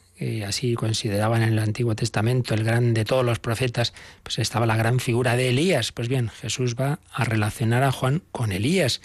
así 0.46 0.76
consideraban 0.76 1.42
en 1.42 1.54
el 1.54 1.60
Antiguo 1.60 1.96
Testamento, 1.96 2.54
el 2.54 2.64
gran 2.64 2.94
de 2.94 3.06
todos 3.06 3.26
los 3.26 3.40
profetas, 3.40 3.94
pues 4.24 4.40
estaba 4.40 4.66
la 4.66 4.76
gran 4.76 5.00
figura 5.00 5.38
de 5.38 5.50
Elías. 5.50 5.92
Pues 5.92 6.10
bien, 6.10 6.30
Jesús 6.30 6.76
va 6.76 7.00
a 7.14 7.24
relacionar 7.24 7.84
a 7.84 7.92
Juan 7.92 8.24
con 8.32 8.52
Elías, 8.52 9.02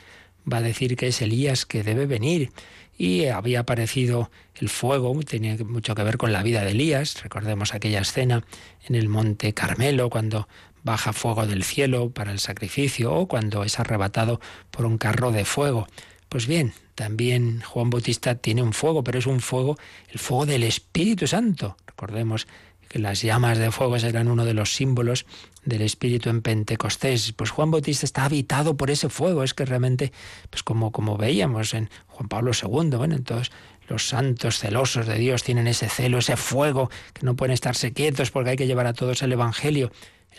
va 0.51 0.59
a 0.59 0.63
decir 0.63 0.97
que 0.97 1.09
es 1.09 1.23
Elías 1.23 1.65
que 1.67 1.85
debe 1.85 2.07
venir. 2.07 2.51
Y 2.97 3.27
había 3.27 3.61
aparecido 3.61 4.31
el 4.55 4.69
fuego, 4.69 5.19
tenía 5.23 5.57
mucho 5.65 5.95
que 5.95 6.05
ver 6.05 6.17
con 6.17 6.33
la 6.33 6.43
vida 6.43 6.65
de 6.65 6.71
Elías. 6.71 7.23
Recordemos 7.23 7.75
aquella 7.75 8.01
escena 8.01 8.45
en 8.87 8.95
el 8.95 9.09
monte 9.09 9.53
Carmelo, 9.53 10.11
cuando 10.11 10.49
baja 10.83 11.13
fuego 11.13 11.47
del 11.47 11.65
cielo 11.65 12.11
para 12.11 12.31
el 12.31 12.39
sacrificio, 12.39 13.13
o 13.13 13.27
cuando 13.27 13.65
es 13.65 13.81
arrebatado 13.81 14.41
por 14.71 14.87
un 14.87 14.99
carro 14.99 15.33
de 15.33 15.45
fuego. 15.45 15.89
Pues 16.29 16.47
bien, 16.47 16.73
también 16.95 17.63
Juan 17.63 17.91
Bautista 17.91 18.37
tiene 18.37 18.63
un 18.63 18.73
fuego, 18.73 19.03
pero 19.03 19.19
es 19.19 19.27
un 19.27 19.41
fuego, 19.41 19.77
el 20.11 20.19
fuego 20.19 20.47
del 20.47 20.63
Espíritu 20.63 21.27
Santo. 21.27 21.77
Recordemos 21.87 22.47
que 22.89 22.99
las 22.99 23.23
llamas 23.23 23.59
de 23.59 23.71
fuego 23.71 23.97
eran 23.97 24.29
uno 24.29 24.45
de 24.45 24.55
los 24.55 24.75
símbolos 24.75 25.27
del 25.65 25.83
Espíritu 25.83 26.31
en 26.31 26.43
Pentecostés. 26.43 27.33
Pues 27.33 27.51
Juan 27.51 27.71
Bautista 27.71 28.07
está 28.07 28.25
habitado 28.25 28.77
por 28.77 28.91
ese 28.91 29.09
fuego. 29.09 29.43
Es 29.43 29.55
que 29.55 29.65
realmente, 29.65 30.13
pues 30.51 30.63
como, 30.63 30.93
como 30.93 31.17
veíamos 31.17 31.75
en 31.75 31.91
Juan 32.07 32.29
Pablo 32.29 32.53
II, 32.53 32.97
bueno, 32.97 33.15
entonces 33.15 33.53
los 33.89 34.09
santos 34.09 34.59
celosos 34.59 35.07
de 35.07 35.19
Dios 35.19 35.43
tienen 35.43 35.67
ese 35.67 35.89
celo, 35.89 36.19
ese 36.19 36.37
fuego, 36.37 36.91
que 37.13 37.27
no 37.27 37.37
pueden 37.37 37.53
estarse 37.53 37.93
quietos 37.93 38.31
porque 38.31 38.51
hay 38.51 38.57
que 38.57 38.67
llevar 38.67 38.87
a 38.87 38.95
todos 38.95 39.23
el 39.23 39.33
Evangelio. 39.33 39.91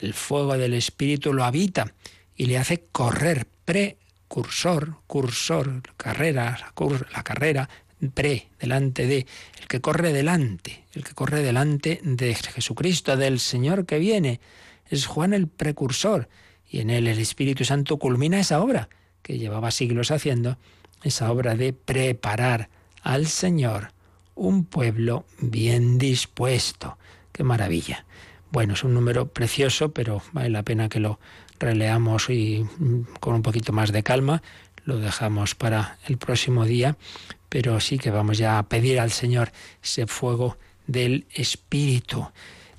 El 0.01 0.13
fuego 0.13 0.57
del 0.57 0.73
Espíritu 0.73 1.33
lo 1.33 1.43
habita 1.43 1.93
y 2.35 2.45
le 2.45 2.57
hace 2.57 2.85
correr 2.91 3.47
pre 3.65 3.97
cursor, 4.27 4.97
cursor, 5.07 5.81
carrera, 5.97 6.73
la, 7.13 7.23
carrera, 7.23 7.69
pre, 8.11 8.49
delante 8.59 9.05
de, 9.07 9.25
el 9.59 9.67
que 9.67 9.81
corre 9.81 10.13
delante, 10.13 10.85
el 10.93 11.03
que 11.03 11.13
corre 11.13 11.41
delante 11.41 11.99
de 12.03 12.33
Jesucristo, 12.33 13.17
del 13.17 13.39
Señor 13.39 13.85
que 13.85 13.99
viene. 13.99 14.39
Es 14.89 15.05
Juan 15.05 15.33
el 15.33 15.47
precursor 15.47 16.27
y 16.69 16.79
en 16.79 16.89
él 16.89 17.07
el 17.07 17.19
Espíritu 17.19 17.65
Santo 17.65 17.97
culmina 17.97 18.39
esa 18.39 18.61
obra 18.61 18.89
que 19.21 19.37
llevaba 19.37 19.71
siglos 19.71 20.11
haciendo, 20.11 20.57
esa 21.03 21.31
obra 21.31 21.55
de 21.55 21.73
preparar 21.73 22.69
al 23.01 23.27
Señor 23.27 23.91
un 24.35 24.65
pueblo 24.65 25.25
bien 25.39 25.97
dispuesto. 25.97 26.97
¡Qué 27.31 27.43
maravilla! 27.43 28.05
Bueno, 28.51 28.73
es 28.73 28.83
un 28.83 28.93
número 28.93 29.27
precioso, 29.27 29.91
pero 29.91 30.21
vale 30.31 30.49
la 30.49 30.63
pena 30.63 30.89
que 30.89 30.99
lo 30.99 31.19
releamos 31.59 32.29
y 32.29 32.65
mm, 32.77 33.01
con 33.19 33.35
un 33.35 33.41
poquito 33.41 33.73
más 33.73 33.91
de 33.91 34.03
calma, 34.03 34.41
lo 34.83 34.97
dejamos 34.97 35.55
para 35.55 35.97
el 36.07 36.17
próximo 36.17 36.65
día, 36.65 36.97
pero 37.55 37.79
sí 37.79 37.97
que 37.97 38.11
vamos 38.11 38.37
ya 38.37 38.59
a 38.59 38.63
pedir 38.67 38.99
al 38.99 39.11
Señor 39.11 39.49
ese 39.81 40.07
fuego 40.07 40.57
del 40.87 41.25
Espíritu. 41.33 42.27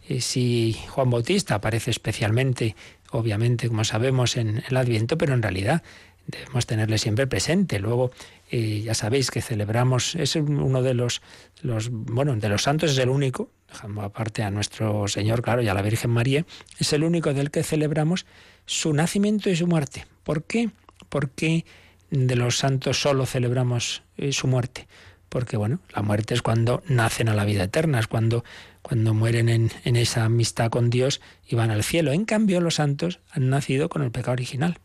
Eh, 0.07 0.20
si 0.20 0.77
Juan 0.91 1.09
Bautista 1.09 1.55
aparece 1.55 1.91
especialmente, 1.91 2.77
obviamente, 3.11 3.68
como 3.68 3.85
sabemos, 3.85 4.37
en 4.37 4.62
el 4.68 4.77
Adviento, 4.77 5.16
pero 5.16 5.33
en 5.33 5.41
realidad 5.41 5.83
debemos 6.27 6.66
tenerle 6.66 6.99
siempre 6.99 7.27
presente. 7.27 7.79
Luego, 7.79 8.11
eh, 8.51 8.83
ya 8.85 8.93
sabéis 8.93 9.31
que 9.31 9.41
celebramos, 9.41 10.14
es 10.14 10.37
uno 10.37 10.83
de 10.83 10.93
los, 10.93 11.22
los, 11.62 11.89
bueno, 11.89 12.37
de 12.37 12.49
los 12.51 12.64
santos, 12.64 12.91
es 12.91 12.99
el 12.99 13.09
único, 13.09 13.49
dejando 13.68 14.03
aparte 14.03 14.43
a 14.43 14.51
nuestro 14.51 15.09
Señor, 15.09 15.41
claro, 15.41 15.62
y 15.62 15.68
a 15.68 15.72
la 15.72 15.81
Virgen 15.81 16.11
María, 16.11 16.45
es 16.79 16.93
el 16.93 17.03
único 17.03 17.33
del 17.33 17.51
que 17.51 17.62
celebramos 17.62 18.27
su 18.66 18.93
nacimiento 18.93 19.49
y 19.49 19.57
su 19.57 19.66
muerte. 19.66 20.07
¿Por 20.22 20.43
qué? 20.43 20.68
Porque 21.09 21.64
de 22.11 22.37
los 22.37 22.59
santos 22.59 23.01
solo 23.01 23.27
celebramos 23.27 24.03
eh, 24.17 24.33
su 24.33 24.47
muerte, 24.47 24.87
porque 25.29 25.57
bueno, 25.57 25.81
la 25.95 26.03
muerte 26.03 26.35
es 26.35 26.43
cuando 26.43 26.83
nacen 26.87 27.29
a 27.29 27.35
la 27.35 27.45
vida 27.45 27.65
eterna, 27.65 27.99
es 27.99 28.07
cuando, 28.07 28.45
cuando 28.83 29.15
mueren 29.15 29.49
en, 29.49 29.71
en 29.85 29.97
esa 29.97 30.25
amistad 30.25 30.71
con 30.71 30.91
Dios 30.91 31.21
y 31.47 31.57
van 31.57 31.71
al 31.71 31.85
cielo. 31.85 32.13
En 32.13 32.25
cambio, 32.25 32.61
los 32.61 32.77
santos 32.77 33.21
han 33.31 33.51
nacido 33.51 33.89
con 33.89 34.03
el 34.03 34.11
pecado 34.11 34.33
original. 34.33 34.79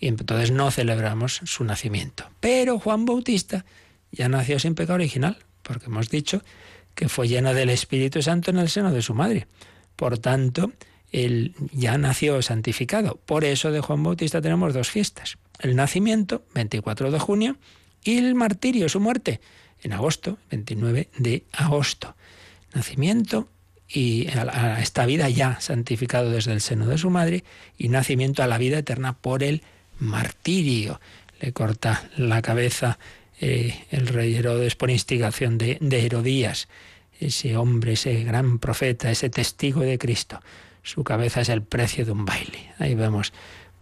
Y 0.00 0.08
entonces 0.08 0.50
no 0.50 0.70
celebramos 0.70 1.40
su 1.44 1.64
nacimiento. 1.64 2.24
Pero 2.40 2.78
Juan 2.78 3.04
Bautista 3.04 3.64
ya 4.12 4.28
nació 4.28 4.58
sin 4.58 4.74
pecado 4.74 4.94
original, 4.94 5.38
porque 5.62 5.86
hemos 5.86 6.08
dicho 6.08 6.42
que 6.94 7.08
fue 7.08 7.28
lleno 7.28 7.54
del 7.54 7.70
Espíritu 7.70 8.22
Santo 8.22 8.50
en 8.50 8.58
el 8.58 8.68
seno 8.68 8.92
de 8.92 9.02
su 9.02 9.14
madre. 9.14 9.46
Por 9.96 10.18
tanto, 10.18 10.72
él 11.12 11.54
ya 11.72 11.98
nació 11.98 12.42
santificado. 12.42 13.20
Por 13.24 13.44
eso 13.44 13.70
de 13.70 13.80
Juan 13.80 14.02
Bautista 14.02 14.40
tenemos 14.40 14.74
dos 14.74 14.90
fiestas. 14.90 15.38
El 15.60 15.76
nacimiento, 15.76 16.44
24 16.54 17.10
de 17.10 17.18
junio, 17.18 17.56
y 18.02 18.18
el 18.18 18.34
martirio, 18.34 18.88
su 18.88 19.00
muerte, 19.00 19.40
en 19.82 19.92
agosto, 19.92 20.38
29 20.50 21.08
de 21.18 21.44
agosto. 21.52 22.16
Nacimiento 22.74 23.48
y 23.88 24.28
a 24.28 24.80
esta 24.80 25.06
vida 25.06 25.28
ya 25.28 25.60
santificado 25.60 26.30
desde 26.30 26.52
el 26.52 26.60
seno 26.60 26.86
de 26.86 26.98
su 26.98 27.10
madre 27.10 27.44
y 27.78 27.88
nacimiento 27.88 28.42
a 28.42 28.46
la 28.46 28.58
vida 28.58 28.78
eterna 28.78 29.14
por 29.14 29.42
el 29.42 29.62
martirio. 29.98 31.00
Le 31.40 31.52
corta 31.52 32.08
la 32.16 32.42
cabeza 32.42 32.98
eh, 33.40 33.84
el 33.90 34.08
rey 34.08 34.34
Herodes 34.34 34.74
por 34.74 34.90
instigación 34.90 35.58
de, 35.58 35.78
de 35.80 36.06
Herodías, 36.06 36.68
ese 37.20 37.56
hombre, 37.56 37.92
ese 37.92 38.24
gran 38.24 38.58
profeta, 38.58 39.10
ese 39.10 39.30
testigo 39.30 39.80
de 39.80 39.98
Cristo 39.98 40.40
su 40.84 41.02
cabeza 41.02 41.40
es 41.40 41.48
el 41.48 41.62
precio 41.62 42.04
de 42.04 42.12
un 42.12 42.24
baile. 42.24 42.72
Ahí 42.78 42.94
vemos 42.94 43.32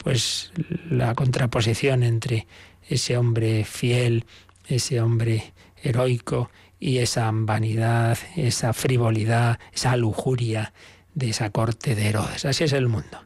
pues 0.03 0.53
la 0.91 1.15
contraposición 1.15 2.03
entre 2.03 2.47
ese 2.89 3.17
hombre 3.17 3.65
fiel, 3.65 4.25
ese 4.67 5.01
hombre 5.01 5.53
heroico 5.83 6.51
y 6.79 6.99
esa 6.99 7.31
vanidad, 7.33 8.19
esa 8.37 8.73
frivolidad, 8.73 9.59
esa 9.73 9.97
lujuria 9.97 10.73
de 11.15 11.31
esa 11.31 11.51
corte 11.51 11.95
de 11.95 12.09
Herodes. 12.09 12.45
Así 12.45 12.65
es 12.65 12.73
el 12.73 12.89
mundo. 12.89 13.19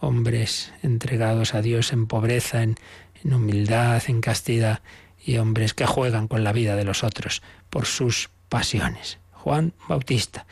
Hombres 0.00 0.72
entregados 0.82 1.54
a 1.54 1.62
Dios 1.62 1.92
en 1.92 2.06
pobreza, 2.06 2.62
en, 2.62 2.76
en 3.22 3.34
humildad, 3.34 4.02
en 4.06 4.20
castidad, 4.20 4.82
y 5.24 5.38
hombres 5.38 5.74
que 5.74 5.86
juegan 5.86 6.28
con 6.28 6.44
la 6.44 6.52
vida 6.52 6.76
de 6.76 6.84
los 6.84 7.02
otros 7.02 7.42
por 7.70 7.86
sus 7.86 8.30
pasiones. 8.48 9.18
Juan 9.32 9.72
Bautista. 9.88 10.46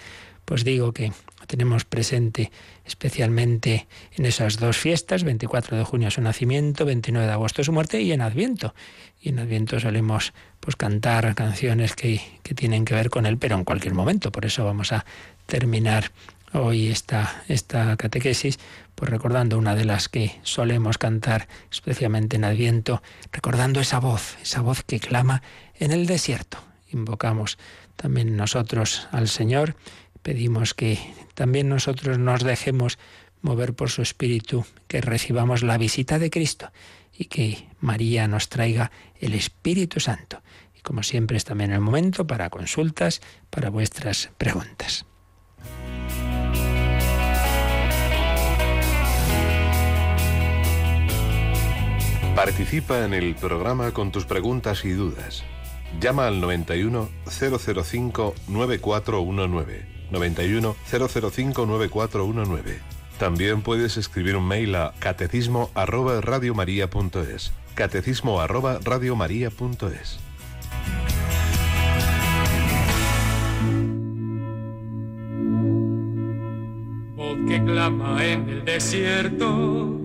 Pues 0.45 0.65
digo 0.65 0.93
que 0.93 1.13
tenemos 1.47 1.85
presente 1.85 2.51
especialmente 2.85 3.87
en 4.17 4.27
esas 4.27 4.59
dos 4.59 4.77
fiestas, 4.77 5.25
24 5.25 5.77
de 5.77 5.85
junio 5.85 6.11
su 6.11 6.21
nacimiento, 6.21 6.85
29 6.85 7.27
de 7.27 7.33
agosto 7.33 7.65
su 7.65 7.73
muerte 7.73 8.01
y 8.01 8.13
en 8.13 8.21
Adviento. 8.21 8.75
Y 9.21 9.31
en 9.31 9.39
Adviento 9.39 9.79
solemos 9.79 10.33
pues 10.61 10.77
cantar 10.77 11.35
canciones 11.35 11.95
que, 11.95 12.21
que 12.43 12.55
tienen 12.55 12.85
que 12.85 12.95
ver 12.95 13.11
con 13.11 13.27
él, 13.27 13.39
pero 13.39 13.57
en 13.57 13.65
cualquier 13.65 13.95
momento. 13.95 14.33
Por 14.33 14.45
eso 14.45 14.65
vamos 14.65 14.93
a 14.93 15.05
terminar 15.47 16.11
hoy 16.53 16.89
esta, 16.89 17.43
esta 17.49 17.97
catequesis, 17.97 18.59
pues 18.95 19.11
recordando 19.11 19.59
una 19.59 19.75
de 19.75 19.85
las 19.85 20.09
que 20.09 20.39
solemos 20.43 20.99
cantar, 20.99 21.49
especialmente 21.71 22.37
en 22.37 22.45
Adviento, 22.45 23.03
recordando 23.33 23.81
esa 23.81 23.99
voz, 23.99 24.37
esa 24.43 24.61
voz 24.61 24.83
que 24.83 25.01
clama 25.01 25.43
en 25.79 25.93
el 25.93 26.07
desierto. 26.07 26.59
Invocamos 26.91 27.59
también 27.97 28.37
nosotros 28.37 29.09
al 29.13 29.29
Señor 29.29 29.77
Pedimos 30.23 30.75
que 30.75 30.99
también 31.35 31.69
nosotros 31.69 32.19
nos 32.19 32.45
dejemos 32.45 32.99
mover 33.41 33.75
por 33.75 33.91
su 33.91 34.03
Espíritu, 34.03 34.65
que 34.87 35.01
recibamos 35.01 35.63
la 35.63 35.79
visita 35.79 36.19
de 36.19 36.31
Cristo 36.31 36.71
y 37.17 37.27
que 37.27 37.69
María 37.81 38.29
nos 38.29 38.49
traiga 38.49 38.91
el 39.21 39.35
Espíritu 39.35 40.01
Santo. 40.01 40.41
Y 40.77 40.81
como 40.81 41.03
siempre 41.03 41.37
es 41.37 41.45
también 41.45 41.73
el 41.73 41.81
momento 41.81 42.27
para 42.27 42.51
consultas, 42.51 43.21
para 43.51 43.69
vuestras 43.69 44.31
preguntas. 44.39 45.07
Participa 52.37 53.05
en 53.05 53.13
el 53.13 53.35
programa 53.35 53.93
con 53.93 54.11
tus 54.11 54.25
preguntas 54.25 54.85
y 54.85 54.91
dudas. 54.93 55.45
Llama 56.01 56.29
al 56.29 56.41
91 56.41 57.11
005 57.27 58.35
9419 58.49 59.92
91 60.13 60.77
005 60.85 61.67
9419. 61.67 62.79
También 63.19 63.63
puedes 63.63 63.97
escribir 63.97 64.37
un 64.37 64.47
mail 64.47 64.75
a 64.75 64.95
catecismo 64.99 65.71
arroba 65.75 66.21
radiomaria.es. 66.21 67.53
Catecismo 67.75 68.41
arroba 68.41 68.79
radiomaria.es. 68.83 70.19
Voz 77.17 77.39
que 77.49 77.65
clama 77.65 78.25
en 78.25 78.49
el 78.49 78.65
desierto, 78.65 79.99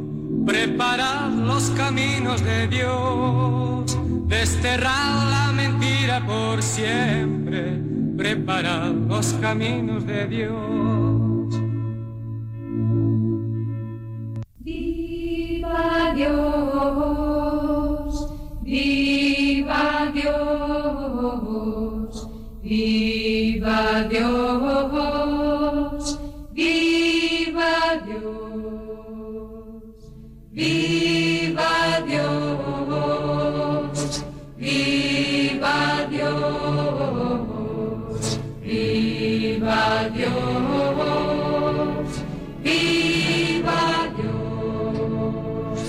preparad 0.45 1.29
los 1.31 1.71
caminos 1.71 2.43
de 2.43 2.67
Dios, 2.67 3.97
desterrad 4.27 5.29
la 5.29 5.51
mentira 5.53 6.25
por 6.25 6.61
siempre 6.63 7.96
prepara 8.17 8.89
los 8.89 9.31
caminos 9.33 10.07
de 10.07 10.25
Dios. 10.27 10.57
Viva 14.59 16.13
Dios, 16.15 16.33
viva 18.63 20.11
Dios, 20.13 22.27
viva 22.63 24.07
Dios, 24.09 26.19
viva 26.53 28.01
Dios, 28.07 29.83
viva 30.51 32.01
Dios, 32.07 34.23
viva 34.57 36.07
Dios. 36.09 37.46
Viva 39.67 40.09
Dios, 40.13 40.31
viva 42.63 44.07
Dios, 44.15 45.79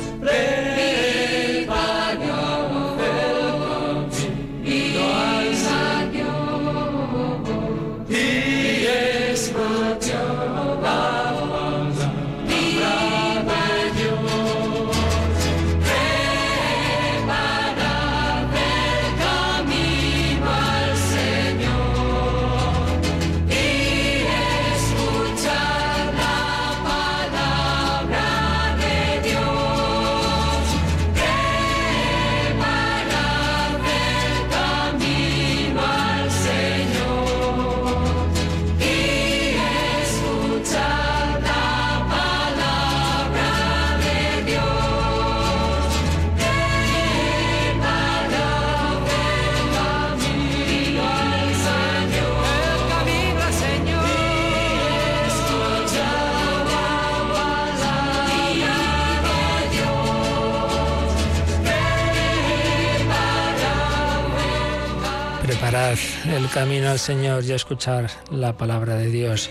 camino 66.51 66.91
al 66.91 66.99
Señor 66.99 67.45
y 67.45 67.53
escuchar 67.53 68.11
la 68.31 68.57
palabra 68.57 68.95
de 68.97 69.11
Dios, 69.11 69.51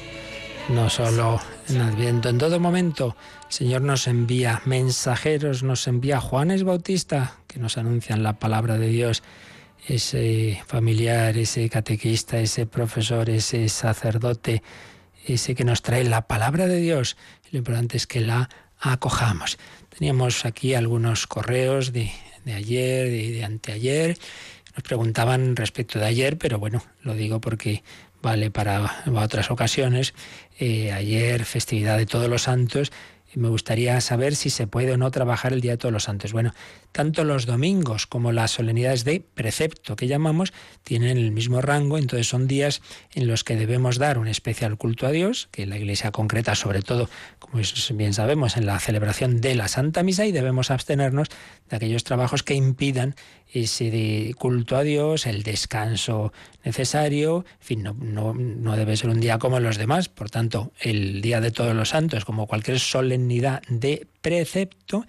no 0.70 0.90
solo 0.90 1.40
en 1.70 1.82
Adviento, 1.82 2.30
en 2.30 2.38
todo 2.38 2.60
momento. 2.60 3.16
El 3.48 3.54
Señor 3.54 3.82
nos 3.82 4.08
envía 4.08 4.62
mensajeros, 4.66 5.64
nos 5.64 5.88
envía 5.88 6.20
Juanes 6.20 6.64
Bautista, 6.64 7.38
que 7.48 7.60
nos 7.60 7.78
anuncian 7.78 8.24
la 8.24 8.40
palabra 8.40 8.78
de 8.78 8.88
Dios, 8.88 9.24
ese 9.88 10.62
familiar, 10.66 11.38
ese 11.38 11.70
catequista, 11.70 12.40
ese 12.40 12.66
profesor, 12.66 13.30
ese 13.30 13.70
sacerdote, 13.70 14.64
ese 15.26 15.56
que 15.56 15.64
nos 15.64 15.82
trae 15.82 16.04
la 16.04 16.28
palabra 16.28 16.68
de 16.68 16.78
Dios. 16.78 17.18
Lo 17.52 17.60
importante 17.60 17.98
es 17.98 18.08
que 18.08 18.22
la 18.22 18.50
acojamos. 18.80 19.58
Teníamos 19.98 20.46
aquí 20.46 20.74
algunos 20.74 21.28
correos 21.28 21.94
de 21.94 22.12
de 22.48 22.54
ayer, 22.54 23.10
de, 23.12 23.32
de 23.34 23.44
anteayer. 23.44 24.18
Nos 24.78 24.84
preguntaban 24.84 25.56
respecto 25.56 25.98
de 25.98 26.06
ayer, 26.06 26.38
pero 26.38 26.60
bueno, 26.60 26.84
lo 27.02 27.16
digo 27.16 27.42
porque 27.42 27.84
vale 28.22 28.52
para, 28.52 29.04
otras 29.12 29.50
ocasiones. 29.50 30.14
Eh, 30.60 30.92
ayer, 30.92 31.46
festividad 31.46 31.98
de 31.98 32.06
todos 32.06 32.30
los 32.30 32.44
santos, 32.44 32.92
me 33.34 33.50
gustaría 33.50 34.00
saber 34.02 34.36
si 34.36 34.52
se 34.52 34.68
puede 34.68 34.92
o 34.92 34.98
no 34.98 35.10
trabajar 35.10 35.52
el 35.52 35.62
Día 35.62 35.72
de 35.72 35.78
Todos 35.78 35.94
los 35.94 36.04
Santos. 36.04 36.32
Bueno, 36.32 36.54
tanto 36.98 37.24
los 37.24 37.46
domingos 37.46 38.08
como 38.08 38.32
las 38.32 38.50
solemnidades 38.50 39.04
de 39.04 39.20
precepto 39.20 39.96
que 39.96 40.08
llamamos 40.08 40.52
tienen 40.82 41.20
el 41.20 41.32
mismo 41.32 41.62
rango, 41.62 42.00
entonces 42.00 42.28
son 42.28 42.48
días 42.48 42.82
en 43.14 43.28
los 43.28 43.44
que 43.44 43.56
debemos 43.56 44.00
dar 44.00 44.18
un 44.18 44.28
especial 44.28 44.78
culto 44.78 45.06
a 45.06 45.12
Dios, 45.12 45.48
que 45.52 45.68
la 45.68 45.78
Iglesia 45.78 46.10
concreta 46.10 46.56
sobre 46.56 46.82
todo, 46.82 47.08
como 47.38 47.62
bien 47.94 48.16
sabemos, 48.16 48.58
en 48.58 48.66
la 48.66 48.80
celebración 48.80 49.42
de 49.42 49.54
la 49.54 49.68
Santa 49.68 50.02
Misa 50.02 50.26
y 50.26 50.32
debemos 50.32 50.72
abstenernos 50.72 51.28
de 51.70 51.76
aquellos 51.76 52.04
trabajos 52.04 52.42
que 52.42 52.56
impidan 52.56 53.14
ese 53.54 54.34
culto 54.36 54.76
a 54.76 54.82
Dios, 54.82 55.28
el 55.28 55.44
descanso 55.44 56.34
necesario, 56.64 57.46
en 57.62 57.68
fin, 57.68 57.84
no, 57.84 58.34
no, 58.34 58.76
debe 58.76 58.98
ser 58.98 59.12
un 59.12 59.20
día 59.20 59.38
como 59.38 59.60
los 59.60 59.78
demás, 59.78 60.10
por 60.10 60.32
tanto, 60.32 60.72
el 60.82 61.22
Día 61.22 61.42
de 61.42 61.52
Todos 61.52 61.76
los 61.76 61.90
Santos, 61.90 62.26
como 62.26 62.48
cualquier 62.48 62.80
solemnidad 62.80 63.62
de 63.70 64.08
precepto, 64.22 65.06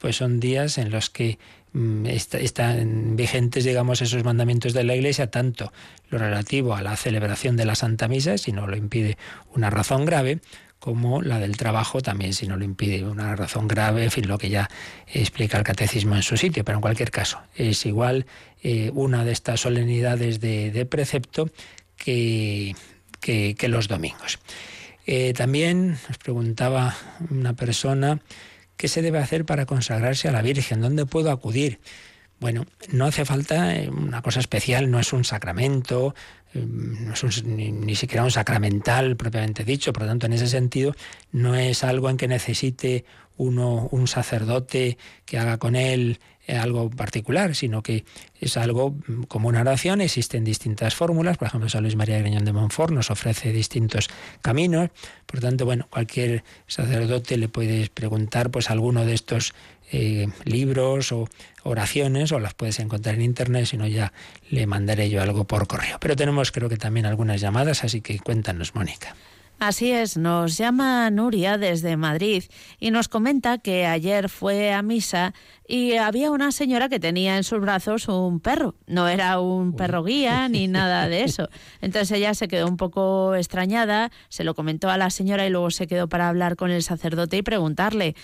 pues 0.00 0.16
son 0.16 0.40
días 0.40 0.78
en 0.78 0.90
los 0.90 1.10
que 1.10 1.38
mm, 1.72 2.06
están 2.06 3.16
vigentes, 3.16 3.64
digamos, 3.64 4.02
esos 4.02 4.24
mandamientos 4.24 4.72
de 4.72 4.82
la 4.82 4.96
Iglesia, 4.96 5.30
tanto 5.30 5.72
lo 6.08 6.18
relativo 6.18 6.74
a 6.74 6.82
la 6.82 6.96
celebración 6.96 7.56
de 7.56 7.66
la 7.66 7.74
Santa 7.74 8.08
Misa, 8.08 8.38
si 8.38 8.50
no 8.50 8.66
lo 8.66 8.76
impide 8.76 9.18
una 9.54 9.70
razón 9.70 10.06
grave, 10.06 10.40
como 10.80 11.20
la 11.20 11.38
del 11.38 11.58
trabajo 11.58 12.00
también, 12.00 12.32
si 12.32 12.48
no 12.48 12.56
lo 12.56 12.64
impide 12.64 13.04
una 13.04 13.36
razón 13.36 13.68
grave, 13.68 14.04
en 14.04 14.10
fin, 14.10 14.26
lo 14.26 14.38
que 14.38 14.48
ya 14.48 14.70
explica 15.06 15.58
el 15.58 15.64
catecismo 15.64 16.16
en 16.16 16.22
su 16.22 16.38
sitio, 16.38 16.64
pero 16.64 16.78
en 16.78 16.82
cualquier 16.82 17.10
caso, 17.10 17.38
es 17.54 17.84
igual 17.84 18.24
eh, 18.62 18.90
una 18.94 19.24
de 19.26 19.32
estas 19.32 19.60
solemnidades 19.60 20.40
de, 20.40 20.86
precepto 20.90 21.50
que, 21.96 22.74
que, 23.20 23.68
los 23.68 23.88
domingos. 23.88 24.38
Eh, 25.06 25.34
también 25.34 25.98
nos 26.08 26.16
preguntaba 26.16 26.96
una 27.28 27.52
persona 27.52 28.18
qué 28.80 28.88
se 28.88 29.02
debe 29.02 29.18
hacer 29.18 29.44
para 29.44 29.66
consagrarse 29.66 30.26
a 30.26 30.32
la 30.32 30.40
Virgen, 30.40 30.80
dónde 30.80 31.04
puedo 31.04 31.30
acudir. 31.30 31.80
Bueno, 32.40 32.64
no 32.90 33.04
hace 33.04 33.26
falta 33.26 33.76
eh, 33.76 33.90
una 33.90 34.22
cosa 34.22 34.40
especial, 34.40 34.90
no 34.90 34.98
es 34.98 35.12
un 35.12 35.24
sacramento, 35.24 36.14
no 36.54 37.12
es 37.12 37.44
ni, 37.44 37.94
siquiera 37.94 38.24
un 38.24 38.30
sacramental 38.30 39.18
propiamente 39.18 39.64
dicho, 39.64 39.92
por 39.92 40.04
lo 40.04 40.08
tanto, 40.08 40.24
en 40.24 40.32
ese 40.32 40.46
sentido, 40.46 40.94
no 41.30 41.56
es 41.56 41.84
algo 41.84 42.08
en 42.08 42.16
que 42.16 42.26
necesite 42.26 43.04
uno 43.36 43.86
un 43.92 44.08
sacerdote 44.08 44.96
que 45.26 45.38
haga 45.38 45.58
con 45.58 45.76
él 45.76 46.18
algo 46.58 46.90
particular, 46.90 47.54
sino 47.54 47.82
que 47.82 48.04
es 48.40 48.56
algo 48.56 48.96
mm, 49.06 49.22
como 49.24 49.48
una 49.48 49.60
oración, 49.60 50.00
existen 50.00 50.44
distintas 50.44 50.94
fórmulas, 50.94 51.38
por 51.38 51.48
ejemplo, 51.48 51.68
San 51.68 51.82
Luis 51.82 51.96
María 51.96 52.18
Greñón 52.18 52.44
de 52.44 52.52
Montfort 52.52 52.92
nos 52.92 53.10
ofrece 53.10 53.52
distintos 53.52 54.08
caminos, 54.42 54.90
por 55.26 55.40
tanto, 55.40 55.64
bueno, 55.64 55.86
cualquier 55.90 56.44
sacerdote 56.66 57.36
le 57.36 57.48
puede 57.48 57.88
preguntar 57.92 58.50
pues 58.50 58.70
alguno 58.70 59.04
de 59.04 59.14
estos 59.14 59.54
eh, 59.92 60.28
libros 60.44 61.12
o 61.12 61.28
oraciones 61.64 62.32
o 62.32 62.38
las 62.38 62.54
puedes 62.54 62.78
encontrar 62.78 63.16
en 63.16 63.22
internet, 63.22 63.66
si 63.66 63.76
no 63.76 63.86
ya 63.86 64.12
le 64.48 64.66
mandaré 64.66 65.10
yo 65.10 65.20
algo 65.20 65.44
por 65.44 65.66
correo. 65.66 65.98
Pero 66.00 66.16
tenemos 66.16 66.52
creo 66.52 66.68
que 66.68 66.76
también 66.76 67.06
algunas 67.06 67.40
llamadas, 67.40 67.84
así 67.84 68.00
que 68.00 68.18
cuéntanos, 68.18 68.74
Mónica. 68.74 69.14
Así 69.60 69.92
es, 69.92 70.16
nos 70.16 70.56
llama 70.56 71.10
Nuria 71.10 71.58
desde 71.58 71.98
Madrid 71.98 72.44
y 72.78 72.90
nos 72.90 73.08
comenta 73.08 73.58
que 73.58 73.84
ayer 73.84 74.30
fue 74.30 74.72
a 74.72 74.80
misa 74.80 75.34
y 75.68 75.96
había 75.96 76.30
una 76.30 76.50
señora 76.50 76.88
que 76.88 76.98
tenía 76.98 77.36
en 77.36 77.44
sus 77.44 77.60
brazos 77.60 78.08
un 78.08 78.40
perro. 78.40 78.74
No 78.86 79.06
era 79.06 79.38
un 79.38 79.76
perro 79.76 80.02
guía 80.02 80.48
ni 80.48 80.66
nada 80.66 81.08
de 81.08 81.24
eso. 81.24 81.50
Entonces 81.82 82.10
ella 82.12 82.32
se 82.32 82.48
quedó 82.48 82.68
un 82.68 82.78
poco 82.78 83.34
extrañada, 83.34 84.10
se 84.30 84.44
lo 84.44 84.54
comentó 84.54 84.88
a 84.88 84.96
la 84.96 85.10
señora 85.10 85.46
y 85.46 85.50
luego 85.50 85.70
se 85.70 85.86
quedó 85.86 86.08
para 86.08 86.30
hablar 86.30 86.56
con 86.56 86.70
el 86.70 86.82
sacerdote 86.82 87.36
y 87.36 87.42
preguntarle. 87.42 88.16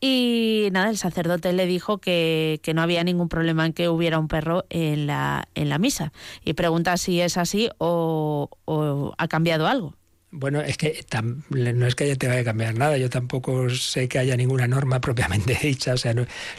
Y 0.00 0.68
nada, 0.70 0.90
el 0.90 0.96
sacerdote 0.96 1.52
le 1.54 1.66
dijo 1.66 1.98
que, 1.98 2.60
que, 2.62 2.72
no 2.72 2.82
había 2.82 3.02
ningún 3.02 3.28
problema 3.28 3.66
en 3.66 3.72
que 3.72 3.88
hubiera 3.88 4.20
un 4.20 4.28
perro 4.28 4.64
en 4.70 5.08
la, 5.08 5.48
en 5.56 5.70
la 5.70 5.78
misa. 5.78 6.12
Y 6.44 6.52
pregunta 6.52 6.96
si 6.98 7.20
es 7.20 7.36
así 7.36 7.68
o, 7.78 8.48
o 8.64 9.12
ha 9.18 9.26
cambiado 9.26 9.66
algo. 9.66 9.96
Bueno, 10.36 10.60
es 10.62 10.76
que 10.76 10.98
no 11.50 11.86
es 11.86 11.94
que 11.94 12.04
haya 12.04 12.16
tenga 12.16 12.34
que 12.34 12.42
cambiar 12.42 12.76
nada, 12.76 12.98
yo 12.98 13.08
tampoco 13.08 13.70
sé 13.70 14.08
que 14.08 14.18
haya 14.18 14.36
ninguna 14.36 14.66
norma 14.66 15.00
propiamente 15.00 15.56
dicha, 15.62 15.94
o 15.94 15.96
sea, 15.96 16.12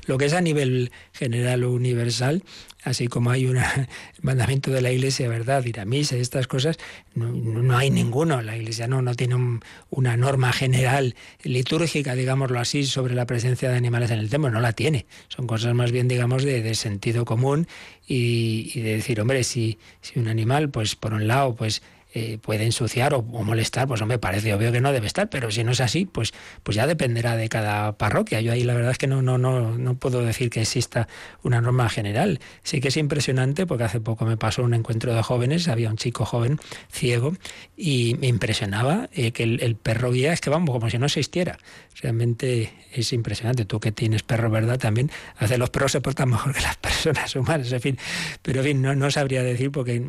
lo 0.05 0.17
que 0.17 0.25
es 0.25 0.33
a 0.33 0.39
nivel 0.39 0.93
general 1.11 1.65
o 1.65 1.73
universal, 1.73 2.41
así 2.83 3.09
como 3.09 3.31
hay 3.31 3.47
un 3.47 3.57
mandamiento 4.21 4.71
de 4.71 4.81
la 4.81 4.93
Iglesia, 4.93 5.27
¿verdad? 5.27 5.65
Ir 5.65 5.81
a 5.81 5.85
misa 5.85 6.15
estas 6.15 6.47
cosas, 6.47 6.77
no, 7.15 7.77
hay 7.77 7.89
ninguno, 7.89 8.41
la 8.41 8.55
Iglesia 8.55 8.87
no, 8.87 9.01
no 9.01 9.13
tiene 9.13 9.59
una 9.89 10.15
norma 10.15 10.53
general 10.53 11.13
litúrgica, 11.43 12.15
digámoslo 12.15 12.61
así, 12.61 12.85
sobre 12.85 13.13
la 13.13 13.25
presencia 13.25 13.69
de 13.69 13.75
animales 13.75 14.09
en 14.09 14.19
el 14.19 14.29
templo, 14.29 14.51
no 14.51 14.61
la 14.61 14.71
tiene, 14.71 15.05
son 15.27 15.47
cosas 15.47 15.73
más 15.73 15.91
bien, 15.91 16.07
digamos, 16.07 16.45
de, 16.45 16.75
sentido 16.75 17.25
común 17.25 17.67
y, 18.07 18.71
y, 18.73 18.81
de 18.81 18.95
decir, 18.95 19.19
hombre, 19.19 19.43
si, 19.43 19.79
si 19.99 20.17
un 20.17 20.29
animal, 20.29 20.69
pues 20.69 20.95
por 20.95 21.13
un 21.13 21.27
lado, 21.27 21.55
pues 21.55 21.81
eh, 22.17 22.37
puede 22.41 22.63
ensuciar 22.63 23.13
o, 23.13 23.21
molestar, 23.21 23.89
pues 23.89 24.01
me 24.05 24.17
parece 24.17 24.53
obvio 24.53 24.71
que 24.71 24.79
no 24.79 24.93
debe 24.93 25.05
estar, 25.05 25.29
pero 25.29 25.51
si 25.51 25.65
no 25.65 25.73
es 25.73 25.81
así, 25.81 26.05
pues, 26.05 26.33
pues 26.63 26.75
ya 26.75 26.87
dependerá 26.87 27.35
de 27.35 27.49
cada 27.49 27.97
parroquia. 27.97 28.39
Yo 28.39 28.53
ahí 28.53 28.63
la 28.63 28.73
verdad 28.73 28.91
es 28.91 28.97
que 28.97 29.07
no, 29.07 29.21
no, 29.21 29.37
no, 29.37 29.77
no 29.77 29.95
puedo 29.95 30.21
decir 30.21 30.49
que 30.49 30.61
exista 30.61 31.09
una 31.43 31.59
norma 31.59 31.89
general. 31.89 32.39
Sí 32.63 32.79
que 32.79 32.87
es 32.87 32.95
impresionante 32.95 33.67
porque 33.67 33.83
hace 33.83 33.99
poco 33.99 34.23
me 34.23 34.37
pasó 34.37 34.63
un 34.63 34.73
encuentro 34.73 35.13
de 35.13 35.21
jóvenes, 35.23 35.67
había 35.67 35.89
un 35.89 35.97
chico 35.97 36.23
joven, 36.23 36.57
ciego, 36.89 37.33
y 37.75 38.15
me 38.21 38.27
impresionaba 38.27 39.09
eh, 39.11 39.33
que 39.33 39.43
el, 39.43 39.75
perro 39.75 40.09
guía 40.11 40.31
es 40.31 40.39
que 40.39 40.49
vamos, 40.49 40.71
como 40.71 40.89
si 40.89 40.97
no 40.97 41.07
existiera. 41.07 41.57
Realmente 42.01 42.71
es 42.93 43.11
impresionante. 43.11 43.65
Tú 43.65 43.81
que 43.81 43.91
tienes 43.91 44.23
perro, 44.23 44.49
¿verdad? 44.49 44.79
También 44.79 45.11
hace 45.35 45.57
los 45.57 45.69
perros 45.69 45.91
se 45.91 45.99
portan 45.99 46.29
mejor 46.29 46.53
que 46.53 46.61
las 46.61 46.77
personas 46.77 47.35
humanas, 47.35 47.73
en 47.73 47.81
fin. 47.81 47.97
Pero 48.41 48.61
en 48.61 48.65
fin, 48.67 48.81
no, 48.81 48.95
no 48.95 49.11
sabría 49.11 49.43
decir 49.43 49.69
porque 49.69 50.01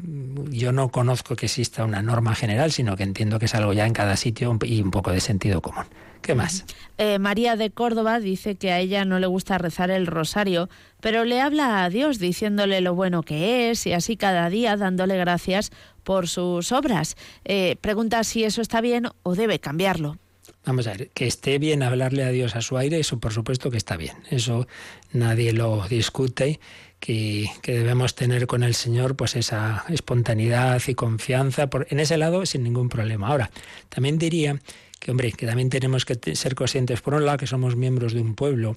yo 0.51 0.71
no 0.71 0.91
conozco 0.91 1.35
que 1.35 1.47
exista 1.47 1.85
una 1.85 1.96
norma 2.03 2.35
general, 2.35 2.73
sino 2.73 2.97
que 2.97 3.03
entiendo 3.03 3.39
que 3.39 3.47
es 3.47 3.55
algo 3.55 3.73
ya 3.73 3.87
en 3.87 3.93
cada 3.93 4.17
sitio 4.17 4.57
y 4.63 4.81
un 4.83 4.91
poco 4.91 5.13
de 5.13 5.21
sentido 5.21 5.61
común. 5.63 5.85
¿Qué 6.23 6.35
más? 6.35 6.65
Eh, 6.99 7.19
María 7.19 7.55
de 7.55 7.71
Córdoba 7.71 8.19
dice 8.19 8.57
que 8.57 8.73
a 8.73 8.81
ella 8.81 9.05
no 9.05 9.21
le 9.21 9.29
gusta 9.29 9.59
rezar 9.59 9.91
el 9.91 10.07
rosario, 10.07 10.69
pero 11.01 11.25
le 11.25 11.41
habla 11.41 11.85
a 11.85 11.91
Dios 11.91 12.19
diciéndole 12.19 12.81
lo 12.81 12.95
bueno 12.95 13.23
que 13.23 13.71
es 13.71 13.87
y 13.87 13.93
así 13.93 14.17
cada 14.17 14.51
día 14.51 14.77
dándole 14.77 15.17
gracias 15.17 15.71
por 16.03 16.27
sus 16.27 16.73
obras. 16.73 17.17
Eh, 17.45 17.77
pregunta 17.81 18.25
si 18.25 18.45
eso 18.45 18.61
está 18.61 18.81
bien 18.81 19.07
o 19.23 19.35
debe 19.35 19.61
cambiarlo. 19.61 20.19
Vamos 20.65 20.89
a 20.89 20.95
ver, 20.95 21.11
que 21.11 21.29
esté 21.29 21.59
bien 21.59 21.85
hablarle 21.85 22.25
a 22.25 22.31
Dios 22.31 22.57
a 22.57 22.61
su 22.61 22.77
aire, 22.77 22.99
eso 22.99 23.21
por 23.21 23.33
supuesto 23.33 23.71
que 23.71 23.77
está 23.77 23.97
bien. 23.97 24.17
Eso 24.31 24.67
nadie 25.13 25.53
lo 25.53 25.87
discute 25.89 26.59
que, 27.01 27.49
debemos 27.63 28.15
tener 28.15 28.47
con 28.47 28.63
el 28.63 28.75
Señor, 28.75 29.17
pues 29.17 29.37
esa 29.37 29.85
espontaneidad 29.89 30.81
y 30.87 30.95
confianza 30.95 31.69
por, 31.69 31.87
en 31.91 32.01
ese 32.01 32.17
lado 32.17 32.45
sin 32.47 32.63
ningún 32.63 32.89
problema. 32.89 33.29
Ahora, 33.29 33.51
también 33.89 34.19
diría 34.19 34.61
que, 34.99 35.11
hombre, 35.11 35.33
que 35.33 35.47
también 35.47 35.71
tenemos 35.71 36.05
que 36.05 36.35
ser 36.35 36.55
conscientes, 36.55 37.01
por 37.01 37.15
un 37.15 37.27
lado, 37.27 37.39
que 37.39 37.47
somos 37.47 37.77
miembros 37.77 38.13
de 38.13 38.21
un 38.21 38.35
pueblo, 38.35 38.77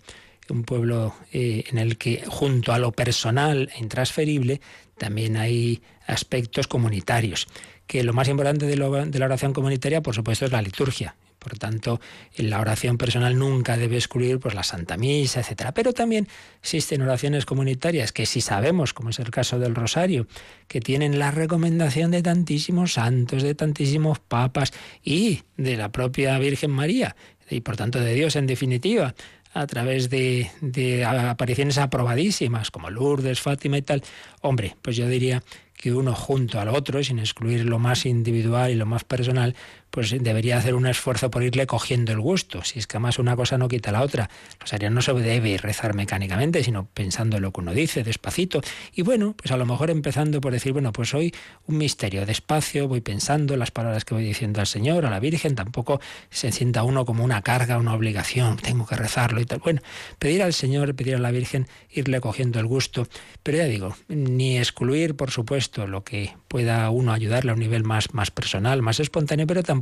un 0.49 0.63
pueblo 0.63 1.15
eh, 1.31 1.63
en 1.69 1.77
el 1.77 1.97
que 1.97 2.23
junto 2.27 2.73
a 2.73 2.79
lo 2.79 2.91
personal 2.91 3.69
e 3.75 3.79
intransferible 3.79 4.61
también 4.97 5.37
hay 5.37 5.81
aspectos 6.07 6.67
comunitarios, 6.67 7.47
que 7.87 8.03
lo 8.03 8.13
más 8.13 8.27
importante 8.27 8.65
de, 8.65 8.75
de 8.75 9.19
la 9.19 9.25
oración 9.25 9.53
comunitaria, 9.53 10.01
por 10.01 10.15
supuesto, 10.15 10.45
es 10.45 10.51
la 10.51 10.61
liturgia. 10.61 11.15
Por 11.39 11.57
tanto, 11.57 12.01
en 12.35 12.49
la 12.49 12.59
oración 12.59 12.97
personal 12.97 13.37
nunca 13.37 13.77
debe 13.77 13.95
excluir 13.95 14.39
pues, 14.39 14.53
la 14.53 14.63
Santa 14.63 14.97
Misa, 14.97 15.39
etc. 15.39 15.71
Pero 15.73 15.93
también 15.93 16.27
existen 16.61 17.01
oraciones 17.01 17.45
comunitarias 17.45 18.11
que 18.11 18.25
si 18.25 18.41
sabemos, 18.41 18.93
como 18.93 19.09
es 19.09 19.19
el 19.19 19.31
caso 19.31 19.57
del 19.57 19.73
Rosario, 19.73 20.27
que 20.67 20.81
tienen 20.81 21.17
la 21.17 21.31
recomendación 21.31 22.11
de 22.11 22.21
tantísimos 22.21 22.93
santos, 22.93 23.41
de 23.41 23.55
tantísimos 23.55 24.19
papas 24.19 24.73
y 25.03 25.43
de 25.57 25.77
la 25.77 25.91
propia 25.91 26.37
Virgen 26.39 26.71
María, 26.71 27.15
y 27.49 27.61
por 27.61 27.77
tanto 27.77 27.99
de 27.99 28.13
Dios 28.13 28.35
en 28.35 28.45
definitiva, 28.45 29.15
a 29.53 29.65
través 29.65 30.09
de, 30.09 30.51
de 30.61 31.05
apariciones 31.05 31.77
aprobadísimas 31.77 32.69
como 32.69 32.89
Lourdes, 32.89 33.41
Fátima 33.41 33.77
y 33.77 33.81
tal, 33.81 34.03
hombre, 34.41 34.75
pues 34.81 34.95
yo 34.95 35.07
diría 35.07 35.41
que 35.79 35.93
uno 35.93 36.13
junto 36.13 36.59
al 36.59 36.67
otro, 36.67 37.01
sin 37.03 37.19
excluir 37.19 37.63
lo 37.63 37.79
más 37.79 38.05
individual 38.05 38.69
y 38.69 38.75
lo 38.75 38.85
más 38.85 39.05
personal, 39.05 39.55
pues 39.91 40.15
debería 40.21 40.57
hacer 40.57 40.75
un 40.75 40.87
esfuerzo 40.87 41.31
por 41.31 41.43
irle 41.43 41.65
cogiendo 41.67 42.11
el 42.11 42.19
gusto. 42.19 42.63
Si 42.63 42.79
es 42.79 42.87
que 42.87 42.97
además 42.97 43.19
una 43.19 43.35
cosa 43.35 43.57
no 43.57 43.67
quita 43.67 43.91
la 43.91 44.01
otra. 44.01 44.29
Rosario 44.59 44.89
no 44.89 45.01
se 45.01 45.13
debe 45.13 45.57
rezar 45.57 45.93
mecánicamente, 45.93 46.63
sino 46.63 46.85
pensando 46.85 47.37
en 47.37 47.43
lo 47.43 47.51
que 47.51 47.61
uno 47.61 47.73
dice, 47.73 48.03
despacito. 48.03 48.61
Y 48.93 49.01
bueno, 49.01 49.33
pues 49.35 49.51
a 49.51 49.57
lo 49.57 49.65
mejor 49.65 49.89
empezando 49.89 50.41
por 50.41 50.53
decir, 50.53 50.73
bueno, 50.73 50.91
pues 50.93 51.13
hoy 51.13 51.33
un 51.65 51.77
misterio, 51.77 52.25
despacio, 52.25 52.87
voy 52.87 53.01
pensando 53.01 53.57
las 53.57 53.71
palabras 53.71 54.05
que 54.05 54.13
voy 54.13 54.23
diciendo 54.23 54.59
al 54.59 54.67
Señor, 54.67 55.05
a 55.05 55.09
la 55.09 55.19
Virgen, 55.19 55.55
tampoco 55.55 55.99
se 56.29 56.51
sienta 56.51 56.83
uno 56.83 57.05
como 57.05 57.23
una 57.23 57.41
carga, 57.41 57.77
una 57.77 57.93
obligación, 57.93 58.57
tengo 58.57 58.85
que 58.85 58.95
rezarlo 58.95 59.41
y 59.41 59.45
tal. 59.45 59.59
Bueno, 59.59 59.81
pedir 60.19 60.43
al 60.43 60.53
Señor, 60.53 60.95
pedir 60.95 61.15
a 61.15 61.19
la 61.19 61.31
Virgen, 61.31 61.67
irle 61.91 62.21
cogiendo 62.21 62.59
el 62.59 62.67
gusto. 62.67 63.07
Pero 63.43 63.57
ya 63.57 63.65
digo, 63.65 63.95
ni 64.07 64.57
excluir, 64.57 65.15
por 65.15 65.31
supuesto, 65.31 65.87
lo 65.87 66.03
que 66.03 66.35
pueda 66.47 66.89
uno 66.89 67.13
ayudarle 67.13 67.51
a 67.51 67.53
un 67.53 67.59
nivel 67.59 67.83
más, 67.83 68.13
más 68.13 68.31
personal, 68.31 68.81
más 68.81 68.99
espontáneo, 68.99 69.47
pero 69.47 69.63
tampoco 69.63 69.78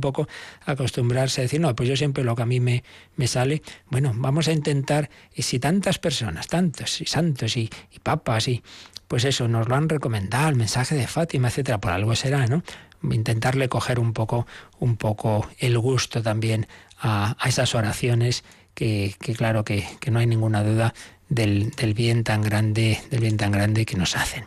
acostumbrarse 0.64 1.40
a 1.40 1.42
decir, 1.42 1.60
no, 1.60 1.74
pues 1.74 1.88
yo 1.88 1.96
siempre 1.96 2.24
lo 2.24 2.34
que 2.36 2.42
a 2.42 2.46
mí 2.46 2.60
me, 2.60 2.84
me 3.16 3.26
sale, 3.26 3.62
bueno, 3.90 4.12
vamos 4.16 4.48
a 4.48 4.52
intentar, 4.52 5.10
y 5.34 5.42
si 5.42 5.58
tantas 5.58 5.98
personas, 5.98 6.46
tantos 6.48 7.00
y 7.00 7.06
santos 7.06 7.56
y, 7.56 7.70
y 7.92 7.98
papas 8.00 8.48
y 8.48 8.62
pues 9.08 9.24
eso, 9.24 9.48
nos 9.48 9.68
lo 9.68 9.74
han 9.74 9.88
recomendado, 9.88 10.50
el 10.50 10.56
mensaje 10.56 10.94
de 10.94 11.06
Fátima, 11.06 11.48
etcétera, 11.48 11.78
por 11.78 11.92
algo 11.92 12.14
será, 12.14 12.46
¿no? 12.46 12.62
Intentarle 13.02 13.68
coger 13.68 13.98
un 13.98 14.12
poco, 14.12 14.46
un 14.78 14.96
poco 14.96 15.48
el 15.58 15.78
gusto 15.78 16.22
también 16.22 16.68
a, 17.00 17.36
esas 17.46 17.74
oraciones 17.74 18.44
que, 18.74 19.14
que 19.18 19.34
claro 19.34 19.64
que, 19.64 19.88
que, 19.98 20.10
no 20.10 20.18
hay 20.18 20.26
ninguna 20.26 20.62
duda 20.62 20.94
del, 21.28 21.70
del, 21.70 21.94
bien 21.94 22.22
tan 22.22 22.42
grande, 22.42 23.00
del 23.10 23.20
bien 23.20 23.36
tan 23.38 23.50
grande 23.50 23.86
que 23.86 23.96
nos 23.96 24.14
hacen. 24.14 24.44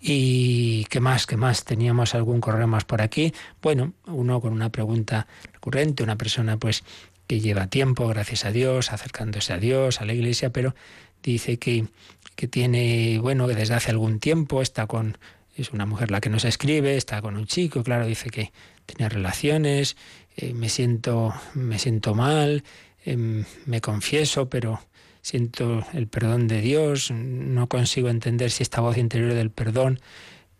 Y 0.00 0.86
qué 0.86 1.00
más, 1.00 1.26
qué 1.26 1.36
más, 1.36 1.64
teníamos 1.64 2.14
algún 2.14 2.40
correo 2.40 2.66
más 2.66 2.84
por 2.84 3.02
aquí. 3.02 3.34
Bueno, 3.60 3.92
uno 4.06 4.40
con 4.40 4.52
una 4.52 4.70
pregunta 4.70 5.26
recurrente, 5.52 6.02
una 6.02 6.16
persona 6.16 6.56
pues 6.56 6.84
que 7.26 7.40
lleva 7.40 7.66
tiempo, 7.68 8.08
gracias 8.08 8.44
a 8.44 8.50
Dios, 8.50 8.92
acercándose 8.92 9.52
a 9.52 9.58
Dios, 9.58 10.00
a 10.00 10.04
la 10.06 10.14
iglesia, 10.14 10.50
pero 10.50 10.74
dice 11.22 11.58
que, 11.58 11.86
que 12.34 12.48
tiene, 12.48 13.18
bueno, 13.20 13.46
que 13.46 13.54
desde 13.54 13.74
hace 13.74 13.90
algún 13.90 14.20
tiempo 14.20 14.62
está 14.62 14.86
con, 14.86 15.18
es 15.54 15.70
una 15.70 15.86
mujer 15.86 16.10
la 16.10 16.20
que 16.20 16.30
nos 16.30 16.44
escribe, 16.44 16.96
está 16.96 17.20
con 17.20 17.36
un 17.36 17.46
chico, 17.46 17.82
claro, 17.84 18.06
dice 18.06 18.30
que 18.30 18.52
tiene 18.86 19.08
relaciones, 19.08 19.96
eh, 20.36 20.54
me 20.54 20.68
siento, 20.68 21.34
me 21.54 21.78
siento 21.78 22.14
mal, 22.14 22.64
eh, 23.04 23.44
me 23.66 23.80
confieso, 23.80 24.48
pero 24.48 24.80
siento 25.22 25.84
el 25.92 26.06
perdón 26.08 26.48
de 26.48 26.60
Dios, 26.60 27.10
no 27.10 27.68
consigo 27.68 28.08
entender 28.08 28.50
si 28.50 28.62
esta 28.62 28.80
voz 28.80 28.98
interior 28.98 29.34
del 29.34 29.50
perdón 29.50 30.00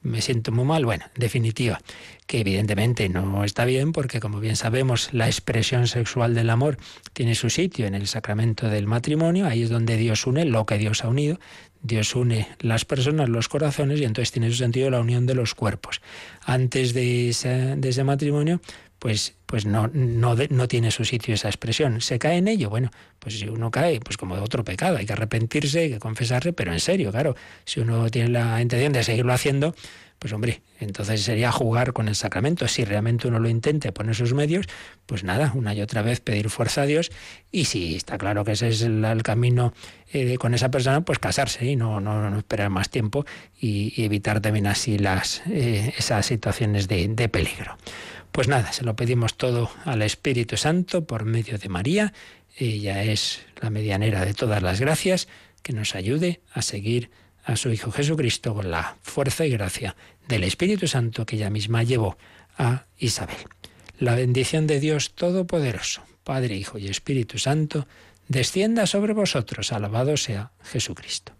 me 0.03 0.23
siento 0.23 0.53
muy 0.53 0.65
mal. 0.65 0.85
Bueno, 0.85 1.05
en 1.15 1.21
definitiva, 1.21 1.81
que 2.27 2.41
evidentemente 2.41 3.09
no 3.09 3.45
está 3.45 3.65
bien 3.65 3.93
porque 3.93 4.21
como 4.21 4.41
bien 4.41 4.57
sabemos 4.57 5.13
la 5.13 5.27
expresión 5.27 5.87
sexual 5.87 6.35
del 6.35 6.51
amor 6.51 6.79
tiene 7.13 7.35
su 7.35 7.51
sitio 7.51 7.87
en 7.87 7.95
el 7.95 8.07
sacramento 8.07 8.69
del 8.69 8.87
matrimonio, 8.87 9.47
ahí 9.47 9.63
es 9.63 9.71
donde 9.71 9.97
Dios 9.97 10.27
une 10.27 10.45
lo 10.45 10.65
que 10.67 10.79
Dios 10.79 11.05
ha 11.05 11.09
unido, 11.09 11.39
Dios 11.83 12.15
une 12.15 12.49
las 12.61 12.85
personas, 12.85 13.29
los 13.29 13.49
corazones 13.49 14.01
y 14.01 14.05
entonces 14.05 14.33
tiene 14.33 14.51
su 14.51 14.57
sentido 14.57 14.91
la 14.91 15.01
unión 15.01 15.27
de 15.27 15.35
los 15.35 15.55
cuerpos. 15.55 16.01
Antes 16.45 16.93
de 16.95 17.31
ese, 17.31 17.77
de 17.77 17.89
ese 17.89 18.05
matrimonio 18.05 18.61
pues, 19.01 19.35
pues 19.47 19.65
no, 19.65 19.89
no, 19.93 20.37
no, 20.51 20.69
tiene 20.69 20.91
su 20.91 21.07
sitio 21.07 21.35
esa 21.35 21.49
expresión. 21.49 22.03
¿Se 22.03 22.19
cae 22.19 22.37
en 22.37 22.47
ello? 22.47 22.69
Bueno, 22.69 22.91
pues 23.19 23.39
si 23.39 23.49
uno 23.49 23.71
cae, 23.71 23.99
pues 23.99 24.19
como 24.19 24.37
de 24.37 24.43
otro 24.43 24.63
pecado, 24.63 24.99
hay 24.99 25.07
que 25.07 25.15
arrepentirse, 25.15 25.81
hay 25.81 25.91
que 25.91 25.99
confesarse, 25.99 26.53
pero 26.53 26.73
en 26.73 26.81
serio, 26.81 27.11
claro, 27.11 27.35
si 27.65 27.81
uno 27.81 28.11
tiene 28.11 28.29
la 28.29 28.61
intención 28.61 28.93
de 28.93 29.03
seguirlo 29.03 29.33
haciendo, 29.33 29.75
pues 30.19 30.35
hombre, 30.35 30.61
entonces 30.81 31.23
sería 31.23 31.51
jugar 31.51 31.95
con 31.95 32.09
el 32.09 32.15
sacramento. 32.15 32.69
Si 32.69 32.85
realmente 32.85 33.27
uno 33.27 33.39
lo 33.39 33.49
intente 33.49 33.91
poner 33.91 34.15
sus 34.15 34.35
medios, 34.35 34.67
pues 35.07 35.25
nada, 35.25 35.51
una 35.55 35.73
y 35.73 35.81
otra 35.81 36.03
vez 36.03 36.21
pedir 36.21 36.51
fuerza 36.51 36.83
a 36.83 36.87
Dios. 36.87 37.11
Y 37.51 37.65
si 37.65 37.97
está 37.97 38.19
claro 38.19 38.45
que 38.45 38.53
ese 38.53 38.69
es 38.69 38.83
el, 38.83 39.23
camino 39.23 39.73
eh, 40.13 40.37
con 40.37 40.53
esa 40.53 40.71
persona, 40.71 41.01
pues 41.01 41.19
casarse 41.19 41.65
y 41.65 41.75
no, 41.75 42.01
no, 42.01 42.29
no 42.29 42.37
esperar 42.37 42.69
más 42.69 42.91
tiempo 42.91 43.25
y, 43.59 43.95
y, 43.97 44.05
evitar 44.05 44.41
también 44.43 44.67
así 44.67 44.99
las, 44.99 45.41
eh, 45.47 45.95
esas 45.97 46.27
situaciones 46.27 46.87
de, 46.87 47.09
de 47.09 47.29
peligro. 47.31 47.79
Pues 48.33 48.47
nada, 48.49 48.73
se 48.73 48.85
lo 48.85 48.95
pedimos 48.95 49.37
todo 49.37 49.71
al 49.85 50.03
Espíritu 50.03 50.57
Santo 50.57 51.05
por 51.05 51.25
medio 51.25 51.59
de 51.59 51.69
María. 51.69 52.13
Ella 52.57 53.03
es 53.03 53.41
la 53.61 53.71
medianera 53.71 54.25
de 54.25 54.35
todas 54.35 54.63
las 54.63 54.81
gracias, 54.81 55.29
que 55.63 55.73
nos 55.73 55.95
ayude 55.95 56.41
a 56.53 56.63
seguir 56.63 57.11
a 57.45 57.57
su 57.57 57.71
Hijo 57.71 57.91
Jesucristo 57.91 58.55
con 58.55 58.71
la 58.71 58.97
fuerza 59.03 59.45
y 59.47 59.51
gracia 59.51 59.97
del 60.29 60.45
Espíritu 60.45 60.87
Santo 60.87 61.27
que 61.27 61.37
ella 61.37 61.51
misma 61.51 61.83
llevó 61.83 62.17
a 62.57 62.87
Isabel. 62.99 63.37
La 63.99 64.15
bendición 64.15 64.67
de 64.67 64.81
Dios 64.81 65.15
Todopoderoso, 65.15 66.03
Padre, 66.25 66.55
Hijo 66.55 66.79
y 66.79 66.89
Espíritu 66.89 67.39
Santo, 67.39 67.87
descienda 68.29 68.87
sobre 68.87 69.13
vosotros. 69.13 69.73
Alabado 69.73 70.17
sea 70.17 70.53
Jesucristo. 70.63 71.40